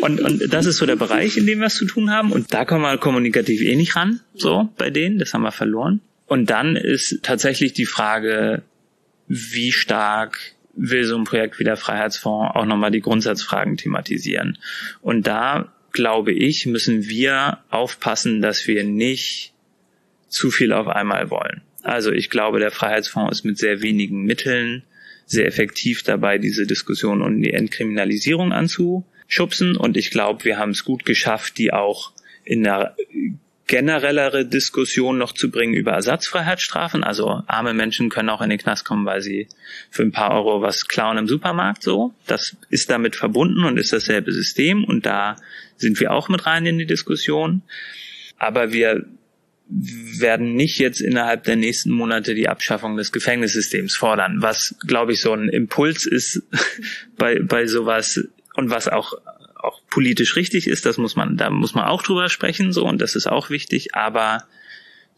Und, 0.00 0.20
und 0.20 0.52
das 0.52 0.66
ist 0.66 0.76
so 0.76 0.86
der 0.86 0.96
Bereich, 0.96 1.36
in 1.36 1.46
dem 1.46 1.58
wir 1.58 1.66
es 1.66 1.74
zu 1.74 1.86
tun 1.86 2.10
haben. 2.10 2.30
Und 2.30 2.54
da 2.54 2.64
kommen 2.64 2.82
wir 2.82 2.96
kommunikativ 2.98 3.62
eh 3.62 3.74
nicht 3.74 3.96
ran, 3.96 4.20
so 4.34 4.68
bei 4.78 4.90
denen. 4.90 5.18
Das 5.18 5.34
haben 5.34 5.42
wir 5.42 5.52
verloren. 5.52 6.00
Und 6.26 6.50
dann 6.50 6.76
ist 6.76 7.20
tatsächlich 7.22 7.72
die 7.72 7.86
Frage, 7.86 8.62
wie 9.28 9.72
stark 9.72 10.38
will 10.74 11.04
so 11.04 11.16
ein 11.16 11.24
Projekt 11.24 11.58
wie 11.58 11.64
der 11.64 11.76
Freiheitsfonds 11.76 12.54
auch 12.54 12.66
nochmal 12.66 12.90
die 12.90 13.00
Grundsatzfragen 13.00 13.76
thematisieren. 13.76 14.58
Und 15.00 15.26
da, 15.26 15.72
glaube 15.92 16.32
ich, 16.32 16.66
müssen 16.66 17.08
wir 17.08 17.60
aufpassen, 17.70 18.42
dass 18.42 18.66
wir 18.66 18.84
nicht 18.84 19.54
zu 20.28 20.50
viel 20.50 20.72
auf 20.72 20.88
einmal 20.88 21.30
wollen. 21.30 21.62
Also 21.82 22.12
ich 22.12 22.30
glaube, 22.30 22.58
der 22.58 22.72
Freiheitsfonds 22.72 23.38
ist 23.38 23.44
mit 23.44 23.58
sehr 23.58 23.80
wenigen 23.80 24.24
Mitteln 24.24 24.82
sehr 25.24 25.46
effektiv 25.46 26.02
dabei, 26.02 26.38
diese 26.38 26.66
Diskussion 26.66 27.22
und 27.22 27.40
die 27.42 27.52
Entkriminalisierung 27.52 28.52
anzuschubsen. 28.52 29.76
Und 29.76 29.96
ich 29.96 30.10
glaube, 30.10 30.44
wir 30.44 30.58
haben 30.58 30.70
es 30.70 30.84
gut 30.84 31.04
geschafft, 31.04 31.58
die 31.58 31.72
auch 31.72 32.12
in 32.44 32.62
der 32.62 32.96
generellere 33.66 34.46
Diskussion 34.46 35.18
noch 35.18 35.32
zu 35.32 35.50
bringen 35.50 35.74
über 35.74 35.92
Ersatzfreiheitsstrafen. 35.92 37.02
Also 37.02 37.42
arme 37.46 37.74
Menschen 37.74 38.10
können 38.10 38.28
auch 38.28 38.40
in 38.40 38.50
den 38.50 38.58
Knast 38.58 38.84
kommen, 38.84 39.04
weil 39.06 39.22
sie 39.22 39.48
für 39.90 40.02
ein 40.02 40.12
paar 40.12 40.30
Euro 40.30 40.62
was 40.62 40.86
klauen 40.86 41.18
im 41.18 41.26
Supermarkt 41.26 41.82
so. 41.82 42.14
Das 42.26 42.56
ist 42.70 42.90
damit 42.90 43.16
verbunden 43.16 43.64
und 43.64 43.78
ist 43.78 43.92
dasselbe 43.92 44.32
System 44.32 44.84
und 44.84 45.04
da 45.04 45.36
sind 45.76 45.98
wir 45.98 46.12
auch 46.12 46.28
mit 46.28 46.46
rein 46.46 46.64
in 46.64 46.78
die 46.78 46.86
Diskussion. 46.86 47.62
Aber 48.38 48.72
wir 48.72 49.06
werden 49.68 50.54
nicht 50.54 50.78
jetzt 50.78 51.00
innerhalb 51.00 51.42
der 51.42 51.56
nächsten 51.56 51.90
Monate 51.90 52.34
die 52.34 52.48
Abschaffung 52.48 52.96
des 52.96 53.10
Gefängnissystems 53.10 53.96
fordern, 53.96 54.36
was, 54.40 54.76
glaube 54.86 55.12
ich, 55.12 55.20
so 55.20 55.32
ein 55.32 55.48
Impuls 55.48 56.06
ist 56.06 56.42
bei, 57.16 57.40
bei 57.40 57.66
sowas 57.66 58.20
und 58.54 58.70
was 58.70 58.86
auch 58.86 59.14
auch 59.58 59.80
politisch 59.90 60.36
richtig 60.36 60.66
ist, 60.66 60.86
das 60.86 60.98
muss 60.98 61.16
man, 61.16 61.36
da 61.36 61.50
muss 61.50 61.74
man 61.74 61.84
auch 61.84 62.02
drüber 62.02 62.28
sprechen, 62.28 62.72
so, 62.72 62.84
und 62.86 63.00
das 63.00 63.16
ist 63.16 63.26
auch 63.26 63.50
wichtig, 63.50 63.94
aber 63.94 64.44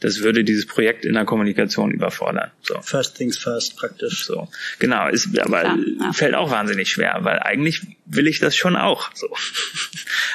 das 0.01 0.23
würde 0.23 0.45
dieses 0.45 0.67
Projekt 0.67 1.05
in 1.05 1.15
der 1.15 1.25
Kommunikation 1.25 1.91
überfordern. 1.91 2.51
So. 2.63 2.81
First 2.83 3.17
things 3.17 3.37
first 3.37 3.77
praktisch. 3.77 4.25
So. 4.25 4.49
Genau, 4.79 5.09
ist 5.09 5.37
aber 5.41 5.65
Ja, 5.65 5.77
ja. 6.01 6.13
fällt 6.13 6.35
auch 6.35 6.51
wahnsinnig 6.51 6.91
schwer, 6.91 7.19
weil 7.23 7.41
eigentlich 7.41 7.83
will 8.07 8.29
ich 8.29 8.39
das 8.39 8.57
schon 8.57 8.77
auch. 8.77 9.11
So. 9.15 9.29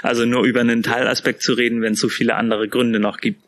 Also 0.01 0.25
nur 0.25 0.43
über 0.43 0.59
einen 0.59 0.83
Teilaspekt 0.83 1.41
zu 1.41 1.53
reden, 1.53 1.81
wenn 1.81 1.93
es 1.93 1.99
so 1.99 2.09
viele 2.09 2.35
andere 2.35 2.67
Gründe 2.67 2.99
noch 2.99 3.19
gibt. 3.19 3.41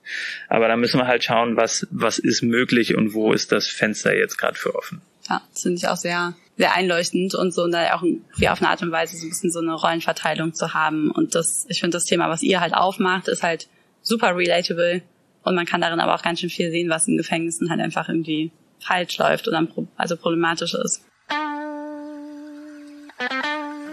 Aber 0.47 0.69
da 0.69 0.77
müssen 0.77 0.99
wir 0.99 1.07
halt 1.07 1.23
schauen, 1.23 1.57
was, 1.57 1.85
was 1.91 2.17
ist 2.17 2.43
möglich 2.43 2.95
und 2.95 3.13
wo 3.13 3.33
ist 3.33 3.51
das 3.51 3.67
Fenster 3.67 4.15
jetzt 4.15 4.37
gerade 4.37 4.57
für 4.57 4.73
offen. 4.73 5.01
Ja, 5.29 5.41
das 5.51 5.63
finde 5.63 5.77
ich 5.77 5.87
auch 5.87 5.97
sehr, 5.97 6.33
sehr 6.57 6.75
einleuchtend 6.75 7.33
und 7.35 7.53
so 7.53 7.67
da 7.67 7.95
auch 7.95 8.03
wie 8.03 8.49
auf 8.49 8.61
eine 8.61 8.69
Art 8.69 8.81
und 8.81 8.91
Weise 8.91 9.17
so 9.17 9.25
ein 9.25 9.29
bisschen 9.29 9.51
so 9.51 9.59
eine 9.59 9.73
Rollenverteilung 9.73 10.53
zu 10.53 10.73
haben. 10.73 11.09
Und 11.11 11.35
das, 11.35 11.65
ich 11.69 11.79
finde 11.79 11.97
das 11.97 12.05
Thema, 12.05 12.29
was 12.29 12.43
ihr 12.43 12.61
halt 12.61 12.73
aufmacht, 12.73 13.27
ist 13.27 13.43
halt 13.43 13.67
super 14.01 14.35
relatable 14.35 15.01
und 15.43 15.55
man 15.55 15.65
kann 15.65 15.81
darin 15.81 15.99
aber 15.99 16.15
auch 16.15 16.21
ganz 16.21 16.39
schön 16.39 16.49
viel 16.49 16.71
sehen, 16.71 16.89
was 16.89 17.07
in 17.07 17.17
Gefängnissen 17.17 17.69
halt 17.69 17.79
einfach 17.79 18.09
irgendwie 18.09 18.51
falsch 18.79 19.17
läuft 19.17 19.47
oder 19.47 19.65
also 19.95 20.17
problematisch 20.17 20.73
ist. 20.73 21.05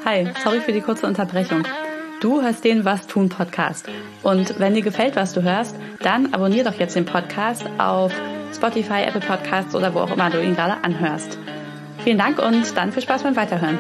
Hi, 0.05 0.29
sorry 0.43 0.61
für 0.61 0.73
die 0.73 0.81
kurze 0.81 1.07
Unterbrechung. 1.07 1.65
Du 2.21 2.43
hörst 2.43 2.65
den 2.65 2.85
Was 2.85 3.07
tun 3.07 3.29
Podcast. 3.29 3.87
Und 4.23 4.59
wenn 4.59 4.75
dir 4.75 4.83
gefällt, 4.83 5.17
was 5.17 5.33
du 5.33 5.43
hörst, 5.43 5.77
dann 6.01 6.35
abonnier 6.35 6.65
doch 6.65 6.79
jetzt 6.79 6.97
den 6.97 7.05
Podcast 7.05 7.65
auf 7.79 8.13
Spotify, 8.55 9.03
Apple 9.07 9.21
Podcasts 9.21 9.75
oder 9.75 9.95
wo 9.95 10.01
auch 10.01 10.13
immer 10.13 10.31
du 10.31 10.43
ihn 10.43 10.55
gerade 10.55 10.83
anhörst. 10.85 11.39
Vielen 12.05 12.19
Dank 12.19 12.39
und 12.39 12.77
dann 12.77 12.93
viel 12.93 13.03
Spaß 13.03 13.23
beim 13.23 13.37
Weiterhören. 13.37 13.79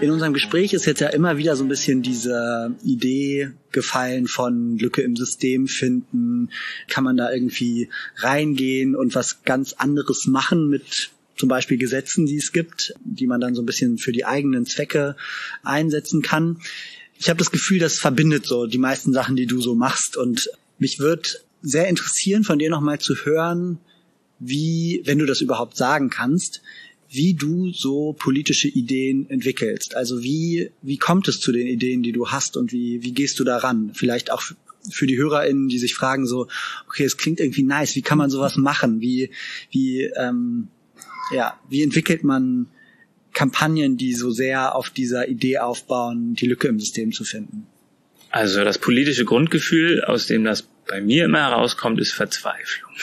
In 0.00 0.10
unserem 0.10 0.34
Gespräch 0.34 0.74
ist 0.74 0.84
jetzt 0.84 1.00
ja 1.00 1.08
immer 1.08 1.38
wieder 1.38 1.56
so 1.56 1.64
ein 1.64 1.68
bisschen 1.68 2.02
diese 2.02 2.74
Idee 2.84 3.52
gefallen 3.72 4.26
von 4.26 4.76
Lücke 4.78 5.00
im 5.00 5.16
System 5.16 5.68
finden. 5.68 6.50
Kann 6.88 7.02
man 7.02 7.16
da 7.16 7.32
irgendwie 7.32 7.88
reingehen 8.16 8.94
und 8.94 9.14
was 9.14 9.42
ganz 9.44 9.72
anderes 9.72 10.26
machen 10.26 10.68
mit 10.68 11.10
zum 11.36 11.48
Beispiel 11.48 11.78
Gesetzen, 11.78 12.26
die 12.26 12.36
es 12.36 12.52
gibt, 12.52 12.94
die 13.04 13.26
man 13.26 13.40
dann 13.40 13.54
so 13.54 13.62
ein 13.62 13.66
bisschen 13.66 13.98
für 13.98 14.12
die 14.12 14.24
eigenen 14.24 14.66
Zwecke 14.66 15.16
einsetzen 15.62 16.22
kann. 16.22 16.58
Ich 17.18 17.28
habe 17.28 17.38
das 17.38 17.50
Gefühl, 17.50 17.78
das 17.78 17.98
verbindet 17.98 18.46
so 18.46 18.66
die 18.66 18.78
meisten 18.78 19.12
Sachen, 19.12 19.36
die 19.36 19.46
du 19.46 19.60
so 19.60 19.74
machst. 19.74 20.16
Und 20.16 20.50
mich 20.78 20.98
wird 20.98 21.44
sehr 21.62 21.88
interessieren, 21.88 22.44
von 22.44 22.58
dir 22.58 22.70
nochmal 22.70 22.98
zu 22.98 23.14
hören, 23.14 23.78
wie, 24.38 25.02
wenn 25.04 25.18
du 25.18 25.26
das 25.26 25.40
überhaupt 25.40 25.76
sagen 25.76 26.10
kannst, 26.10 26.62
wie 27.08 27.34
du 27.34 27.72
so 27.72 28.14
politische 28.18 28.68
Ideen 28.68 29.30
entwickelst. 29.30 29.96
Also 29.96 30.22
wie, 30.22 30.70
wie 30.82 30.98
kommt 30.98 31.28
es 31.28 31.40
zu 31.40 31.52
den 31.52 31.66
Ideen, 31.66 32.02
die 32.02 32.12
du 32.12 32.28
hast 32.28 32.56
und 32.56 32.72
wie, 32.72 33.02
wie 33.02 33.12
gehst 33.12 33.38
du 33.38 33.44
daran? 33.44 33.92
Vielleicht 33.94 34.30
auch 34.30 34.42
für 34.90 35.06
die 35.06 35.16
HörerInnen, 35.16 35.68
die 35.68 35.78
sich 35.78 35.94
fragen 35.94 36.26
so, 36.26 36.48
okay, 36.86 37.04
es 37.04 37.16
klingt 37.16 37.40
irgendwie 37.40 37.62
nice, 37.62 37.96
wie 37.96 38.02
kann 38.02 38.18
man 38.18 38.30
sowas 38.30 38.56
machen? 38.56 39.00
Wie, 39.00 39.30
wie, 39.70 40.02
ähm, 40.02 40.68
ja, 41.32 41.58
wie 41.68 41.82
entwickelt 41.82 42.24
man 42.24 42.68
Kampagnen, 43.36 43.98
die 43.98 44.14
so 44.14 44.30
sehr 44.30 44.74
auf 44.74 44.88
dieser 44.88 45.28
Idee 45.28 45.58
aufbauen, 45.58 46.34
die 46.34 46.46
Lücke 46.46 46.68
im 46.68 46.80
System 46.80 47.12
zu 47.12 47.22
finden? 47.22 47.66
Also 48.30 48.64
das 48.64 48.78
politische 48.78 49.26
Grundgefühl, 49.26 50.02
aus 50.04 50.26
dem 50.26 50.42
das 50.42 50.62
bei 50.88 51.02
mir 51.02 51.26
immer 51.26 51.40
herauskommt, 51.40 52.00
ist 52.00 52.12
Verzweiflung. 52.12 52.90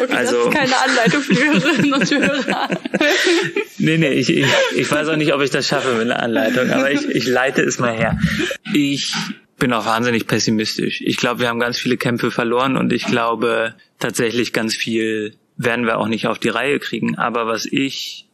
Okay, 0.00 0.12
Also- 0.14 0.36
das 0.36 0.46
ist 0.46 0.54
keine 0.54 0.76
Anleitung 0.78 1.20
für 1.22 1.34
die 1.34 1.44
Hörerinnen 1.44 1.92
und 1.92 2.10
Hörer. 2.10 2.68
Nee, 3.78 3.98
nee, 3.98 4.12
ich, 4.12 4.30
ich, 4.30 4.46
ich 4.76 4.90
weiß 4.90 5.08
auch 5.08 5.16
nicht, 5.16 5.34
ob 5.34 5.42
ich 5.42 5.50
das 5.50 5.66
schaffe 5.68 5.92
mit 5.92 6.02
einer 6.02 6.20
Anleitung, 6.22 6.70
aber 6.70 6.90
ich, 6.90 7.04
ich 7.06 7.26
leite 7.26 7.62
es 7.62 7.78
mal 7.78 7.94
her. 7.94 8.18
Ich 8.72 9.12
bin 9.58 9.72
auch 9.72 9.84
wahnsinnig 9.84 10.26
pessimistisch. 10.26 11.02
Ich 11.04 11.16
glaube, 11.18 11.40
wir 11.40 11.48
haben 11.48 11.60
ganz 11.60 11.78
viele 11.78 11.96
Kämpfe 11.96 12.30
verloren 12.30 12.76
und 12.76 12.92
ich 12.92 13.04
glaube 13.04 13.74
tatsächlich 13.98 14.52
ganz 14.52 14.74
viel 14.74 15.34
werden 15.56 15.86
wir 15.86 15.98
auch 15.98 16.08
nicht 16.08 16.26
auf 16.26 16.38
die 16.38 16.48
Reihe 16.48 16.78
kriegen. 16.78 17.16
Aber 17.16 17.46
was 17.46 17.66
ich, 17.66 18.26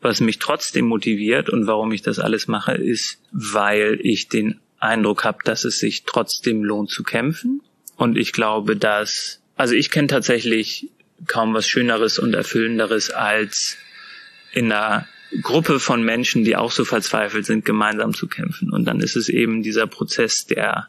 was 0.00 0.20
mich 0.20 0.38
trotzdem 0.38 0.86
motiviert 0.86 1.50
und 1.50 1.66
warum 1.66 1.92
ich 1.92 2.02
das 2.02 2.18
alles 2.18 2.48
mache, 2.48 2.72
ist, 2.72 3.18
weil 3.32 3.98
ich 4.02 4.28
den 4.28 4.60
Eindruck 4.78 5.24
habe, 5.24 5.38
dass 5.44 5.64
es 5.64 5.78
sich 5.78 6.04
trotzdem 6.04 6.62
lohnt 6.62 6.90
zu 6.90 7.02
kämpfen. 7.02 7.62
Und 7.96 8.18
ich 8.18 8.32
glaube, 8.32 8.76
dass, 8.76 9.40
also 9.56 9.74
ich 9.74 9.90
kenne 9.90 10.08
tatsächlich 10.08 10.90
kaum 11.26 11.54
was 11.54 11.66
Schöneres 11.66 12.18
und 12.18 12.34
Erfüllenderes 12.34 13.10
als 13.10 13.76
in 14.52 14.70
einer 14.70 15.08
Gruppe 15.42 15.80
von 15.80 16.02
Menschen, 16.02 16.44
die 16.44 16.56
auch 16.56 16.70
so 16.70 16.84
verzweifelt 16.84 17.46
sind, 17.46 17.64
gemeinsam 17.64 18.14
zu 18.14 18.26
kämpfen. 18.28 18.70
Und 18.70 18.84
dann 18.84 19.00
ist 19.00 19.16
es 19.16 19.28
eben 19.28 19.62
dieser 19.62 19.86
Prozess, 19.86 20.46
der, 20.46 20.88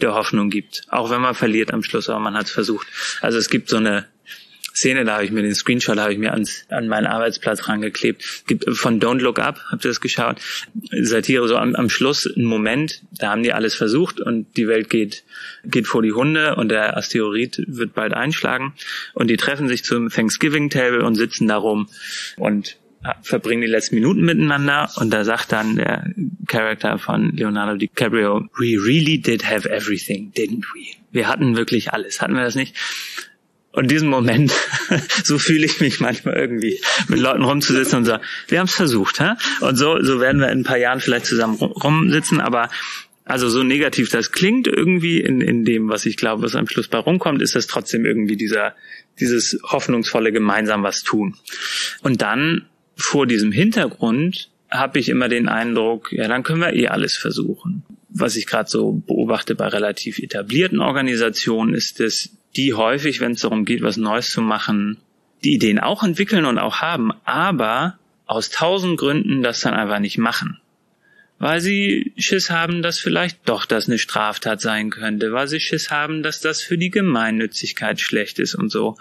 der 0.00 0.14
Hoffnung 0.14 0.50
gibt. 0.50 0.86
Auch 0.88 1.10
wenn 1.10 1.20
man 1.20 1.34
verliert 1.34 1.72
am 1.72 1.82
Schluss, 1.82 2.08
aber 2.08 2.20
man 2.20 2.34
hat 2.34 2.46
es 2.46 2.52
versucht. 2.52 2.86
Also 3.20 3.38
es 3.38 3.48
gibt 3.48 3.68
so 3.68 3.76
eine 3.76 4.06
Szene, 4.76 5.06
da 5.06 5.14
habe 5.14 5.24
ich 5.24 5.30
mir 5.30 5.42
den 5.42 5.54
Screenshot 5.54 5.98
habe 5.98 6.12
ich 6.12 6.18
mir 6.18 6.32
ans, 6.32 6.66
an 6.68 6.86
meinen 6.86 7.06
Arbeitsplatz 7.06 7.66
rangeklebt. 7.66 8.44
Gibt 8.46 8.68
von 8.76 9.00
Don't 9.00 9.20
Look 9.20 9.38
Up, 9.38 9.58
habt 9.70 9.84
ihr 9.84 9.88
das 9.88 10.02
geschaut? 10.02 10.36
Satire 10.90 11.48
so 11.48 11.56
am, 11.56 11.74
am 11.74 11.88
Schluss 11.88 12.26
ein 12.26 12.44
Moment, 12.44 13.02
da 13.10 13.30
haben 13.30 13.42
die 13.42 13.54
alles 13.54 13.74
versucht 13.74 14.20
und 14.20 14.54
die 14.56 14.68
Welt 14.68 14.90
geht 14.90 15.24
geht 15.64 15.86
vor 15.86 16.02
die 16.02 16.12
Hunde 16.12 16.56
und 16.56 16.68
der 16.68 16.96
Asteroid 16.96 17.62
wird 17.66 17.94
bald 17.94 18.12
einschlagen 18.12 18.74
und 19.14 19.28
die 19.28 19.38
treffen 19.38 19.66
sich 19.68 19.82
zum 19.82 20.10
Thanksgiving 20.10 20.68
Table 20.68 21.04
und 21.04 21.14
sitzen 21.14 21.48
da 21.48 21.56
rum 21.56 21.88
und 22.36 22.76
verbringen 23.22 23.62
die 23.62 23.68
letzten 23.68 23.94
Minuten 23.94 24.24
miteinander 24.24 24.90
und 24.96 25.10
da 25.10 25.24
sagt 25.24 25.52
dann 25.52 25.76
der 25.76 26.10
Charakter 26.48 26.98
von 26.98 27.34
Leonardo 27.34 27.76
DiCaprio, 27.76 28.48
we 28.58 28.76
really 28.76 29.18
did 29.18 29.48
have 29.48 29.68
everything, 29.68 30.32
didn't 30.36 30.64
we? 30.74 30.96
Wir 31.12 31.28
hatten 31.28 31.56
wirklich 31.56 31.92
alles, 31.92 32.20
hatten 32.20 32.34
wir 32.34 32.42
das 32.42 32.56
nicht? 32.56 32.74
Und 33.76 33.90
diesen 33.90 34.08
Moment, 34.08 34.52
so 35.22 35.38
fühle 35.38 35.66
ich 35.66 35.80
mich 35.80 36.00
manchmal 36.00 36.34
irgendwie, 36.34 36.80
mit 37.08 37.20
Leuten 37.20 37.44
rumzusitzen 37.44 37.98
und 37.98 38.04
so, 38.06 38.16
wir 38.48 38.58
haben 38.58 38.64
es 38.66 38.74
versucht, 38.74 39.20
hä? 39.20 39.32
Und 39.60 39.76
so, 39.76 40.02
so 40.02 40.18
werden 40.18 40.40
wir 40.40 40.48
in 40.50 40.60
ein 40.60 40.64
paar 40.64 40.78
Jahren 40.78 41.00
vielleicht 41.00 41.26
zusammen 41.26 41.56
rum- 41.56 41.72
rumsitzen, 41.72 42.40
aber 42.40 42.70
also 43.26 43.50
so 43.50 43.62
negativ 43.62 44.08
das 44.08 44.32
klingt 44.32 44.66
irgendwie 44.66 45.20
in, 45.20 45.42
in 45.42 45.66
dem, 45.66 45.90
was 45.90 46.06
ich 46.06 46.16
glaube, 46.16 46.42
was 46.42 46.54
am 46.54 46.66
Schluss 46.66 46.88
bei 46.88 46.96
rumkommt, 46.96 47.42
ist 47.42 47.54
das 47.54 47.66
trotzdem 47.66 48.06
irgendwie 48.06 48.36
dieser, 48.36 48.74
dieses 49.20 49.58
hoffnungsvolle 49.62 50.32
gemeinsam 50.32 50.82
was 50.82 51.02
tun. 51.02 51.36
Und 52.02 52.22
dann 52.22 52.64
vor 52.96 53.26
diesem 53.26 53.52
Hintergrund 53.52 54.48
habe 54.70 54.98
ich 55.00 55.10
immer 55.10 55.28
den 55.28 55.48
Eindruck, 55.48 56.12
ja, 56.12 56.28
dann 56.28 56.44
können 56.44 56.60
wir 56.60 56.72
eh 56.72 56.88
alles 56.88 57.18
versuchen. 57.18 57.84
Was 58.18 58.36
ich 58.36 58.46
gerade 58.46 58.68
so 58.68 58.92
beobachte 58.92 59.54
bei 59.54 59.68
relativ 59.68 60.18
etablierten 60.18 60.80
Organisationen, 60.80 61.74
ist, 61.74 62.00
dass 62.00 62.30
die 62.56 62.74
häufig, 62.74 63.20
wenn 63.20 63.32
es 63.32 63.40
darum 63.40 63.64
geht, 63.64 63.82
was 63.82 63.96
Neues 63.96 64.30
zu 64.30 64.40
machen, 64.40 64.98
die 65.44 65.54
Ideen 65.54 65.78
auch 65.78 66.02
entwickeln 66.02 66.46
und 66.46 66.58
auch 66.58 66.80
haben, 66.80 67.12
aber 67.24 67.98
aus 68.24 68.50
tausend 68.50 68.98
Gründen 68.98 69.42
das 69.42 69.60
dann 69.60 69.74
einfach 69.74 69.98
nicht 69.98 70.18
machen. 70.18 70.58
Weil 71.38 71.60
sie 71.60 72.14
Schiss 72.16 72.50
haben, 72.50 72.82
dass 72.82 72.98
vielleicht 72.98 73.46
doch 73.46 73.66
das 73.66 73.86
eine 73.86 73.98
Straftat 73.98 74.60
sein 74.60 74.88
könnte, 74.88 75.32
weil 75.32 75.48
sie 75.48 75.60
Schiss 75.60 75.90
haben, 75.90 76.22
dass 76.22 76.40
das 76.40 76.62
für 76.62 76.78
die 76.78 76.90
Gemeinnützigkeit 76.90 78.00
schlecht 78.00 78.38
ist 78.38 78.54
und 78.54 78.70
so. 78.70 78.96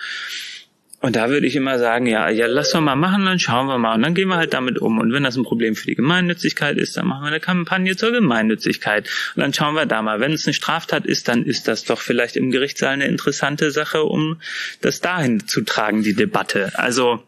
Und 1.06 1.16
da 1.16 1.30
würde 1.30 1.46
ich 1.46 1.56
immer 1.56 1.78
sagen, 1.78 2.08
ja, 2.08 2.30
ja, 2.30 2.48
lass 2.48 2.72
doch 2.72 2.82
mal 2.82 2.96
machen, 2.96 3.26
dann 3.26 3.38
schauen 3.38 3.68
wir 3.68 3.78
mal 3.78 3.94
und 3.94 4.02
dann 4.02 4.16
gehen 4.16 4.28
wir 4.28 4.38
halt 4.38 4.56
damit 4.56 4.80
um. 4.80 4.98
Und 4.98 5.14
wenn 5.14 5.22
das 5.22 5.36
ein 5.36 5.44
Problem 5.44 5.76
für 5.76 5.86
die 5.86 5.94
Gemeinnützigkeit 5.94 6.80
ist, 6.80 6.98
dann 6.98 7.06
machen 7.06 7.22
wir 7.22 7.28
eine 7.28 7.40
Kampagne 7.40 7.96
zur 7.96 8.12
Gemeinnützigkeit. 8.12 9.08
Und 9.36 9.44
dann 9.44 9.54
schauen 9.54 9.76
wir 9.76 9.86
da 9.86 10.02
mal. 10.02 10.20
Wenn 10.20 10.32
es 10.32 10.48
eine 10.48 10.56
Straftat 10.56 11.06
ist, 11.06 11.28
dann 11.28 11.46
ist 11.46 11.68
das 11.68 11.84
doch 11.84 12.02
vielleicht 12.02 12.36
im 12.38 12.50
Gerichtssaal 12.50 12.94
eine 12.94 13.06
interessante 13.06 13.70
Sache, 13.70 14.02
um 14.02 14.42
das 14.82 15.00
dahin 15.00 15.48
zu 15.48 15.62
tragen, 15.62 16.02
die 16.02 16.16
Debatte. 16.16 16.72
Also, 16.74 17.22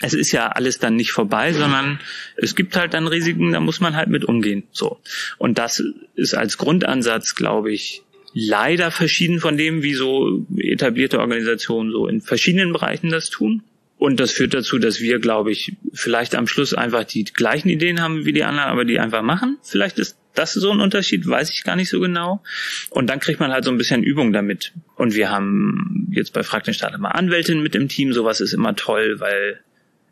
es 0.00 0.14
ist 0.14 0.30
ja 0.30 0.50
alles 0.50 0.78
dann 0.78 0.94
nicht 0.94 1.10
vorbei, 1.10 1.52
sondern 1.52 1.98
es 2.36 2.54
gibt 2.54 2.76
halt 2.76 2.94
dann 2.94 3.08
Risiken, 3.08 3.50
da 3.50 3.58
muss 3.58 3.80
man 3.80 3.96
halt 3.96 4.08
mit 4.08 4.24
umgehen. 4.24 4.68
So. 4.70 5.00
Und 5.38 5.58
das 5.58 5.82
ist 6.14 6.34
als 6.34 6.58
Grundansatz, 6.58 7.34
glaube 7.34 7.72
ich, 7.72 8.03
leider 8.34 8.90
verschieden 8.90 9.38
von 9.40 9.56
dem, 9.56 9.82
wie 9.82 9.94
so 9.94 10.44
etablierte 10.58 11.20
Organisationen 11.20 11.92
so 11.92 12.06
in 12.08 12.20
verschiedenen 12.20 12.72
Bereichen 12.72 13.10
das 13.10 13.30
tun. 13.30 13.62
Und 13.96 14.18
das 14.18 14.32
führt 14.32 14.52
dazu, 14.52 14.78
dass 14.78 15.00
wir, 15.00 15.20
glaube 15.20 15.52
ich, 15.52 15.76
vielleicht 15.92 16.34
am 16.34 16.48
Schluss 16.48 16.74
einfach 16.74 17.04
die 17.04 17.24
gleichen 17.24 17.68
Ideen 17.68 18.02
haben 18.02 18.26
wie 18.26 18.32
die 18.32 18.42
anderen, 18.42 18.68
aber 18.68 18.84
die 18.84 18.98
einfach 18.98 19.22
machen. 19.22 19.56
Vielleicht 19.62 19.98
ist 19.98 20.18
das 20.34 20.52
so 20.52 20.72
ein 20.72 20.80
Unterschied, 20.80 21.26
weiß 21.26 21.50
ich 21.50 21.62
gar 21.62 21.76
nicht 21.76 21.88
so 21.88 22.00
genau. 22.00 22.42
Und 22.90 23.08
dann 23.08 23.20
kriegt 23.20 23.38
man 23.38 23.52
halt 23.52 23.64
so 23.64 23.70
ein 23.70 23.78
bisschen 23.78 24.02
Übung 24.02 24.32
damit. 24.32 24.72
Und 24.96 25.14
wir 25.14 25.30
haben 25.30 26.08
jetzt 26.10 26.32
bei 26.32 26.42
Frag 26.42 26.64
den 26.64 26.74
Staat 26.74 26.92
immer 26.92 27.14
Anwältin 27.14 27.62
mit 27.62 27.76
im 27.76 27.88
Team. 27.88 28.12
Sowas 28.12 28.40
ist 28.40 28.52
immer 28.52 28.74
toll, 28.74 29.20
weil, 29.20 29.60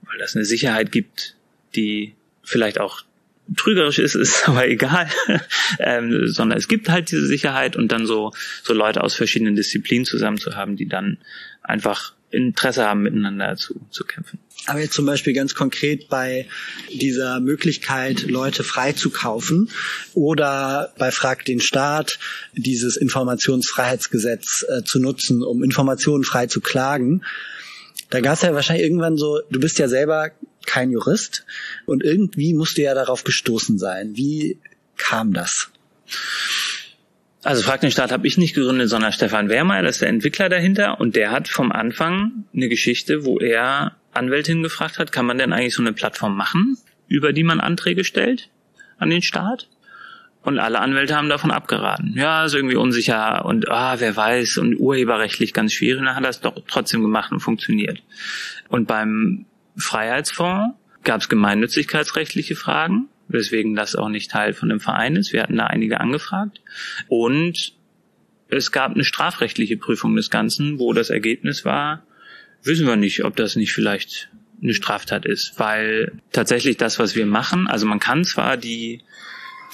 weil 0.02 0.18
das 0.18 0.36
eine 0.36 0.44
Sicherheit 0.44 0.92
gibt, 0.92 1.36
die 1.74 2.14
vielleicht 2.44 2.80
auch 2.80 3.02
trügerisch 3.56 3.98
ist, 3.98 4.14
ist 4.14 4.48
aber 4.48 4.68
egal, 4.68 5.08
ähm, 5.78 6.26
sondern 6.28 6.58
es 6.58 6.68
gibt 6.68 6.88
halt 6.88 7.10
diese 7.10 7.26
Sicherheit 7.26 7.76
und 7.76 7.92
dann 7.92 8.06
so, 8.06 8.32
so 8.62 8.74
Leute 8.74 9.02
aus 9.02 9.14
verschiedenen 9.14 9.56
Disziplinen 9.56 10.04
zusammen 10.04 10.38
zu 10.38 10.56
haben, 10.56 10.76
die 10.76 10.88
dann 10.88 11.18
einfach 11.62 12.14
Interesse 12.30 12.86
haben, 12.86 13.02
miteinander 13.02 13.56
zu, 13.56 13.80
zu 13.90 14.04
kämpfen. 14.04 14.38
Aber 14.66 14.80
jetzt 14.80 14.94
zum 14.94 15.06
Beispiel 15.06 15.34
ganz 15.34 15.54
konkret 15.54 16.08
bei 16.08 16.46
dieser 16.90 17.40
Möglichkeit, 17.40 18.22
Leute 18.22 18.64
freizukaufen 18.64 19.70
oder 20.14 20.92
bei 20.98 21.10
Frag 21.10 21.44
den 21.44 21.60
Staat 21.60 22.18
dieses 22.54 22.96
Informationsfreiheitsgesetz 22.96 24.64
äh, 24.68 24.82
zu 24.82 24.98
nutzen, 24.98 25.42
um 25.42 25.62
Informationen 25.62 26.24
frei 26.24 26.46
zu 26.46 26.60
klagen. 26.60 27.22
Da 28.10 28.20
gab 28.20 28.34
es 28.34 28.42
ja 28.42 28.54
wahrscheinlich 28.54 28.84
irgendwann 28.84 29.16
so, 29.16 29.40
du 29.50 29.58
bist 29.58 29.78
ja 29.78 29.88
selber 29.88 30.30
kein 30.66 30.90
Jurist 30.90 31.44
und 31.86 32.02
irgendwie 32.02 32.54
musst 32.54 32.78
du 32.78 32.82
ja 32.82 32.94
darauf 32.94 33.24
gestoßen 33.24 33.78
sein. 33.78 34.16
Wie 34.16 34.58
kam 34.96 35.32
das? 35.32 35.70
Also 37.44 37.62
Frag 37.62 37.80
den 37.80 37.90
Staat 37.90 38.12
habe 38.12 38.26
ich 38.26 38.38
nicht 38.38 38.54
gegründet, 38.54 38.88
sondern 38.88 39.12
Stefan 39.12 39.48
Wehrmeier, 39.48 39.82
das 39.82 39.96
ist 39.96 40.02
der 40.02 40.08
Entwickler 40.08 40.48
dahinter 40.48 41.00
und 41.00 41.16
der 41.16 41.32
hat 41.32 41.48
vom 41.48 41.72
Anfang 41.72 42.44
eine 42.54 42.68
Geschichte, 42.68 43.24
wo 43.24 43.38
er 43.38 43.96
Anwältin 44.12 44.62
gefragt 44.62 44.98
hat, 44.98 45.10
kann 45.10 45.26
man 45.26 45.38
denn 45.38 45.52
eigentlich 45.52 45.74
so 45.74 45.82
eine 45.82 45.92
Plattform 45.92 46.36
machen, 46.36 46.78
über 47.08 47.32
die 47.32 47.42
man 47.42 47.60
Anträge 47.60 48.04
stellt 48.04 48.50
an 48.98 49.10
den 49.10 49.22
Staat? 49.22 49.68
Und 50.44 50.58
alle 50.58 50.80
Anwälte 50.80 51.16
haben 51.16 51.28
davon 51.28 51.52
abgeraten. 51.52 52.14
Ja, 52.16 52.44
ist 52.44 52.54
irgendwie 52.54 52.74
unsicher 52.74 53.44
und 53.44 53.68
ah, 53.70 54.00
wer 54.00 54.16
weiß 54.16 54.58
und 54.58 54.74
urheberrechtlich 54.76 55.52
ganz 55.52 55.72
schwierig. 55.72 56.00
Und 56.00 56.06
dann 56.06 56.16
hat 56.16 56.24
er 56.24 56.30
es 56.30 56.40
doch 56.40 56.54
trotzdem 56.66 57.02
gemacht 57.02 57.30
und 57.30 57.38
funktioniert. 57.38 58.02
Und 58.68 58.88
beim 58.88 59.46
Freiheitsfonds 59.76 60.76
gab 61.04 61.20
es 61.20 61.28
gemeinnützigkeitsrechtliche 61.28 62.56
Fragen, 62.56 63.08
weswegen 63.28 63.74
das 63.74 63.96
auch 63.96 64.08
nicht 64.08 64.30
Teil 64.30 64.52
von 64.52 64.68
dem 64.68 64.80
Verein 64.80 65.16
ist. 65.16 65.32
Wir 65.32 65.42
hatten 65.42 65.56
da 65.56 65.66
einige 65.66 66.00
angefragt. 66.00 66.60
Und 67.08 67.72
es 68.48 68.70
gab 68.70 68.92
eine 68.92 69.04
strafrechtliche 69.04 69.76
Prüfung 69.76 70.14
des 70.14 70.30
Ganzen, 70.30 70.78
wo 70.78 70.92
das 70.92 71.10
Ergebnis 71.10 71.64
war, 71.64 72.04
wissen 72.62 72.86
wir 72.86 72.96
nicht, 72.96 73.24
ob 73.24 73.34
das 73.36 73.56
nicht 73.56 73.72
vielleicht 73.72 74.30
eine 74.62 74.74
Straftat 74.74 75.26
ist, 75.26 75.54
weil 75.58 76.12
tatsächlich 76.30 76.76
das, 76.76 76.98
was 76.98 77.16
wir 77.16 77.26
machen, 77.26 77.66
also 77.66 77.86
man 77.86 77.98
kann 77.98 78.24
zwar 78.24 78.56
die 78.56 79.02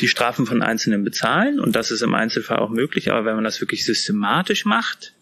die 0.01 0.09
Strafen 0.09 0.47
von 0.47 0.63
Einzelnen 0.63 1.03
bezahlen 1.03 1.59
und 1.59 1.75
das 1.75 1.91
ist 1.91 2.03
im 2.03 2.15
Einzelfall 2.15 2.59
auch 2.59 2.71
möglich, 2.71 3.11
aber 3.11 3.25
wenn 3.25 3.35
man 3.35 3.45
das 3.45 3.61
wirklich 3.61 3.85
systematisch 3.85 4.65
macht, 4.65 5.13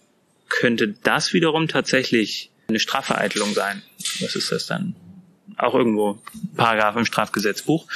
könnte 0.48 0.94
das 1.02 1.32
wiederum 1.32 1.66
tatsächlich 1.66 2.50
eine 2.68 2.78
Strafvereitelung 2.78 3.52
sein. 3.54 3.82
Was 4.20 4.34
ist 4.36 4.52
das 4.52 4.66
dann? 4.66 4.96
Auch 5.56 5.74
irgendwo 5.74 6.18
Paragraph 6.56 6.96
im 6.96 7.04
Strafgesetzbuch. 7.04 7.86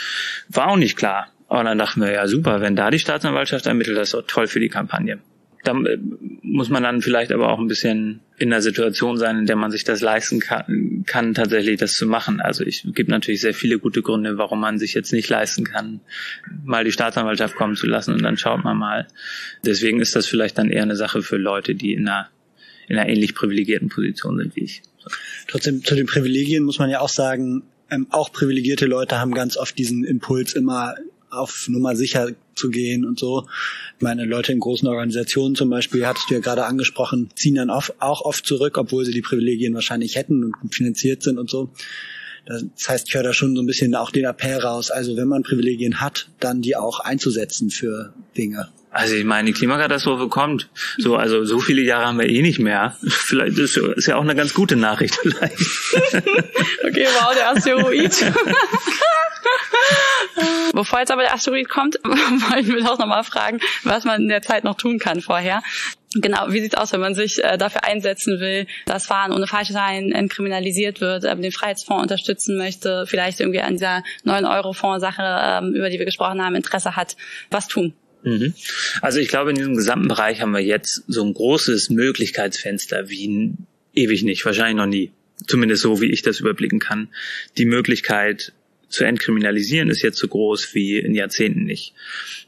War 0.48 0.68
auch 0.68 0.76
nicht 0.76 0.96
klar. 0.96 1.28
Aber 1.48 1.64
dann 1.64 1.78
dachten 1.78 2.00
wir, 2.00 2.12
ja 2.12 2.28
super, 2.28 2.60
wenn 2.60 2.76
da 2.76 2.90
die 2.90 3.00
Staatsanwaltschaft 3.00 3.66
ermittelt, 3.66 3.96
das 3.96 4.08
ist 4.08 4.14
doch 4.14 4.26
toll 4.26 4.46
für 4.46 4.60
die 4.60 4.68
Kampagne 4.68 5.18
da 5.64 5.72
äh, 5.72 5.98
muss 6.42 6.68
man 6.68 6.82
dann 6.82 7.02
vielleicht 7.02 7.32
aber 7.32 7.50
auch 7.50 7.58
ein 7.58 7.68
bisschen 7.68 8.20
in 8.38 8.50
der 8.50 8.62
Situation 8.62 9.18
sein, 9.18 9.38
in 9.38 9.46
der 9.46 9.56
man 9.56 9.70
sich 9.70 9.84
das 9.84 10.00
leisten 10.00 10.40
kann, 10.40 11.04
kann 11.06 11.34
tatsächlich 11.34 11.78
das 11.78 11.92
zu 11.92 12.06
machen. 12.06 12.40
Also 12.40 12.64
ich 12.64 12.86
gibt 12.94 13.10
natürlich 13.10 13.40
sehr 13.40 13.54
viele 13.54 13.78
gute 13.78 14.02
Gründe, 14.02 14.38
warum 14.38 14.60
man 14.60 14.78
sich 14.78 14.94
jetzt 14.94 15.12
nicht 15.12 15.28
leisten 15.28 15.64
kann, 15.64 16.00
mal 16.64 16.84
die 16.84 16.92
Staatsanwaltschaft 16.92 17.54
kommen 17.54 17.76
zu 17.76 17.86
lassen 17.86 18.14
und 18.14 18.22
dann 18.22 18.36
schaut 18.36 18.64
man 18.64 18.78
mal. 18.78 19.06
Deswegen 19.64 20.00
ist 20.00 20.16
das 20.16 20.26
vielleicht 20.26 20.58
dann 20.58 20.70
eher 20.70 20.82
eine 20.82 20.96
Sache 20.96 21.22
für 21.22 21.36
Leute, 21.36 21.74
die 21.74 21.92
in 21.92 22.08
einer 22.08 22.28
in 22.90 22.98
einer 22.98 23.08
ähnlich 23.08 23.34
privilegierten 23.34 23.88
Position 23.88 24.36
sind 24.36 24.56
wie 24.56 24.64
ich. 24.64 24.82
Trotzdem 25.46 25.82
zu 25.84 25.94
den 25.94 26.06
Privilegien 26.06 26.64
muss 26.64 26.78
man 26.78 26.90
ja 26.90 27.00
auch 27.00 27.08
sagen, 27.08 27.62
ähm, 27.88 28.08
auch 28.10 28.32
privilegierte 28.32 28.86
Leute 28.86 29.18
haben 29.18 29.32
ganz 29.32 29.56
oft 29.56 29.78
diesen 29.78 30.04
Impuls 30.04 30.52
immer 30.54 30.96
auf 31.30 31.66
Nummer 31.68 31.94
sicher 31.94 32.32
zu 32.56 32.68
gehen 32.70 33.04
und 33.04 33.20
so. 33.20 33.46
Meine 34.00 34.24
Leute 34.24 34.52
in 34.52 34.58
großen 34.58 34.88
Organisationen 34.88 35.54
zum 35.54 35.70
Beispiel, 35.70 36.04
hattest 36.04 36.28
du 36.28 36.34
ja 36.34 36.40
gerade 36.40 36.64
angesprochen, 36.64 37.30
ziehen 37.36 37.54
dann 37.54 37.70
auch 37.70 37.92
oft 38.00 38.44
zurück, 38.44 38.76
obwohl 38.76 39.04
sie 39.04 39.12
die 39.12 39.22
Privilegien 39.22 39.72
wahrscheinlich 39.72 40.16
hätten 40.16 40.52
und 40.60 40.74
finanziert 40.74 41.22
sind 41.22 41.38
und 41.38 41.48
so. 41.48 41.70
Das 42.46 42.88
heißt, 42.88 43.08
ich 43.08 43.14
höre 43.14 43.22
da 43.22 43.32
schon 43.32 43.54
so 43.54 43.62
ein 43.62 43.66
bisschen 43.66 43.94
auch 43.94 44.10
den 44.10 44.24
Appell 44.24 44.58
raus. 44.58 44.90
Also 44.90 45.16
wenn 45.16 45.28
man 45.28 45.44
Privilegien 45.44 46.00
hat, 46.00 46.28
dann 46.40 46.62
die 46.62 46.74
auch 46.74 46.98
einzusetzen 46.98 47.70
für 47.70 48.12
Dinge. 48.36 48.68
Also 48.92 49.14
ich 49.14 49.24
meine, 49.24 49.46
die 49.46 49.52
Klimakatastrophe 49.52 50.28
kommt. 50.28 50.68
So, 50.98 51.16
also 51.16 51.44
so 51.44 51.60
viele 51.60 51.82
Jahre 51.82 52.06
haben 52.06 52.18
wir 52.18 52.28
eh 52.28 52.42
nicht 52.42 52.58
mehr. 52.58 52.96
Vielleicht 53.06 53.56
ist, 53.58 53.76
ist 53.76 54.06
ja 54.06 54.16
auch 54.16 54.22
eine 54.22 54.34
ganz 54.34 54.52
gute 54.52 54.74
Nachricht 54.76 55.14
vielleicht. 55.22 55.54
okay, 56.84 57.06
wow, 57.20 57.34
der 57.34 57.50
Asteroid. 57.50 58.12
Bevor 60.72 61.00
jetzt 61.00 61.10
aber 61.10 61.22
der 61.22 61.34
Asteroid 61.34 61.68
kommt, 61.68 61.96
wollen 62.04 62.66
wir 62.66 62.82
doch 62.82 62.98
nochmal 62.98 63.24
fragen, 63.24 63.60
was 63.84 64.04
man 64.04 64.22
in 64.22 64.28
der 64.28 64.42
Zeit 64.42 64.64
noch 64.64 64.76
tun 64.76 64.98
kann 64.98 65.20
vorher. 65.20 65.62
Genau, 66.14 66.46
wie 66.48 66.60
sieht's 66.60 66.74
aus, 66.74 66.92
wenn 66.92 67.00
man 67.00 67.14
sich 67.14 67.42
äh, 67.44 67.56
dafür 67.56 67.84
einsetzen 67.84 68.40
will, 68.40 68.66
dass 68.86 69.06
Fahren 69.06 69.32
ohne 69.32 69.46
Falschsein 69.46 70.10
entkriminalisiert 70.10 71.00
wird, 71.00 71.22
äh, 71.24 71.36
den 71.36 71.52
Freiheitsfonds 71.52 72.02
unterstützen 72.02 72.56
möchte, 72.56 73.06
vielleicht 73.06 73.38
irgendwie 73.38 73.60
an 73.60 73.74
dieser 73.74 74.02
9-Euro-Fonds-Sache, 74.24 75.22
äh, 75.22 75.64
über 75.68 75.88
die 75.88 76.00
wir 76.00 76.06
gesprochen 76.06 76.42
haben, 76.42 76.56
Interesse 76.56 76.96
hat, 76.96 77.16
was 77.50 77.68
tun? 77.68 77.94
Mhm. 78.22 78.54
Also 79.00 79.18
ich 79.18 79.28
glaube, 79.28 79.50
in 79.50 79.56
diesem 79.56 79.76
gesamten 79.76 80.08
Bereich 80.08 80.40
haben 80.40 80.52
wir 80.52 80.60
jetzt 80.60 81.04
so 81.06 81.24
ein 81.24 81.34
großes 81.34 81.90
Möglichkeitsfenster 81.90 83.08
wie 83.08 83.54
ewig 83.94 84.22
nicht, 84.22 84.44
wahrscheinlich 84.44 84.76
noch 84.76 84.86
nie. 84.86 85.10
Zumindest 85.46 85.82
so, 85.82 86.00
wie 86.00 86.10
ich 86.10 86.22
das 86.22 86.40
überblicken 86.40 86.78
kann. 86.78 87.08
Die 87.56 87.64
Möglichkeit, 87.64 88.52
zu 88.90 89.04
entkriminalisieren 89.04 89.88
ist 89.88 90.02
jetzt 90.02 90.18
so 90.18 90.28
groß 90.28 90.74
wie 90.74 90.98
in 90.98 91.14
Jahrzehnten 91.14 91.64
nicht. 91.64 91.94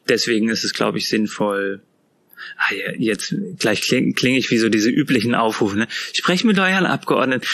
Deswegen 0.08 0.50
ist 0.50 0.64
es, 0.64 0.74
glaube 0.74 0.98
ich, 0.98 1.08
sinnvoll, 1.08 1.80
ah, 2.58 2.74
jetzt 2.98 3.34
gleich 3.58 3.80
klinge 3.82 4.12
kling 4.12 4.34
ich 4.34 4.50
wie 4.50 4.58
so 4.58 4.68
diese 4.68 4.90
üblichen 4.90 5.34
Aufrufe, 5.34 5.78
ne? 5.78 5.88
Sprechen 6.12 6.48
mit 6.48 6.58
euren 6.58 6.84
Abgeordneten, 6.84 7.46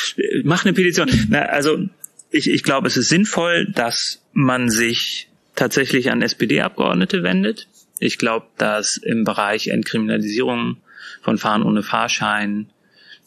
mach 0.43 0.65
eine 0.65 0.73
Petition. 0.73 1.11
Na, 1.29 1.43
also 1.43 1.87
ich, 2.31 2.51
ich 2.51 2.63
glaube, 2.63 2.89
es 2.89 2.97
ist 2.97 3.11
sinnvoll, 3.11 3.67
dass 3.67 4.23
man 4.33 4.71
sich 4.71 5.29
tatsächlich 5.55 6.11
an 6.11 6.23
SPD-Abgeordnete 6.23 7.23
wendet. 7.23 7.69
Ich 7.99 8.19
glaube, 8.19 8.47
dass 8.57 8.97
im 8.97 9.25
Bereich 9.25 9.69
Entkriminalisierung 9.69 10.79
von 11.23 11.39
Fahren 11.39 11.63
ohne 11.63 11.83
Fahrschein 11.83 12.71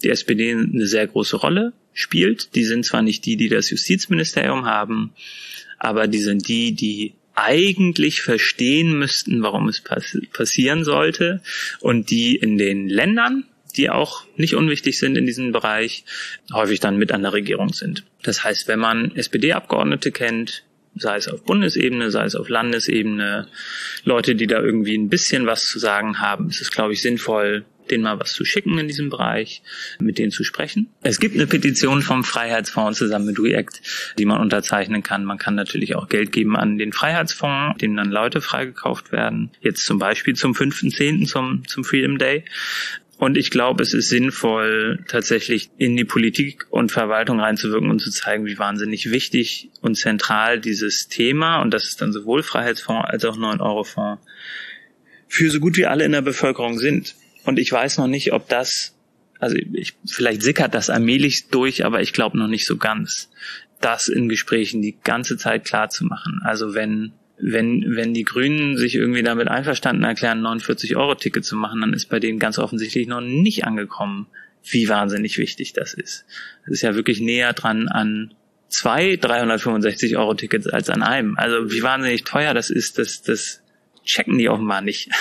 die 0.04 0.10
SPD 0.10 0.52
eine 0.52 0.88
sehr 0.88 1.08
große 1.08 1.38
Rolle 1.38 1.74
spielt. 1.94 2.56
Die 2.56 2.64
sind 2.64 2.86
zwar 2.86 3.02
nicht 3.02 3.26
die, 3.26 3.38
die 3.38 3.50
das 3.50 3.70
Justizministerium 3.70 4.66
haben, 4.66 5.14
aber 5.78 6.08
die 6.08 6.20
sind 6.20 6.48
die, 6.48 6.74
die 6.74 7.14
eigentlich 7.36 8.22
verstehen 8.22 8.98
müssten, 8.98 9.42
warum 9.42 9.68
es 9.68 9.82
pass 9.82 10.18
passieren 10.34 10.84
sollte 10.84 11.42
und 11.80 12.10
die 12.10 12.36
in 12.36 12.58
den 12.58 12.90
Ländern, 12.90 13.46
die 13.78 13.90
auch 13.90 14.26
nicht 14.36 14.56
unwichtig 14.56 15.00
sind 15.00 15.18
in 15.18 15.26
diesem 15.26 15.52
Bereich, 15.52 16.04
häufig 16.52 16.82
dann 16.82 16.98
mit 16.98 17.12
an 17.12 17.22
der 17.22 17.34
Regierung 17.34 17.72
sind. 17.74 18.04
Das 18.22 18.44
heißt, 18.44 18.68
wenn 18.68 18.80
man 18.80 19.16
SPD-Abgeordnete 19.16 20.12
kennt, 20.12 20.64
sei 20.96 21.18
es 21.18 21.28
auf 21.28 21.44
Bundesebene, 21.44 22.12
sei 22.12 22.26
es 22.26 22.36
auf 22.36 22.50
Landesebene, 22.50 23.48
Leute, 24.04 24.36
die 24.36 24.48
da 24.48 24.60
irgendwie 24.60 24.98
ein 24.98 25.10
bisschen 25.10 25.46
was 25.46 25.64
zu 25.64 25.80
sagen 25.80 26.20
haben, 26.20 26.50
ist 26.50 26.62
es, 26.62 26.72
glaube 26.72 26.94
ich, 26.94 27.02
sinnvoll, 27.02 27.66
denen 27.90 28.04
mal 28.04 28.20
was 28.20 28.34
zu 28.34 28.46
schicken 28.46 28.78
in 28.78 28.88
diesem 28.88 29.10
Bereich, 29.10 29.62
mit 30.00 30.18
denen 30.18 30.32
zu 30.32 30.44
sprechen. 30.44 30.90
Es 31.04 31.20
gibt 31.20 31.36
eine 31.36 31.48
Petition 31.48 32.02
vom 32.02 32.24
Freiheitsfonds 32.24 32.98
zusammen 32.98 33.26
mit 33.26 33.40
React, 33.40 33.82
die 34.18 34.26
man 34.26 34.40
unterzeichnen 34.40 35.04
kann. 35.04 35.26
Man 35.26 35.38
kann 35.38 35.56
natürlich 35.56 35.96
auch 35.96 36.08
Geld 36.08 36.32
geben 36.32 36.56
an 36.56 36.78
den 36.78 36.94
Freiheitsfonds, 36.94 37.78
dem 37.80 37.96
dann 37.96 38.12
Leute 38.12 38.42
freigekauft 38.42 39.12
werden. 39.12 39.52
Jetzt 39.62 39.86
zum 39.86 40.00
Beispiel 40.00 40.36
zum 40.36 40.54
5.10. 40.54 41.28
zum, 41.28 41.68
zum 41.68 41.84
Freedom 41.84 42.18
Day. 42.18 42.46
Und 43.22 43.38
ich 43.38 43.52
glaube, 43.52 43.84
es 43.84 43.94
ist 43.94 44.10
sinnvoll, 44.10 45.04
tatsächlich 45.08 45.70
in 45.78 45.96
die 45.96 46.06
Politik 46.06 46.66
und 46.72 46.92
Verwaltung 46.92 47.40
reinzuwirken 47.40 47.92
und 47.92 48.00
zu 48.00 48.10
zeigen, 48.10 48.48
wie 48.48 48.58
wahnsinnig 48.58 49.12
wichtig 49.12 49.70
und 49.80 49.94
zentral 49.94 50.60
dieses 50.60 51.08
Thema, 51.08 51.62
und 51.62 51.72
das 51.72 51.84
ist 51.84 52.02
dann 52.02 52.14
sowohl 52.14 52.42
Freiheitsfonds 52.42 53.08
als 53.08 53.24
auch 53.26 53.38
9-Euro-Fonds, 53.38 54.24
für 55.28 55.52
so 55.52 55.60
gut 55.60 55.78
wie 55.78 55.86
alle 55.86 56.04
in 56.04 56.14
der 56.14 56.24
Bevölkerung 56.24 56.80
sind. 56.80 57.14
Und 57.44 57.60
ich 57.60 57.72
weiß 57.72 58.00
noch 58.00 58.08
nicht, 58.08 58.34
ob 58.34 58.50
das, 58.50 58.98
also 59.38 59.56
ich, 59.56 59.94
vielleicht 60.08 60.42
sickert 60.42 60.74
das 60.74 60.90
allmählich 60.90 61.48
durch, 61.50 61.86
aber 61.86 62.02
ich 62.02 62.14
glaube 62.14 62.40
noch 62.40 62.48
nicht 62.48 62.66
so 62.66 62.78
ganz, 62.78 63.30
das 63.82 64.08
in 64.08 64.30
Gesprächen 64.30 64.82
die 64.82 64.98
ganze 65.04 65.38
Zeit 65.38 65.64
klar 65.64 65.90
zu 65.90 66.06
machen. 66.06 66.40
Also 66.44 66.74
wenn 66.74 67.14
wenn, 67.42 67.96
wenn 67.96 68.14
die 68.14 68.24
Grünen 68.24 68.78
sich 68.78 68.96
irgendwie 68.96 69.24
damit 69.24 69.48
einverstanden 69.48 70.04
erklären, 70.04 70.42
49 70.42 70.96
Euro 70.96 71.16
Ticket 71.16 71.44
zu 71.44 71.56
machen, 71.56 71.82
dann 71.82 71.94
ist 71.94 72.10
bei 72.10 72.20
denen 72.20 72.40
ganz 72.40 72.60
offensichtlich 72.60 73.08
noch 73.08 73.22
nicht 73.22 73.66
angekommen, 73.66 74.28
wie 74.64 74.88
wahnsinnig 74.88 75.38
wichtig 75.38 75.74
das 75.74 75.94
ist. 75.94 76.26
Das 76.66 76.74
ist 76.74 76.82
ja 76.84 76.96
wirklich 76.96 77.20
näher 77.20 77.54
dran 77.54 77.88
an 77.88 78.36
zwei 78.70 79.16
365 79.16 80.18
Euro 80.18 80.36
Tickets 80.36 80.68
als 80.68 80.90
an 80.90 81.02
einem. 81.02 81.36
Also 81.38 81.72
wie 81.72 81.82
wahnsinnig 81.82 82.24
teuer 82.24 82.54
das 82.54 82.70
ist, 82.70 83.00
das, 83.00 83.24
das 83.24 83.64
checken 84.06 84.38
die 84.38 84.50
offenbar 84.50 84.82
nicht. 84.82 85.10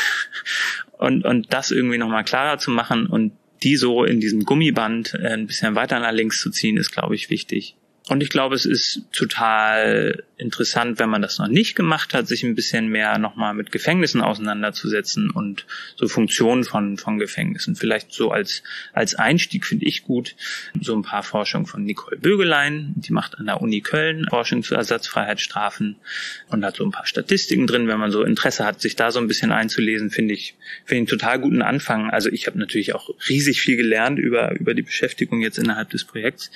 Und, 0.99 1.25
und 1.25 1.51
das 1.55 1.71
irgendwie 1.71 1.97
nochmal 1.97 2.25
klarer 2.25 2.59
zu 2.59 2.71
machen 2.71 3.07
und 3.07 3.33
die 3.63 3.77
so 3.77 4.05
in 4.05 4.21
diesem 4.21 4.45
Gummiband 4.45 5.15
äh, 5.15 5.29
ein 5.29 5.47
bisschen 5.47 5.75
weiter 5.75 5.99
nach 5.99 6.13
links 6.13 6.39
zu 6.39 6.51
ziehen, 6.51 6.77
ist, 6.77 6.91
glaube 6.91 7.15
ich, 7.15 7.31
wichtig. 7.31 7.79
Und 8.11 8.25
ich 8.25 8.29
glaube, 8.29 8.57
es 8.57 8.65
ist 8.65 9.03
total 9.13 10.25
interessant, 10.37 10.99
wenn 10.99 11.09
man 11.11 11.23
das 11.23 11.39
noch 11.39 11.47
nicht 11.47 11.77
gemacht 11.77 12.13
hat, 12.13 12.27
sich 12.27 12.43
ein 12.43 12.57
bisschen 12.57 12.89
mehr 12.89 13.19
nochmal 13.19 13.55
mit 13.55 13.71
Gefängnissen 13.71 14.21
auseinanderzusetzen 14.21 15.31
und 15.31 15.65
so 15.95 16.09
Funktionen 16.09 16.65
von, 16.65 16.97
von 16.97 17.21
Gefängnissen. 17.21 17.77
Vielleicht 17.77 18.13
so 18.13 18.33
als, 18.33 18.65
als 18.93 19.15
Einstieg 19.15 19.65
finde 19.65 19.87
ich 19.87 20.03
gut. 20.03 20.35
So 20.81 20.97
ein 20.97 21.03
paar 21.03 21.23
Forschungen 21.23 21.67
von 21.67 21.85
Nicole 21.85 22.17
Bögelein, 22.17 22.95
die 22.97 23.13
macht 23.13 23.39
an 23.39 23.47
der 23.47 23.61
Uni 23.61 23.81
Köln 23.81 24.27
Forschung 24.29 24.65
zu 24.65 24.75
Ersatzfreiheitsstrafen 24.75 25.95
und 26.49 26.65
hat 26.65 26.77
so 26.77 26.85
ein 26.85 26.91
paar 26.91 27.07
Statistiken 27.07 27.69
drin. 27.69 27.87
Wenn 27.87 28.01
man 28.01 28.11
so 28.11 28.25
Interesse 28.25 28.65
hat, 28.65 28.81
sich 28.81 28.97
da 28.97 29.13
so 29.13 29.21
ein 29.21 29.29
bisschen 29.29 29.53
einzulesen, 29.53 30.11
finde 30.11 30.35
ich, 30.35 30.57
finde 30.85 31.05
ich 31.05 31.11
einen 31.13 31.19
total 31.19 31.39
guten 31.39 31.63
Anfang. 31.63 32.11
Also 32.11 32.29
ich 32.29 32.49
habe 32.49 32.59
natürlich 32.59 32.93
auch 32.93 33.11
riesig 33.29 33.61
viel 33.61 33.77
gelernt 33.77 34.19
über, 34.19 34.59
über 34.59 34.75
die 34.75 34.83
Beschäftigung 34.83 35.43
jetzt 35.43 35.59
innerhalb 35.59 35.91
des 35.91 36.05
Projekts. 36.05 36.51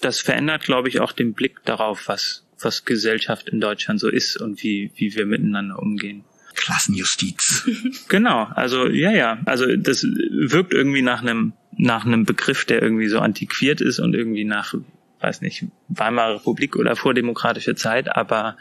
Das 0.00 0.20
verändert, 0.20 0.64
glaube 0.64 0.89
ich, 0.89 0.89
auch 0.98 1.12
den 1.12 1.34
Blick 1.34 1.64
darauf, 1.64 2.08
was 2.08 2.44
was 2.64 2.84
Gesellschaft 2.84 3.48
in 3.48 3.60
Deutschland 3.60 4.00
so 4.00 4.08
ist 4.08 4.36
und 4.36 4.62
wie, 4.62 4.90
wie 4.96 5.14
wir 5.14 5.26
miteinander 5.26 5.78
umgehen. 5.78 6.24
Klassenjustiz. 6.54 7.68
Genau, 8.08 8.44
also 8.54 8.86
ja, 8.88 9.12
ja, 9.12 9.40
also 9.46 9.76
das 9.76 10.02
wirkt 10.02 10.72
irgendwie 10.72 11.02
nach 11.02 11.22
einem 11.22 11.52
nach 11.76 12.04
einem 12.04 12.24
Begriff, 12.24 12.64
der 12.64 12.82
irgendwie 12.82 13.08
so 13.08 13.20
antiquiert 13.20 13.80
ist 13.80 14.00
und 14.00 14.14
irgendwie 14.14 14.44
nach, 14.44 14.74
weiß 15.20 15.40
nicht, 15.40 15.64
Weimarer 15.88 16.34
Republik 16.34 16.76
oder 16.76 16.94
vordemokratische 16.96 17.74
Zeit, 17.74 18.14
aber 18.14 18.58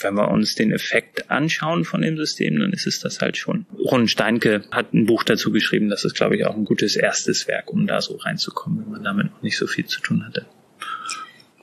wenn 0.00 0.14
wir 0.14 0.28
uns 0.28 0.56
den 0.56 0.72
Effekt 0.72 1.30
anschauen 1.30 1.84
von 1.84 2.02
dem 2.02 2.16
System, 2.16 2.58
dann 2.58 2.72
ist 2.72 2.88
es 2.88 2.98
das 2.98 3.20
halt 3.20 3.36
schon. 3.36 3.66
Ron 3.78 4.08
Steinke 4.08 4.64
hat 4.72 4.92
ein 4.92 5.06
Buch 5.06 5.22
dazu 5.22 5.52
geschrieben, 5.52 5.90
das 5.90 6.04
ist, 6.04 6.14
glaube 6.14 6.36
ich, 6.36 6.44
auch 6.44 6.56
ein 6.56 6.64
gutes 6.64 6.96
erstes 6.96 7.46
Werk, 7.46 7.72
um 7.72 7.86
da 7.86 8.00
so 8.00 8.16
reinzukommen, 8.16 8.80
wenn 8.80 8.90
man 8.90 9.04
damit 9.04 9.30
noch 9.30 9.42
nicht 9.42 9.56
so 9.56 9.68
viel 9.68 9.86
zu 9.86 10.00
tun 10.00 10.26
hatte. 10.26 10.46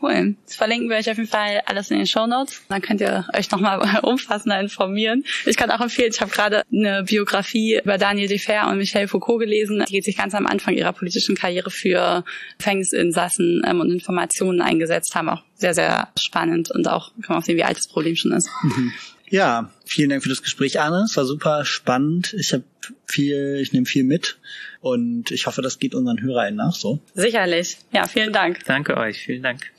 Cool. 0.02 0.36
Das 0.45 0.56
verlinken 0.56 0.89
wir 0.89 0.97
euch 0.97 1.10
auf 1.10 1.18
jeden 1.18 1.30
Fall 1.30 1.62
alles 1.66 1.91
in 1.91 1.97
den 1.97 2.08
Show 2.08 2.26
Notes. 2.26 2.62
Dann 2.70 2.82
könnt 2.82 3.02
ihr 3.02 3.28
euch 3.34 3.52
nochmal 3.52 3.99
umfassender 4.04 4.60
informieren. 4.60 5.24
Ich 5.45 5.58
kann 5.58 5.70
auch 5.70 5.82
empfehlen, 5.82 6.12
ich 6.14 6.22
habe 6.22 6.32
gerade 6.32 6.64
eine 6.72 7.04
Biografie 7.04 7.80
über 7.84 7.97
Daniel 7.97 8.28
Defer 8.28 8.68
und 8.70 8.78
Michel 8.78 9.08
Foucault 9.08 9.39
gelesen. 9.39 9.84
Die 9.89 10.02
sich 10.02 10.18
ganz 10.18 10.34
am 10.34 10.47
Anfang 10.47 10.74
ihrer 10.74 10.93
politischen 10.93 11.36
Karriere 11.36 11.70
für 11.70 12.24
Gefängnisinsassen 12.58 13.62
ähm, 13.66 13.80
und 13.80 13.91
Informationen 13.91 14.62
eingesetzt 14.62 15.14
haben. 15.14 15.30
Auch 15.30 15.43
sehr, 15.56 15.74
sehr 15.74 16.10
spannend 16.20 16.72
und 16.72 16.88
auch 16.88 17.12
kann 17.22 17.36
man 17.36 17.38
auch 17.39 17.45
sehen, 17.45 17.58
wie 17.58 17.64
alt 17.64 17.78
das 17.78 17.88
Problem 17.88 18.16
schon 18.16 18.32
ist. 18.32 18.49
Mhm. 18.64 18.91
Ja, 19.30 19.72
vielen 19.86 20.10
Dank 20.10 20.24
für 20.24 20.30
das 20.30 20.43
Gespräch, 20.43 20.82
Anne. 20.82 21.04
Es 21.06 21.16
war 21.16 21.26
super 21.26 21.64
spannend. 21.64 22.34
Ich 22.38 22.52
habe 22.52 22.64
viel, 23.06 23.60
ich 23.62 23.72
nehme 23.72 23.86
viel 23.86 24.04
mit 24.04 24.38
und 24.82 25.32
ich 25.32 25.45
hoffe, 25.45 25.61
das 25.61 25.79
geht 25.79 25.95
unseren 25.95 26.21
HörerInnen 26.21 26.57
nach 26.57 26.75
so. 26.75 26.99
Sicherlich. 27.13 27.77
Ja, 27.91 28.07
vielen 28.07 28.34
Dank. 28.34 28.65
Danke 28.65 28.97
euch. 28.97 29.19
Vielen 29.19 29.43
Dank. 29.43 29.71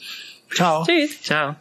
Ciao. 0.54 0.84
Tschüss. 0.84 1.22
Ciao. 1.22 1.56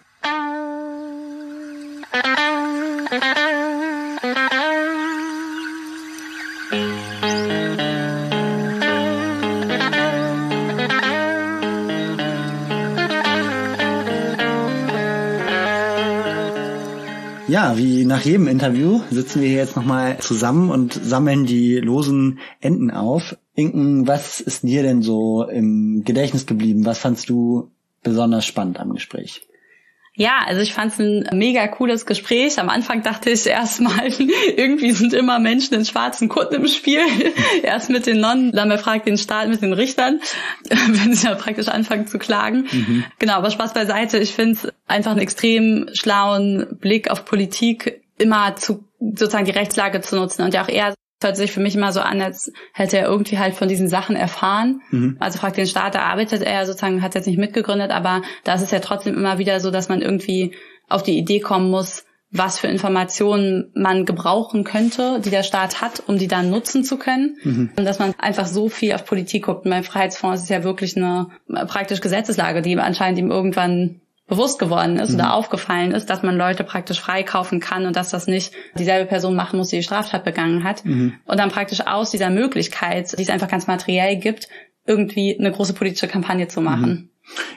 Ja, 17.52 17.78
wie 17.78 18.06
nach 18.06 18.22
jedem 18.22 18.48
Interview 18.48 19.02
sitzen 19.10 19.42
wir 19.42 19.50
hier 19.50 19.58
jetzt 19.58 19.76
nochmal 19.76 20.20
zusammen 20.20 20.72
und 20.72 20.94
sammeln 20.94 21.46
die 21.46 21.80
losen 21.80 22.40
Enden 22.62 22.92
auf. 22.92 23.36
Inken, 23.56 24.08
was 24.08 24.40
ist 24.40 24.64
dir 24.64 24.84
denn 24.84 25.02
so 25.02 25.44
im 25.44 26.04
Gedächtnis 26.06 26.46
geblieben? 26.46 26.86
Was 26.86 27.00
fandst 27.00 27.28
du 27.28 27.70
besonders 28.04 28.46
spannend 28.46 28.80
am 28.80 28.94
Gespräch? 28.94 29.50
Ja, 30.16 30.40
also 30.46 30.60
ich 30.62 30.74
fand 30.74 30.92
es 30.92 31.00
ein 31.00 31.26
mega 31.38 31.66
cooles 31.68 32.06
Gespräch. 32.06 32.60
Am 32.60 32.68
Anfang 32.70 33.02
dachte 33.02 33.30
ich 33.30 33.48
erstmal, 33.48 34.08
irgendwie 34.58 34.92
sind 34.92 35.14
immer 35.14 35.40
Menschen 35.40 35.74
in 35.74 35.86
schwarzen 35.86 36.28
Kutten 36.28 36.56
im 36.56 36.68
Spiel. 36.68 37.00
Erst 37.64 37.90
mit 37.90 38.06
den 38.06 38.20
Nonnen, 38.20 38.52
dann 38.52 38.68
befragt 38.68 39.08
den 39.08 39.18
Staat 39.18 39.48
mit 39.48 39.62
den 39.62 39.72
Richtern, 39.72 40.20
wenn 40.70 41.14
sie 41.14 41.28
ja 41.28 41.36
praktisch 41.36 41.70
anfangen 41.70 42.08
zu 42.08 42.20
klagen. 42.20 42.68
Mhm. 42.72 43.06
Genau, 43.20 43.34
aber 43.34 43.52
Spaß 43.52 43.74
beiseite. 43.74 44.18
Ich 44.18 44.34
finde 44.34 44.54
es 44.54 44.74
einfach 44.86 45.12
einen 45.12 45.22
extrem 45.22 45.90
schlauen 45.94 46.78
Blick 46.80 47.10
auf 47.10 47.24
Politik, 47.24 48.02
immer 48.18 48.56
zu 48.58 48.84
sozusagen 49.00 49.46
die 49.46 49.52
Rechtslage 49.52 50.02
zu 50.02 50.16
nutzen 50.16 50.44
und 50.44 50.54
ja 50.54 50.64
auch 50.64 50.70
eher 50.70 50.94
hört 51.24 51.38
sich 51.38 51.52
für 51.52 51.60
mich 51.60 51.76
immer 51.76 51.92
so 51.92 52.02
an, 52.02 52.22
als 52.22 52.52
hätte 52.74 52.98
er 52.98 53.08
irgendwie 53.08 53.40
halt 53.40 53.56
von 53.56 53.68
diesen 53.68 53.88
Sachen 53.88 54.16
erfahren. 54.16 54.82
Mhm. 54.92 55.18
Also 55.20 55.40
fragt 55.40 55.58
den 55.58 55.68
Staat, 55.68 55.96
da 55.96 56.04
arbeitet 56.04 56.42
er 56.42 56.66
sozusagen, 56.66 57.02
hat 57.02 57.16
jetzt 57.16 57.28
nicht 57.28 57.40
mitgegründet, 57.40 57.92
aber 57.92 58.22
da 58.44 58.56
ist 58.56 58.62
es 58.62 58.72
ja 58.72 58.80
trotzdem 58.80 59.16
immer 59.16 59.38
wieder 59.38 59.60
so, 59.60 59.72
dass 59.72 59.90
man 59.90 60.02
irgendwie 60.02 60.54
auf 60.90 61.04
die 61.04 61.18
Idee 61.18 61.40
kommen 61.40 61.70
muss, 61.70 62.06
was 62.32 62.60
für 62.60 62.68
Informationen 62.68 63.72
man 63.74 64.06
gebrauchen 64.06 64.64
könnte, 64.64 65.20
die 65.20 65.30
der 65.30 65.44
Staat 65.44 65.82
hat, 65.82 66.04
um 66.08 66.18
die 66.18 66.30
dann 66.30 66.50
nutzen 66.50 66.84
zu 66.84 66.98
können. 66.98 67.38
Mhm. 67.44 67.72
Und 67.76 67.86
dass 67.86 68.00
man 68.00 68.14
einfach 68.18 68.46
so 68.46 68.70
viel 68.70 68.94
auf 68.94 69.06
Politik 69.06 69.46
guckt. 69.46 69.66
Und 69.66 69.72
beim 69.72 69.84
Freiheitsfonds 69.84 70.40
ist 70.40 70.44
es 70.46 70.50
ja 70.50 70.64
wirklich 70.64 70.96
eine 70.96 71.28
praktisch 71.68 72.00
Gesetzeslage, 72.00 72.62
die 72.62 72.78
anscheinend 72.78 73.20
ihm 73.20 73.32
irgendwann 73.32 74.00
bewusst 74.32 74.60
geworden 74.60 74.98
ist 74.98 75.10
mhm. 75.10 75.16
oder 75.16 75.34
aufgefallen 75.34 75.92
ist, 75.92 76.10
dass 76.10 76.24
man 76.24 76.38
Leute 76.38 76.64
praktisch 76.64 77.02
freikaufen 77.02 77.60
kann 77.60 77.86
und 77.86 77.98
dass 77.98 78.12
das 78.12 78.28
nicht 78.28 78.54
dieselbe 78.80 79.06
Person 79.06 79.36
machen 79.36 79.58
muss, 79.58 79.68
die 79.68 79.76
die 79.76 79.84
Straftat 79.84 80.24
begangen 80.24 80.64
hat. 80.64 80.86
Mhm. 80.86 81.16
Und 81.26 81.38
dann 81.38 81.52
praktisch 81.52 81.86
aus 81.86 82.12
dieser 82.12 82.30
Möglichkeit, 82.30 83.18
die 83.18 83.24
es 83.24 83.30
einfach 83.30 83.50
ganz 83.50 83.68
materiell 83.68 84.16
gibt, 84.16 84.48
irgendwie 84.86 85.38
eine 85.38 85.52
große 85.52 85.74
politische 85.74 86.08
Kampagne 86.08 86.48
zu 86.48 86.62
machen. 86.62 86.90
Mhm. 86.90 87.10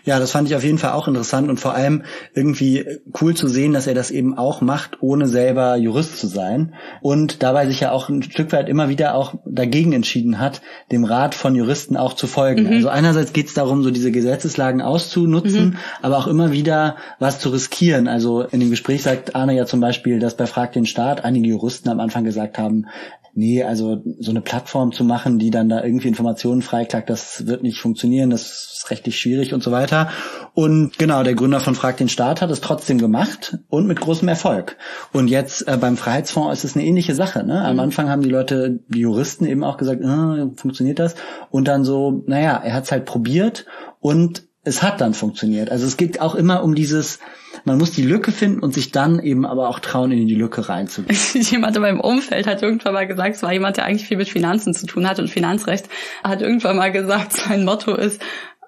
Ja, 0.05 0.19
das 0.19 0.33
fand 0.33 0.49
ich 0.49 0.55
auf 0.55 0.65
jeden 0.65 0.79
Fall 0.79 0.93
auch 0.93 1.09
interessant 1.09 1.49
und 1.49 1.59
vor 1.59 1.75
allem 1.75 2.03
irgendwie 2.35 2.85
cool 3.21 3.35
zu 3.35 3.49
sehen, 3.49 3.73
dass 3.73 3.87
er 3.87 3.95
das 3.95 4.11
eben 4.11 4.37
auch 4.37 4.61
macht, 4.61 4.99
ohne 5.03 5.27
selber 5.27 5.77
Jurist 5.77 6.19
zu 6.19 6.27
sein 6.27 6.75
und 7.01 7.43
dabei 7.43 7.67
sich 7.67 7.81
ja 7.81 7.91
auch 7.91 8.09
ein 8.09 8.23
Stück 8.23 8.53
weit 8.53 8.69
immer 8.69 8.89
wieder 8.89 9.15
auch 9.15 9.35
dagegen 9.47 9.93
entschieden 9.93 10.39
hat, 10.39 10.61
dem 10.93 11.05
Rat 11.05 11.35
von 11.35 11.55
Juristen 11.55 11.97
auch 11.97 12.13
zu 12.13 12.27
folgen. 12.27 12.65
Mhm. 12.65 12.73
Also 12.73 12.89
einerseits 12.89 13.33
geht 13.33 13.49
es 13.49 13.55
darum, 13.55 13.83
so 13.83 13.91
diese 13.91 14.13
Gesetzeslagen 14.13 14.83
auszunutzen, 14.83 15.65
mhm. 15.65 15.77
aber 16.03 16.19
auch 16.19 16.27
immer 16.27 16.53
wieder 16.53 16.97
was 17.19 17.41
zu 17.41 17.49
riskieren. 17.49 18.07
Also 18.07 18.43
in 18.43 18.61
dem 18.61 18.71
Gespräch 18.71 19.03
sagt 19.03 19.35
Arne 19.35 19.55
ja 19.55 19.65
zum 19.65 19.81
Beispiel, 19.81 20.19
dass 20.19 20.37
bei 20.37 20.47
Frag 20.47 20.73
den 20.73 20.87
Staat 20.87 21.25
einige 21.25 21.49
Juristen 21.49 21.89
am 21.89 22.01
Anfang 22.01 22.25
gesagt 22.25 22.59
haben, 22.59 22.87
nee, 23.35 23.63
also 23.63 24.03
so 24.19 24.31
eine 24.31 24.41
Plattform 24.41 24.93
zu 24.93 25.05
machen, 25.05 25.39
die 25.39 25.51
dann 25.51 25.69
da 25.69 25.83
irgendwie 25.83 26.09
Informationen 26.09 26.63
freiklagt, 26.63 27.11
das 27.11 27.47
wird 27.47 27.63
nicht 27.63 27.79
funktionieren, 27.79 28.31
das 28.31 28.75
ist 28.77 28.91
rechtlich 28.91 29.19
schwierig 29.19 29.53
und 29.53 29.63
so 29.63 29.73
weiter. 29.73 30.11
Und 30.55 30.99
genau, 30.99 31.23
der 31.23 31.35
Gründer 31.35 31.61
von 31.61 31.75
Frag 31.75 31.97
den 31.97 32.09
Staat 32.09 32.41
hat 32.41 32.51
es 32.51 32.61
trotzdem 32.61 32.99
gemacht 32.99 33.59
und 33.69 33.87
mit 33.87 34.01
großem 34.01 34.29
Erfolg. 34.29 34.77
Und 35.13 35.29
jetzt 35.29 35.67
äh, 35.67 35.77
beim 35.77 35.97
Freiheitsfonds 35.97 36.59
ist 36.59 36.65
es 36.65 36.77
eine 36.77 36.85
ähnliche 36.85 37.15
Sache. 37.15 37.45
Ne? 37.45 37.65
Am 37.65 37.75
mhm. 37.75 37.81
Anfang 37.81 38.09
haben 38.09 38.23
die 38.23 38.31
Leute, 38.31 38.81
die 38.89 39.01
Juristen 39.01 39.47
eben 39.47 39.65
auch 39.65 39.77
gesagt, 39.77 40.01
äh, 40.01 40.57
funktioniert 40.57 40.99
das? 40.99 41.15
Und 41.51 41.69
dann 41.69 41.85
so, 41.85 42.23
naja, 42.27 42.61
er 42.63 42.75
hat 42.75 42.85
es 42.85 42.93
halt 42.93 43.05
probiert 43.05 43.67
und 44.01 44.45
es 44.63 44.83
hat 44.83 45.01
dann 45.01 45.15
funktioniert. 45.15 45.71
Also 45.71 45.87
es 45.87 45.97
geht 45.97 46.21
auch 46.21 46.35
immer 46.35 46.63
um 46.63 46.75
dieses, 46.75 47.19
man 47.65 47.79
muss 47.79 47.93
die 47.93 48.03
Lücke 48.03 48.33
finden 48.33 48.61
und 48.61 48.75
sich 48.75 48.91
dann 48.91 49.21
eben 49.21 49.47
aber 49.47 49.69
auch 49.69 49.79
trauen, 49.79 50.13
in 50.13 50.27
die 50.27 50.35
Lücke 50.35 50.69
reinzugehen. 50.69 51.19
jemand 51.33 51.77
in 51.77 51.83
meinem 51.83 52.01
Umfeld 52.01 52.47
hat 52.47 52.63
irgendwann 52.63 52.95
mal 52.95 53.07
gesagt, 53.07 53.37
es 53.37 53.43
war 53.43 53.53
jemand, 53.53 53.77
der 53.77 53.85
eigentlich 53.85 54.07
viel 54.07 54.17
mit 54.17 54.29
Finanzen 54.29 54.75
zu 54.75 54.87
tun 54.87 55.09
hat 55.09 55.19
und 55.19 55.29
Finanzrecht, 55.29 55.89
hat 56.23 56.43
irgendwann 56.43 56.77
mal 56.77 56.93
gesagt, 56.93 57.33
sein 57.33 57.65
Motto 57.65 57.95
ist, 57.95 58.21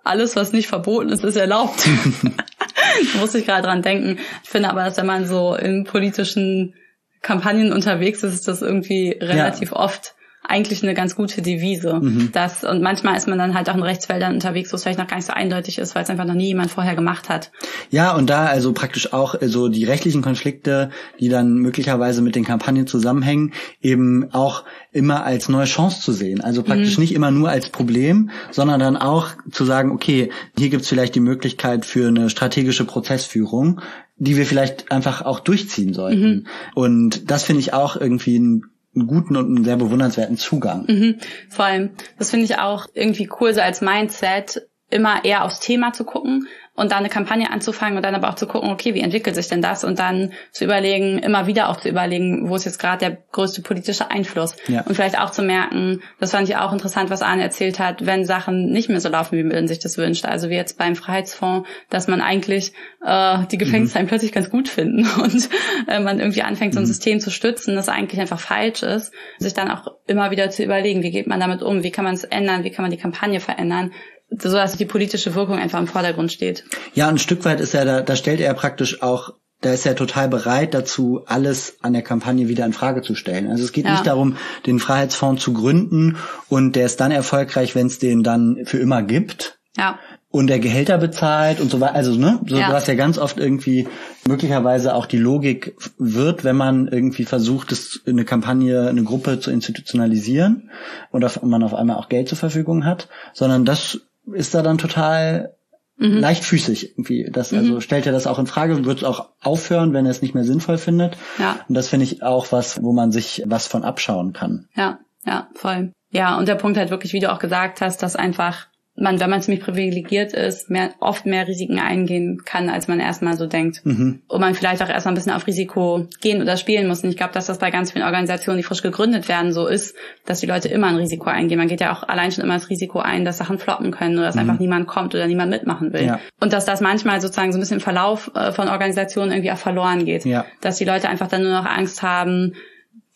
alles, 0.05 0.37
was 0.37 0.53
nicht 0.53 0.69
verboten 0.69 1.09
ist, 1.09 1.25
ist 1.25 1.37
erlaubt. 1.37 1.85
da 3.13 3.21
muss 3.21 3.35
ich 3.35 3.45
gerade 3.45 3.63
dran 3.63 3.83
denken. 3.83 4.19
Ich 4.45 4.49
finde 4.49 4.71
aber, 4.71 4.85
dass 4.85 4.97
wenn 4.97 5.07
man 5.07 5.27
so 5.27 5.55
in 5.55 5.85
politischen 5.85 6.75
Kampagnen 7.23 7.73
unterwegs 7.73 8.23
ist, 8.23 8.35
ist 8.35 8.49
das 8.49 8.63
irgendwie 8.63 9.19
relativ 9.21 9.71
ja. 9.71 9.77
oft 9.77 10.15
eigentlich 10.49 10.83
eine 10.83 10.95
ganz 10.95 11.17
gute 11.17 11.43
Devise. 11.43 12.01
Mhm. 12.01 12.31
Das, 12.33 12.65
und 12.65 12.83
manchmal 12.83 13.17
ist 13.17 13.29
man 13.29 13.39
dann 13.39 13.55
halt 13.55 13.69
auch 13.69 13.75
in 13.75 13.83
Rechtsfeldern 13.83 14.35
unterwegs, 14.35 14.73
wo 14.73 14.77
es 14.77 14.83
vielleicht 14.83 14.99
noch 14.99 15.07
gar 15.07 15.17
nicht 15.17 15.27
so 15.27 15.33
eindeutig 15.33 15.79
ist, 15.79 15.95
weil 15.95 16.05
es 16.05 16.11
einfach 16.11 16.25
noch 16.25 16.35
nie 16.35 16.47
jemand 16.47 16.71
vorher 16.71 16.95
gemacht 16.95 17.29
hat. 17.29 17.51
Ja, 17.91 18.15
und 18.15 18.31
da 18.31 18.47
also 18.47 18.73
praktisch 18.73 19.13
auch 19.13 19.35
so 19.35 19.39
also 19.41 19.69
die 19.69 19.85
rechtlichen 19.85 20.23
Konflikte, 20.23 20.91
die 21.19 21.29
dann 21.29 21.55
möglicherweise 21.55 22.23
mit 22.23 22.37
den 22.37 22.45
Kampagnen 22.45 22.87
zusammenhängen, 22.87 23.53
eben 23.81 24.33
auch 24.33 24.65
immer 24.93 25.25
als 25.25 25.49
neue 25.49 25.67
Chance 25.67 26.01
zu 26.01 26.13
sehen. 26.13 26.41
Also 26.41 26.63
praktisch 26.63 26.97
mhm. 26.97 27.03
nicht 27.03 27.15
immer 27.15 27.31
nur 27.31 27.49
als 27.49 27.71
Problem, 27.71 28.31
sondern 28.51 28.81
dann 28.81 28.97
auch 28.97 29.29
zu 29.51 29.65
sagen, 29.65 29.91
okay, 29.91 30.31
hier 30.57 30.69
gibt's 30.69 30.89
vielleicht 30.89 31.15
die 31.15 31.21
Möglichkeit 31.21 31.85
für 31.85 32.09
eine 32.09 32.31
strategische 32.31 32.85
Prozessführung, 32.85 33.81
die 34.17 34.37
wir 34.37 34.47
vielleicht 34.47 34.91
einfach 34.91 35.23
auch 35.23 35.41
durchziehen 35.41 35.93
sollten. 35.93 36.29
Mhm. 36.29 36.47
Und 36.75 37.31
das 37.31 37.45
finde 37.45 37.61
ich 37.61 37.73
auch 37.73 37.97
irgendwie 37.97 38.39
ein 38.39 38.63
einen 38.97 39.07
guten 39.07 39.37
und 39.37 39.47
einen 39.47 39.65
sehr 39.65 39.77
bewundernswerten 39.77 40.37
Zugang. 40.37 40.87
Mhm. 40.89 41.17
Vor 41.49 41.65
allem, 41.65 41.91
das 42.19 42.31
finde 42.31 42.47
ich 42.47 42.59
auch 42.59 42.87
irgendwie 42.95 43.29
cool, 43.41 43.55
so 43.55 43.61
als 43.61 43.81
Mindset, 43.81 44.69
immer 44.89 45.25
eher 45.25 45.45
aufs 45.45 45.61
Thema 45.61 45.93
zu 45.93 46.05
gucken 46.05 46.47
und 46.77 46.93
dann 46.93 46.99
eine 46.99 47.09
Kampagne 47.09 47.51
anzufangen 47.51 47.97
und 47.97 48.05
dann 48.05 48.15
aber 48.15 48.29
auch 48.29 48.35
zu 48.35 48.47
gucken, 48.47 48.71
okay, 48.71 48.95
wie 48.95 49.01
entwickelt 49.01 49.35
sich 49.35 49.49
denn 49.49 49.63
das 49.63 49.83
und 49.83 49.99
dann 49.99 50.33
zu 50.53 50.65
überlegen, 50.65 51.19
immer 51.19 51.47
wieder 51.47 51.69
auch 51.69 51.81
zu 51.81 51.89
überlegen, 51.89 52.49
wo 52.49 52.57
ist 52.57 52.65
jetzt 52.65 52.79
gerade 52.79 52.99
der 52.99 53.19
größte 53.33 53.63
politische 53.63 54.11
Einfluss 54.11 54.55
ja. 54.69 54.83
und 54.83 54.95
vielleicht 54.95 55.19
auch 55.19 55.31
zu 55.31 55.43
merken, 55.43 56.03
das 56.21 56.33
fand 56.33 56.49
ich 56.49 56.57
auch 56.57 56.73
interessant, 56.73 57.11
was 57.11 57.23
Arne 57.23 57.43
erzählt 57.43 57.79
hat, 57.79 58.05
wenn 58.07 58.25
Sachen 58.25 58.71
nicht 58.71 58.89
mehr 58.89 59.01
so 59.01 59.09
laufen, 59.09 59.39
wie 59.39 59.43
man 59.43 59.67
sich 59.67 59.79
das 59.79 59.99
wünscht, 59.99 60.27
also 60.27 60.51
wie 60.51 60.55
jetzt 60.55 60.79
beim 60.79 60.97
Freiheitsfonds, 60.97 61.69
dass 61.89 62.09
man 62.09 62.21
eigentlich 62.21 62.73
äh, 63.05 63.39
die 63.51 63.59
Gefängnisse 63.59 63.99
mhm. 63.99 64.07
plötzlich 64.07 64.33
ganz 64.33 64.51
gut 64.51 64.69
finden 64.69 65.09
und 65.23 65.49
äh, 65.89 65.99
man 66.01 66.19
irgendwie 66.21 66.43
anfängt, 66.43 66.75
so 66.75 66.81
ein 66.81 66.85
mhm. 66.85 66.89
System 66.89 67.21
zu 67.21 67.31
stützen, 67.31 67.75
das 67.75 67.89
eigentlich 67.89 68.21
einfach 68.21 68.41
falsch 68.41 68.83
ist, 68.83 69.13
sich 69.39 69.55
dann 69.55 69.71
auch 69.71 69.87
immer 70.07 70.31
wieder 70.31 70.51
zu 70.51 70.63
überlegen, 70.63 71.03
wie 71.03 71.11
geht 71.11 71.27
man 71.27 71.41
damit 71.41 71.63
um, 71.63 71.83
wie 71.83 71.91
kann 71.91 72.05
man 72.05 72.15
es 72.15 72.25
ändern, 72.25 72.65
wie 72.65 72.71
kann 72.71 72.83
man 72.83 72.91
die 72.91 72.99
Kampagne 72.99 73.41
verändern, 73.41 73.93
so 74.31 74.53
dass 74.53 74.77
die 74.77 74.85
politische 74.85 75.35
Wirkung 75.35 75.59
einfach 75.59 75.79
im 75.79 75.87
Vordergrund 75.87 76.33
steht. 76.33 76.65
Ja, 76.95 77.09
ein 77.09 77.19
Stück 77.19 77.45
weit 77.45 77.61
ist 77.61 77.75
er 77.75 77.85
da, 77.85 78.03
da 78.03 78.17
stellt 78.17 78.41
er 78.41 78.53
praktisch 78.55 79.03
auch 79.03 79.33
da 79.63 79.73
ist 79.73 79.87
er 79.87 79.97
total 79.97 80.29
bereit 80.29 80.75
dazu, 80.75 81.23
alles 81.27 81.79
an 81.81 81.95
der 81.95 82.03
Kampagne 82.03 82.49
wieder 82.49 82.67
in 82.67 82.73
Frage 82.73 83.03
zu 83.03 83.15
stellen. 83.15 83.51
Also 83.51 83.65
es 83.65 83.73
geht 83.73 83.87
ja. 83.87 83.93
nicht 83.93 84.07
darum, 84.07 84.37
den 84.67 84.79
Freiheitsfonds 84.79 85.43
zu 85.43 85.55
gründen 85.55 86.17
und 86.49 86.77
der 86.77 86.87
ist 86.87 87.01
dann 87.01 87.11
erfolgreich, 87.11 87.75
wenn 87.75 87.87
es 87.87 87.99
den 87.99 88.23
dann 88.23 88.59
für 88.65 88.79
immer 88.79 89.03
gibt. 89.03 89.59
Ja. 89.77 89.99
Und 90.29 90.49
der 90.49 90.59
Gehälter 90.59 90.99
bezahlt 90.99 91.61
und 91.61 91.71
so 91.71 91.81
weiter. 91.81 91.95
Also, 91.95 92.15
ne, 92.15 92.41
so 92.47 92.59
ja. 92.59 92.71
was 92.71 92.87
ja 92.87 92.95
ganz 92.95 93.17
oft 93.17 93.39
irgendwie 93.39 93.89
möglicherweise 94.27 94.95
auch 94.95 95.07
die 95.07 95.19
Logik 95.19 95.77
wird, 95.99 96.45
wenn 96.45 96.57
man 96.57 96.89
irgendwie 96.89 97.25
versucht, 97.25 97.73
es 97.73 98.03
eine 98.07 98.25
Kampagne, 98.25 98.89
eine 98.89 99.05
Gruppe 99.05 99.41
zu 99.41 99.51
institutionalisieren 99.51 100.71
oder 101.13 101.31
man 101.43 101.63
auf 101.63 101.75
einmal 101.75 101.97
auch 101.97 102.11
Geld 102.11 102.29
zur 102.29 102.37
Verfügung 102.37 102.85
hat, 102.85 103.09
sondern 103.33 103.65
das 103.65 104.01
ist 104.33 104.55
da 104.55 104.63
dann 104.63 104.79
total 104.79 105.55
mhm. 105.97 106.19
leichtfüßig 106.19 106.93
irgendwie. 106.93 107.29
Das, 107.31 107.53
also 107.53 107.75
mhm. 107.75 107.81
stellt 107.81 108.07
er 108.07 108.13
das 108.13 108.27
auch 108.27 108.39
in 108.39 108.47
Frage 108.47 108.75
und 108.75 108.87
wird 108.87 108.99
es 108.99 109.05
auch 109.05 109.31
aufhören, 109.41 109.93
wenn 109.93 110.07
er 110.07 110.11
es 110.11 110.23
nicht 110.23 110.35
mehr 110.35 110.45
sinnvoll 110.45 110.79
findet. 110.79 111.17
Ja. 111.39 111.61
Und 111.69 111.75
das 111.75 111.89
finde 111.89 112.05
ich 112.05 112.23
auch 112.23 112.53
was, 112.53 112.83
wo 112.83 112.93
man 112.93 113.13
sich 113.13 113.43
was 113.47 113.67
von 113.67 113.85
abschauen 113.85 114.33
kann. 114.33 114.69
Ja, 114.75 115.01
ja, 115.25 115.49
voll. 115.55 115.93
Ja, 116.11 116.39
und 116.39 116.49
der 116.49 116.55
Punkt 116.55 116.79
halt 116.79 116.91
wirklich, 116.91 117.13
wie 117.13 117.21
du 117.21 117.33
auch 117.33 117.39
gesagt 117.39 117.81
hast, 117.81 118.03
dass 118.03 118.17
einfach 118.17 118.69
man, 118.97 119.21
wenn 119.21 119.31
man 119.31 119.43
ziemlich 119.43 119.63
privilegiert 119.63 120.33
ist, 120.33 120.71
mehr, 120.71 120.91
oft 121.01 121.27
mehr 121.27 121.47
Risiken 121.47 121.79
eingehen 121.79 122.43
kann, 122.45 122.71
als 122.71 122.89
man 122.89 122.99
erstmal 122.99 123.37
so 123.37 123.47
denkt. 123.47 123.85
Mhm. 123.85 124.23
Und 124.27 124.41
man 124.41 124.55
vielleicht 124.55 124.83
auch 124.83 124.89
erstmal 124.89 125.13
ein 125.13 125.17
bisschen 125.17 125.33
auf 125.33 125.47
Risiko 125.47 126.07
gehen 126.21 126.41
oder 126.41 126.57
spielen 126.57 126.89
muss. 126.89 127.05
Und 127.05 127.11
ich 127.11 127.17
glaube, 127.17 127.35
dass 127.35 127.47
das 127.47 127.59
bei 127.59 127.71
ganz 127.71 127.93
vielen 127.93 128.05
Organisationen, 128.05 128.57
die 128.57 128.63
frisch 128.63 128.83
gegründet 128.83 129.29
werden, 129.29 129.53
so 129.53 129.67
ist, 129.67 129.95
dass 130.25 130.41
die 130.41 130.47
Leute 130.47 130.69
immer 130.69 130.87
ein 130.87 130.97
Risiko 130.97 131.29
eingehen. 131.29 131.59
Man 131.59 131.69
geht 131.69 131.81
ja 131.81 131.93
auch 131.93 132.05
allein 132.09 132.33
schon 132.33 132.43
immer 132.43 132.55
das 132.55 132.71
Risiko 132.71 132.99
ein, 133.01 133.25
dass 133.25 133.39
Sachen 133.39 133.59
floppen 133.59 133.91
können 133.91 134.17
oder 134.17 134.27
dass 134.27 134.35
mhm. 134.35 134.43
einfach 134.43 134.59
niemand 134.59 134.87
kommt 134.87 135.15
oder 135.15 135.27
niemand 135.27 135.51
mitmachen 135.51 135.93
will. 135.93 136.07
Ja. 136.07 136.21
Und 136.41 136.53
dass 136.53 136.65
das 136.65 136.81
manchmal 136.81 137.21
sozusagen 137.21 137.53
so 137.53 137.59
ein 137.59 137.61
bisschen 137.61 137.79
im 137.79 137.83
Verlauf 137.83 138.31
äh, 138.35 138.53
von 138.53 138.69
Organisationen 138.69 139.31
irgendwie 139.31 139.53
auch 139.53 139.59
verloren 139.59 140.07
geht. 140.07 140.25
Ja. 140.25 140.47
Dass 140.63 140.77
die 140.77 140.85
Leute 140.85 141.09
einfach 141.09 141.29
dann 141.29 141.43
nur 141.43 141.53
noch 141.53 141.67
Angst 141.67 142.03
haben, 142.03 142.55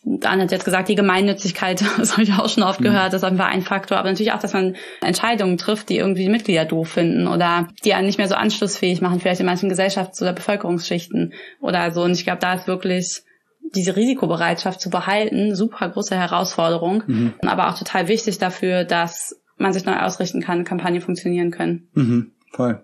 Dan 0.03 0.41
hat 0.41 0.51
jetzt 0.51 0.65
gesagt, 0.65 0.89
die 0.89 0.95
Gemeinnützigkeit, 0.95 1.83
das 1.97 2.13
habe 2.13 2.23
ich 2.23 2.33
auch 2.33 2.49
schon 2.49 2.63
oft 2.63 2.79
mhm. 2.79 2.85
gehört, 2.85 3.13
das 3.13 3.21
ist 3.21 3.27
einfach 3.27 3.47
ein 3.47 3.61
Faktor. 3.61 3.97
Aber 3.97 4.09
natürlich 4.09 4.31
auch, 4.31 4.39
dass 4.39 4.53
man 4.53 4.75
Entscheidungen 5.01 5.57
trifft, 5.57 5.89
die 5.89 5.97
irgendwie 5.97 6.23
die 6.23 6.29
Mitglieder 6.29 6.65
doof 6.65 6.89
finden 6.89 7.27
oder 7.27 7.67
die 7.85 7.93
einen 7.93 8.07
nicht 8.07 8.17
mehr 8.17 8.27
so 8.27 8.35
anschlussfähig 8.35 9.01
machen, 9.01 9.19
vielleicht 9.19 9.39
in 9.39 9.45
manchen 9.45 9.71
Gesellschafts- 9.71 10.21
oder 10.21 10.33
Bevölkerungsschichten 10.33 11.33
oder 11.59 11.91
so. 11.91 12.03
Und 12.03 12.13
ich 12.13 12.23
glaube, 12.23 12.39
da 12.39 12.53
ist 12.53 12.67
wirklich 12.67 13.23
diese 13.75 13.95
Risikobereitschaft 13.95 14.81
zu 14.81 14.89
behalten, 14.89 15.55
super 15.55 15.89
große 15.89 16.15
Herausforderung, 16.15 17.03
mhm. 17.07 17.33
aber 17.41 17.69
auch 17.69 17.77
total 17.77 18.07
wichtig 18.07 18.37
dafür, 18.37 18.83
dass 18.83 19.39
man 19.57 19.73
sich 19.73 19.85
neu 19.85 19.97
ausrichten 19.97 20.41
kann, 20.41 20.65
Kampagnen 20.65 21.01
funktionieren 21.01 21.51
können. 21.51 21.87
Mhm, 21.93 22.31
voll. 22.51 22.83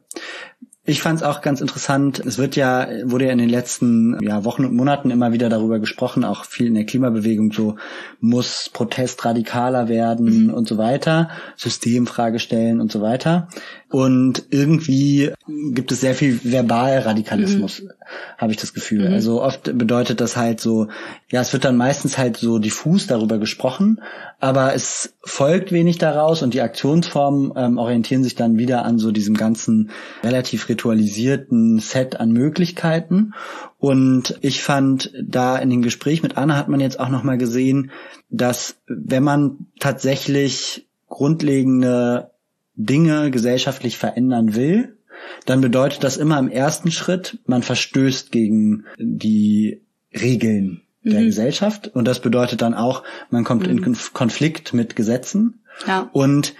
Ich 0.89 1.01
fand 1.01 1.17
es 1.17 1.23
auch 1.23 1.41
ganz 1.41 1.59
interessant. 1.59 2.19
Es 2.19 2.37
wird 2.37 2.55
ja, 2.55 2.87
wurde 3.03 3.25
ja 3.25 3.33
in 3.33 3.39
den 3.39 3.49
letzten 3.49 4.17
ja, 4.23 4.45
Wochen 4.45 4.63
und 4.63 4.73
Monaten 4.73 5.11
immer 5.11 5.33
wieder 5.33 5.49
darüber 5.49 5.79
gesprochen, 5.79 6.23
auch 6.23 6.45
viel 6.45 6.67
in 6.67 6.75
der 6.75 6.85
Klimabewegung, 6.85 7.51
so 7.51 7.75
muss 8.21 8.69
Protest 8.71 9.25
radikaler 9.25 9.89
werden 9.89 10.45
mhm. 10.45 10.53
und 10.53 10.65
so 10.65 10.77
weiter, 10.77 11.29
Systemfrage 11.57 12.39
stellen 12.39 12.79
und 12.79 12.89
so 12.89 13.01
weiter. 13.01 13.49
Und 13.89 14.47
irgendwie 14.49 15.31
gibt 15.47 15.93
es 15.93 16.01
sehr 16.01 16.13
viel 16.13 16.41
Verbalradikalismus, 16.43 17.83
mhm. 17.83 17.89
habe 18.37 18.51
ich 18.51 18.57
das 18.57 18.73
Gefühl. 18.73 19.07
Mhm. 19.07 19.13
Also 19.13 19.41
oft 19.41 19.77
bedeutet 19.77 20.19
das 20.19 20.35
halt 20.35 20.59
so, 20.59 20.87
ja, 21.31 21.39
es 21.39 21.53
wird 21.53 21.63
dann 21.63 21.77
meistens 21.77 22.17
halt 22.17 22.35
so 22.35 22.59
diffus 22.59 23.07
darüber 23.07 23.37
gesprochen, 23.37 24.01
aber 24.41 24.73
es 24.73 25.13
folgt 25.23 25.71
wenig 25.71 25.99
daraus 25.99 26.41
und 26.43 26.53
die 26.53 26.61
Aktionsformen 26.61 27.53
ähm, 27.55 27.77
orientieren 27.77 28.25
sich 28.25 28.35
dann 28.35 28.57
wieder 28.57 28.83
an 28.83 28.99
so 28.99 29.11
diesem 29.11 29.35
ganzen 29.35 29.91
relativ 30.21 30.67
ritualisierten 30.67 31.79
Set 31.79 32.19
an 32.19 32.31
Möglichkeiten. 32.33 33.33
Und 33.79 34.37
ich 34.41 34.63
fand 34.63 35.13
da 35.23 35.57
in 35.57 35.69
dem 35.69 35.81
Gespräch 35.81 36.23
mit 36.23 36.35
Anna 36.35 36.57
hat 36.57 36.67
man 36.67 36.81
jetzt 36.81 36.99
auch 36.99 37.09
nochmal 37.09 37.37
gesehen, 37.37 37.91
dass 38.29 38.75
wenn 38.87 39.23
man 39.23 39.67
tatsächlich 39.79 40.89
grundlegende 41.07 42.31
Dinge 42.77 43.31
gesellschaftlich 43.31 43.97
verändern 43.97 44.55
will, 44.55 44.97
dann 45.45 45.61
bedeutet 45.61 46.03
das 46.03 46.15
immer 46.15 46.39
im 46.39 46.47
ersten 46.47 46.91
Schritt, 46.91 47.39
man 47.45 47.63
verstößt 47.63 48.31
gegen 48.31 48.85
die 48.97 49.81
Regeln 50.13 50.83
der 51.03 51.21
mhm. 51.21 51.25
Gesellschaft. 51.25 51.87
Und 51.87 52.05
das 52.05 52.21
bedeutet 52.21 52.61
dann 52.61 52.73
auch, 52.73 53.03
man 53.29 53.43
kommt 53.43 53.63
mhm. 53.63 53.83
in 53.83 53.97
Konflikt 54.13 54.73
mit 54.73 54.95
Gesetzen. 54.95 55.63
Ja. 55.87 56.09
Und 56.13 56.53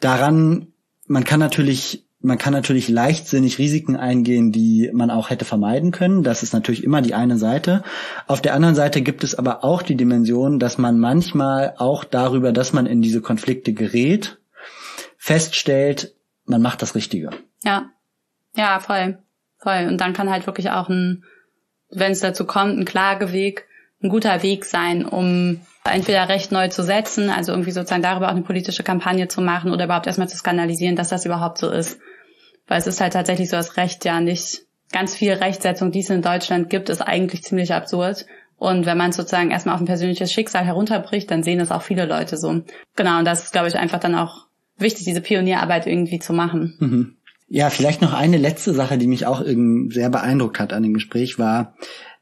daran, 0.00 0.68
man 1.06 1.24
kann 1.24 1.40
natürlich 1.40 2.06
man 2.24 2.38
kann 2.38 2.52
natürlich 2.52 2.88
leichtsinnig 2.88 3.58
Risiken 3.58 3.96
eingehen, 3.96 4.52
die 4.52 4.90
man 4.92 5.10
auch 5.10 5.30
hätte 5.30 5.44
vermeiden 5.44 5.90
können. 5.90 6.22
Das 6.22 6.44
ist 6.44 6.52
natürlich 6.52 6.84
immer 6.84 7.02
die 7.02 7.14
eine 7.14 7.36
Seite. 7.36 7.82
Auf 8.28 8.40
der 8.40 8.54
anderen 8.54 8.76
Seite 8.76 9.02
gibt 9.02 9.24
es 9.24 9.34
aber 9.34 9.64
auch 9.64 9.82
die 9.82 9.96
Dimension, 9.96 10.60
dass 10.60 10.78
man 10.78 11.00
manchmal 11.00 11.74
auch 11.78 12.04
darüber, 12.04 12.52
dass 12.52 12.72
man 12.72 12.86
in 12.86 13.02
diese 13.02 13.20
Konflikte 13.20 13.72
gerät, 13.72 14.38
feststellt, 15.22 16.16
man 16.46 16.62
macht 16.62 16.82
das 16.82 16.96
Richtige. 16.96 17.30
Ja, 17.62 17.92
ja, 18.56 18.80
voll, 18.80 19.18
voll. 19.56 19.86
Und 19.88 20.00
dann 20.00 20.14
kann 20.14 20.28
halt 20.28 20.48
wirklich 20.48 20.70
auch 20.70 20.88
ein, 20.88 21.22
wenn 21.90 22.10
es 22.10 22.18
dazu 22.18 22.44
kommt, 22.44 22.76
ein 22.76 22.84
Klageweg, 22.84 23.68
ein 24.02 24.08
guter 24.08 24.42
Weg 24.42 24.64
sein, 24.64 25.06
um 25.06 25.60
entweder 25.84 26.28
Recht 26.28 26.50
neu 26.50 26.66
zu 26.66 26.82
setzen, 26.82 27.30
also 27.30 27.52
irgendwie 27.52 27.70
sozusagen 27.70 28.02
darüber 28.02 28.26
auch 28.26 28.32
eine 28.32 28.42
politische 28.42 28.82
Kampagne 28.82 29.28
zu 29.28 29.40
machen 29.42 29.70
oder 29.70 29.84
überhaupt 29.84 30.08
erstmal 30.08 30.28
zu 30.28 30.36
skandalisieren, 30.36 30.96
dass 30.96 31.10
das 31.10 31.24
überhaupt 31.24 31.58
so 31.58 31.70
ist. 31.70 32.00
Weil 32.66 32.80
es 32.80 32.88
ist 32.88 33.00
halt 33.00 33.12
tatsächlich 33.12 33.48
so, 33.48 33.54
dass 33.54 33.76
Recht 33.76 34.04
ja 34.04 34.20
nicht 34.20 34.62
ganz 34.90 35.14
viel 35.14 35.34
Rechtsetzung, 35.34 35.92
die 35.92 36.00
es 36.00 36.10
in 36.10 36.22
Deutschland 36.22 36.68
gibt, 36.68 36.88
ist 36.88 37.00
eigentlich 37.00 37.44
ziemlich 37.44 37.72
absurd. 37.72 38.26
Und 38.56 38.86
wenn 38.86 38.98
man 38.98 39.10
es 39.10 39.16
sozusagen 39.16 39.52
erstmal 39.52 39.76
auf 39.76 39.80
ein 39.80 39.86
persönliches 39.86 40.32
Schicksal 40.32 40.64
herunterbricht, 40.64 41.30
dann 41.30 41.44
sehen 41.44 41.60
das 41.60 41.70
auch 41.70 41.82
viele 41.82 42.06
Leute 42.06 42.36
so. 42.36 42.62
Genau, 42.96 43.20
und 43.20 43.24
das 43.24 43.44
ist, 43.44 43.52
glaube 43.52 43.68
ich, 43.68 43.76
einfach 43.76 44.00
dann 44.00 44.16
auch 44.16 44.46
wichtig, 44.78 45.04
diese 45.04 45.20
Pionierarbeit 45.20 45.86
irgendwie 45.86 46.18
zu 46.18 46.32
machen. 46.32 46.74
Mhm. 46.80 47.16
Ja, 47.48 47.68
vielleicht 47.68 48.00
noch 48.00 48.14
eine 48.14 48.38
letzte 48.38 48.72
Sache, 48.72 48.96
die 48.96 49.06
mich 49.06 49.26
auch 49.26 49.44
sehr 49.44 50.08
beeindruckt 50.08 50.58
hat 50.58 50.72
an 50.72 50.82
dem 50.82 50.94
Gespräch, 50.94 51.38
war, 51.38 51.74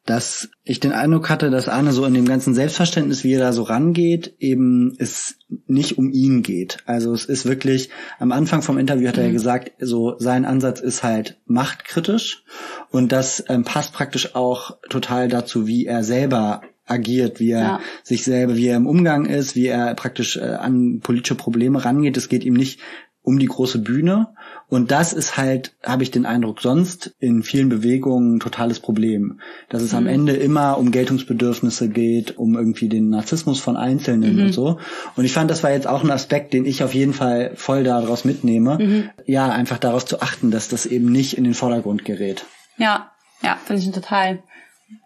dass 0.06 0.48
ich 0.64 0.80
den 0.80 0.92
Eindruck 0.92 1.28
hatte, 1.28 1.50
dass 1.50 1.68
Arne 1.68 1.92
so 1.92 2.04
in 2.04 2.14
dem 2.14 2.24
ganzen 2.24 2.54
Selbstverständnis, 2.54 3.22
wie 3.22 3.34
er 3.34 3.40
da 3.40 3.52
so 3.52 3.62
rangeht, 3.62 4.34
eben 4.38 4.96
es 4.98 5.36
nicht 5.66 5.98
um 5.98 6.10
ihn 6.10 6.42
geht. 6.42 6.78
Also 6.86 7.12
es 7.12 7.26
ist 7.26 7.46
wirklich, 7.46 7.90
am 8.18 8.32
Anfang 8.32 8.62
vom 8.62 8.78
Interview 8.78 9.08
hat 9.08 9.18
er 9.18 9.24
ja 9.24 9.28
mhm. 9.28 9.34
gesagt, 9.34 9.72
so 9.78 10.16
sein 10.18 10.44
Ansatz 10.44 10.80
ist 10.80 11.02
halt 11.02 11.38
machtkritisch 11.46 12.42
und 12.90 13.12
das 13.12 13.44
ähm, 13.48 13.64
passt 13.64 13.92
praktisch 13.92 14.34
auch 14.34 14.78
total 14.88 15.28
dazu, 15.28 15.66
wie 15.66 15.86
er 15.86 16.02
selber 16.02 16.62
agiert, 16.90 17.40
wie 17.40 17.50
er 17.50 17.62
ja. 17.62 17.80
sich 18.02 18.24
selber, 18.24 18.56
wie 18.56 18.66
er 18.66 18.76
im 18.76 18.86
Umgang 18.86 19.26
ist, 19.26 19.56
wie 19.56 19.66
er 19.66 19.94
praktisch 19.94 20.36
äh, 20.36 20.40
an 20.40 21.00
politische 21.00 21.34
Probleme 21.34 21.84
rangeht. 21.84 22.16
Es 22.16 22.28
geht 22.28 22.44
ihm 22.44 22.54
nicht 22.54 22.80
um 23.22 23.38
die 23.38 23.46
große 23.46 23.78
Bühne. 23.78 24.28
Und 24.68 24.90
das 24.92 25.12
ist 25.12 25.36
halt, 25.36 25.74
habe 25.84 26.02
ich 26.02 26.10
den 26.10 26.26
Eindruck, 26.26 26.60
sonst 26.62 27.14
in 27.18 27.42
vielen 27.42 27.68
Bewegungen 27.68 28.36
ein 28.36 28.40
totales 28.40 28.80
Problem. 28.80 29.40
Dass 29.68 29.82
es 29.82 29.92
mhm. 29.92 29.98
am 29.98 30.06
Ende 30.06 30.32
immer 30.32 30.78
um 30.78 30.90
Geltungsbedürfnisse 30.90 31.88
geht, 31.88 32.38
um 32.38 32.56
irgendwie 32.56 32.88
den 32.88 33.10
Narzissmus 33.10 33.60
von 33.60 33.76
Einzelnen 33.76 34.36
mhm. 34.36 34.42
und 34.46 34.52
so. 34.52 34.78
Und 35.16 35.24
ich 35.24 35.32
fand, 35.32 35.50
das 35.50 35.62
war 35.62 35.72
jetzt 35.72 35.86
auch 35.86 36.02
ein 36.02 36.10
Aspekt, 36.10 36.52
den 36.54 36.64
ich 36.64 36.82
auf 36.82 36.94
jeden 36.94 37.12
Fall 37.12 37.52
voll 37.56 37.84
daraus 37.84 38.24
mitnehme. 38.24 38.78
Mhm. 38.78 39.10
Ja, 39.26 39.50
einfach 39.50 39.78
darauf 39.78 40.06
zu 40.06 40.22
achten, 40.22 40.50
dass 40.50 40.68
das 40.68 40.86
eben 40.86 41.10
nicht 41.10 41.36
in 41.36 41.44
den 41.44 41.54
Vordergrund 41.54 42.04
gerät. 42.04 42.46
Ja, 42.78 43.10
ja, 43.42 43.58
finde 43.64 43.80
ich 43.80 43.86
einen 43.86 43.94
total 43.94 44.42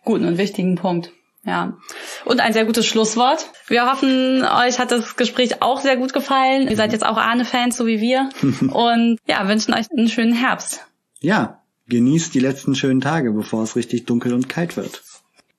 guten 0.05 0.27
und 0.27 0.39
wichtigen 0.39 0.77
Punkt. 0.77 1.11
Ja. 1.47 1.77
Und 2.25 2.41
ein 2.41 2.53
sehr 2.53 2.65
gutes 2.65 2.87
Schlusswort. 2.87 3.51
Wir 3.67 3.91
hoffen, 3.91 4.43
euch 4.45 4.79
hat 4.79 4.91
das 4.91 5.17
Gespräch 5.17 5.63
auch 5.63 5.81
sehr 5.81 5.97
gut 5.97 6.13
gefallen. 6.13 6.69
Ihr 6.69 6.77
seid 6.77 6.93
jetzt 6.93 7.05
auch 7.05 7.19
Ahne-Fans, 7.19 7.77
so 7.77 7.87
wie 7.87 8.01
wir. 8.01 8.31
Und 8.73 9.19
ja, 9.27 9.47
wünschen 9.47 9.75
euch 9.75 9.87
einen 9.91 10.09
schönen 10.09 10.33
Herbst. 10.33 10.87
Ja, 11.21 11.63
genießt 11.89 12.35
die 12.35 12.41
letzten 12.41 12.75
schönen 12.75 13.01
Tage, 13.01 13.33
bevor 13.33 13.63
es 13.63 13.77
richtig 13.77 14.07
dunkel 14.07 14.33
und 14.33 14.49
kalt 14.49 14.77
wird. 14.77 15.03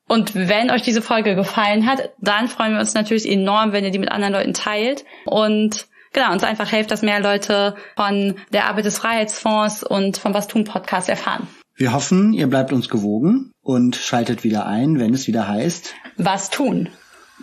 Und 0.08 0.36
wenn 0.36 0.70
euch 0.70 0.84
diese 0.84 1.02
Folge 1.02 1.36
gefallen 1.36 1.88
hat, 1.88 2.12
dann 2.20 2.48
freuen 2.48 2.74
wir 2.74 2.80
uns 2.80 2.94
natürlich 2.94 3.30
enorm, 3.30 3.72
wenn 3.72 3.84
ihr 3.84 3.92
die 3.92 4.00
mit 4.00 4.12
anderen 4.12 4.34
Leuten 4.34 4.54
teilt. 4.54 5.04
Und 5.26 5.88
genau, 6.14 6.32
uns 6.32 6.44
einfach 6.44 6.70
hilft, 6.70 6.92
dass 6.92 7.02
mehr 7.02 7.20
Leute 7.20 7.76
von 7.96 8.36
der 8.54 8.66
Arbeit 8.66 8.86
des 8.86 9.00
Freiheitsfonds 9.00 9.84
und 9.84 10.18
vom 10.18 10.34
Was 10.34 10.48
tun 10.48 10.64
Podcast 10.64 11.10
erfahren. 11.10 11.48
Wir 11.78 11.92
hoffen, 11.92 12.32
ihr 12.32 12.48
bleibt 12.48 12.72
uns 12.72 12.88
gewogen 12.88 13.52
und 13.62 13.98
schaltet 13.98 14.46
wieder 14.46 14.66
ein, 14.66 14.98
wenn 14.98 15.14
es 15.14 15.28
wieder 15.28 15.46
heißt 15.46 15.94
Was 16.16 16.50
tun. 16.50 16.88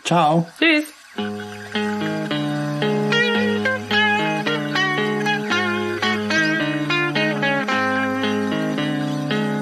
Ciao. 0.04 0.46
Tschüss. 0.58 0.86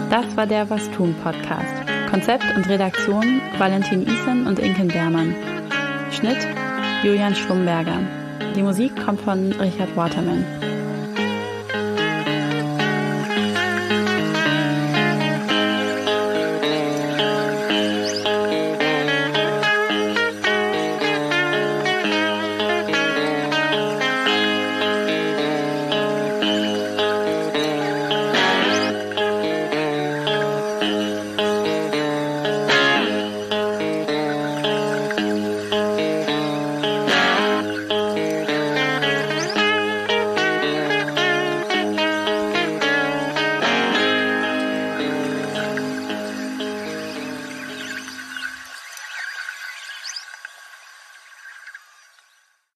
Das 0.08 0.36
war 0.36 0.46
der 0.46 0.70
Was 0.70 0.88
tun 0.92 1.16
Podcast. 1.20 1.74
Konzept 2.08 2.44
und 2.54 2.68
Redaktion 2.68 3.40
Valentin 3.58 4.06
Isen 4.06 4.46
und 4.46 4.60
Inken 4.60 4.86
Bermann. 4.86 5.34
Schnitt 6.12 6.46
Julian 7.02 7.34
Schlumberger. 7.34 7.98
Die 8.54 8.62
Musik 8.62 8.92
kommt 9.04 9.20
von 9.20 9.50
Richard 9.50 9.96
Waterman. 9.96 10.44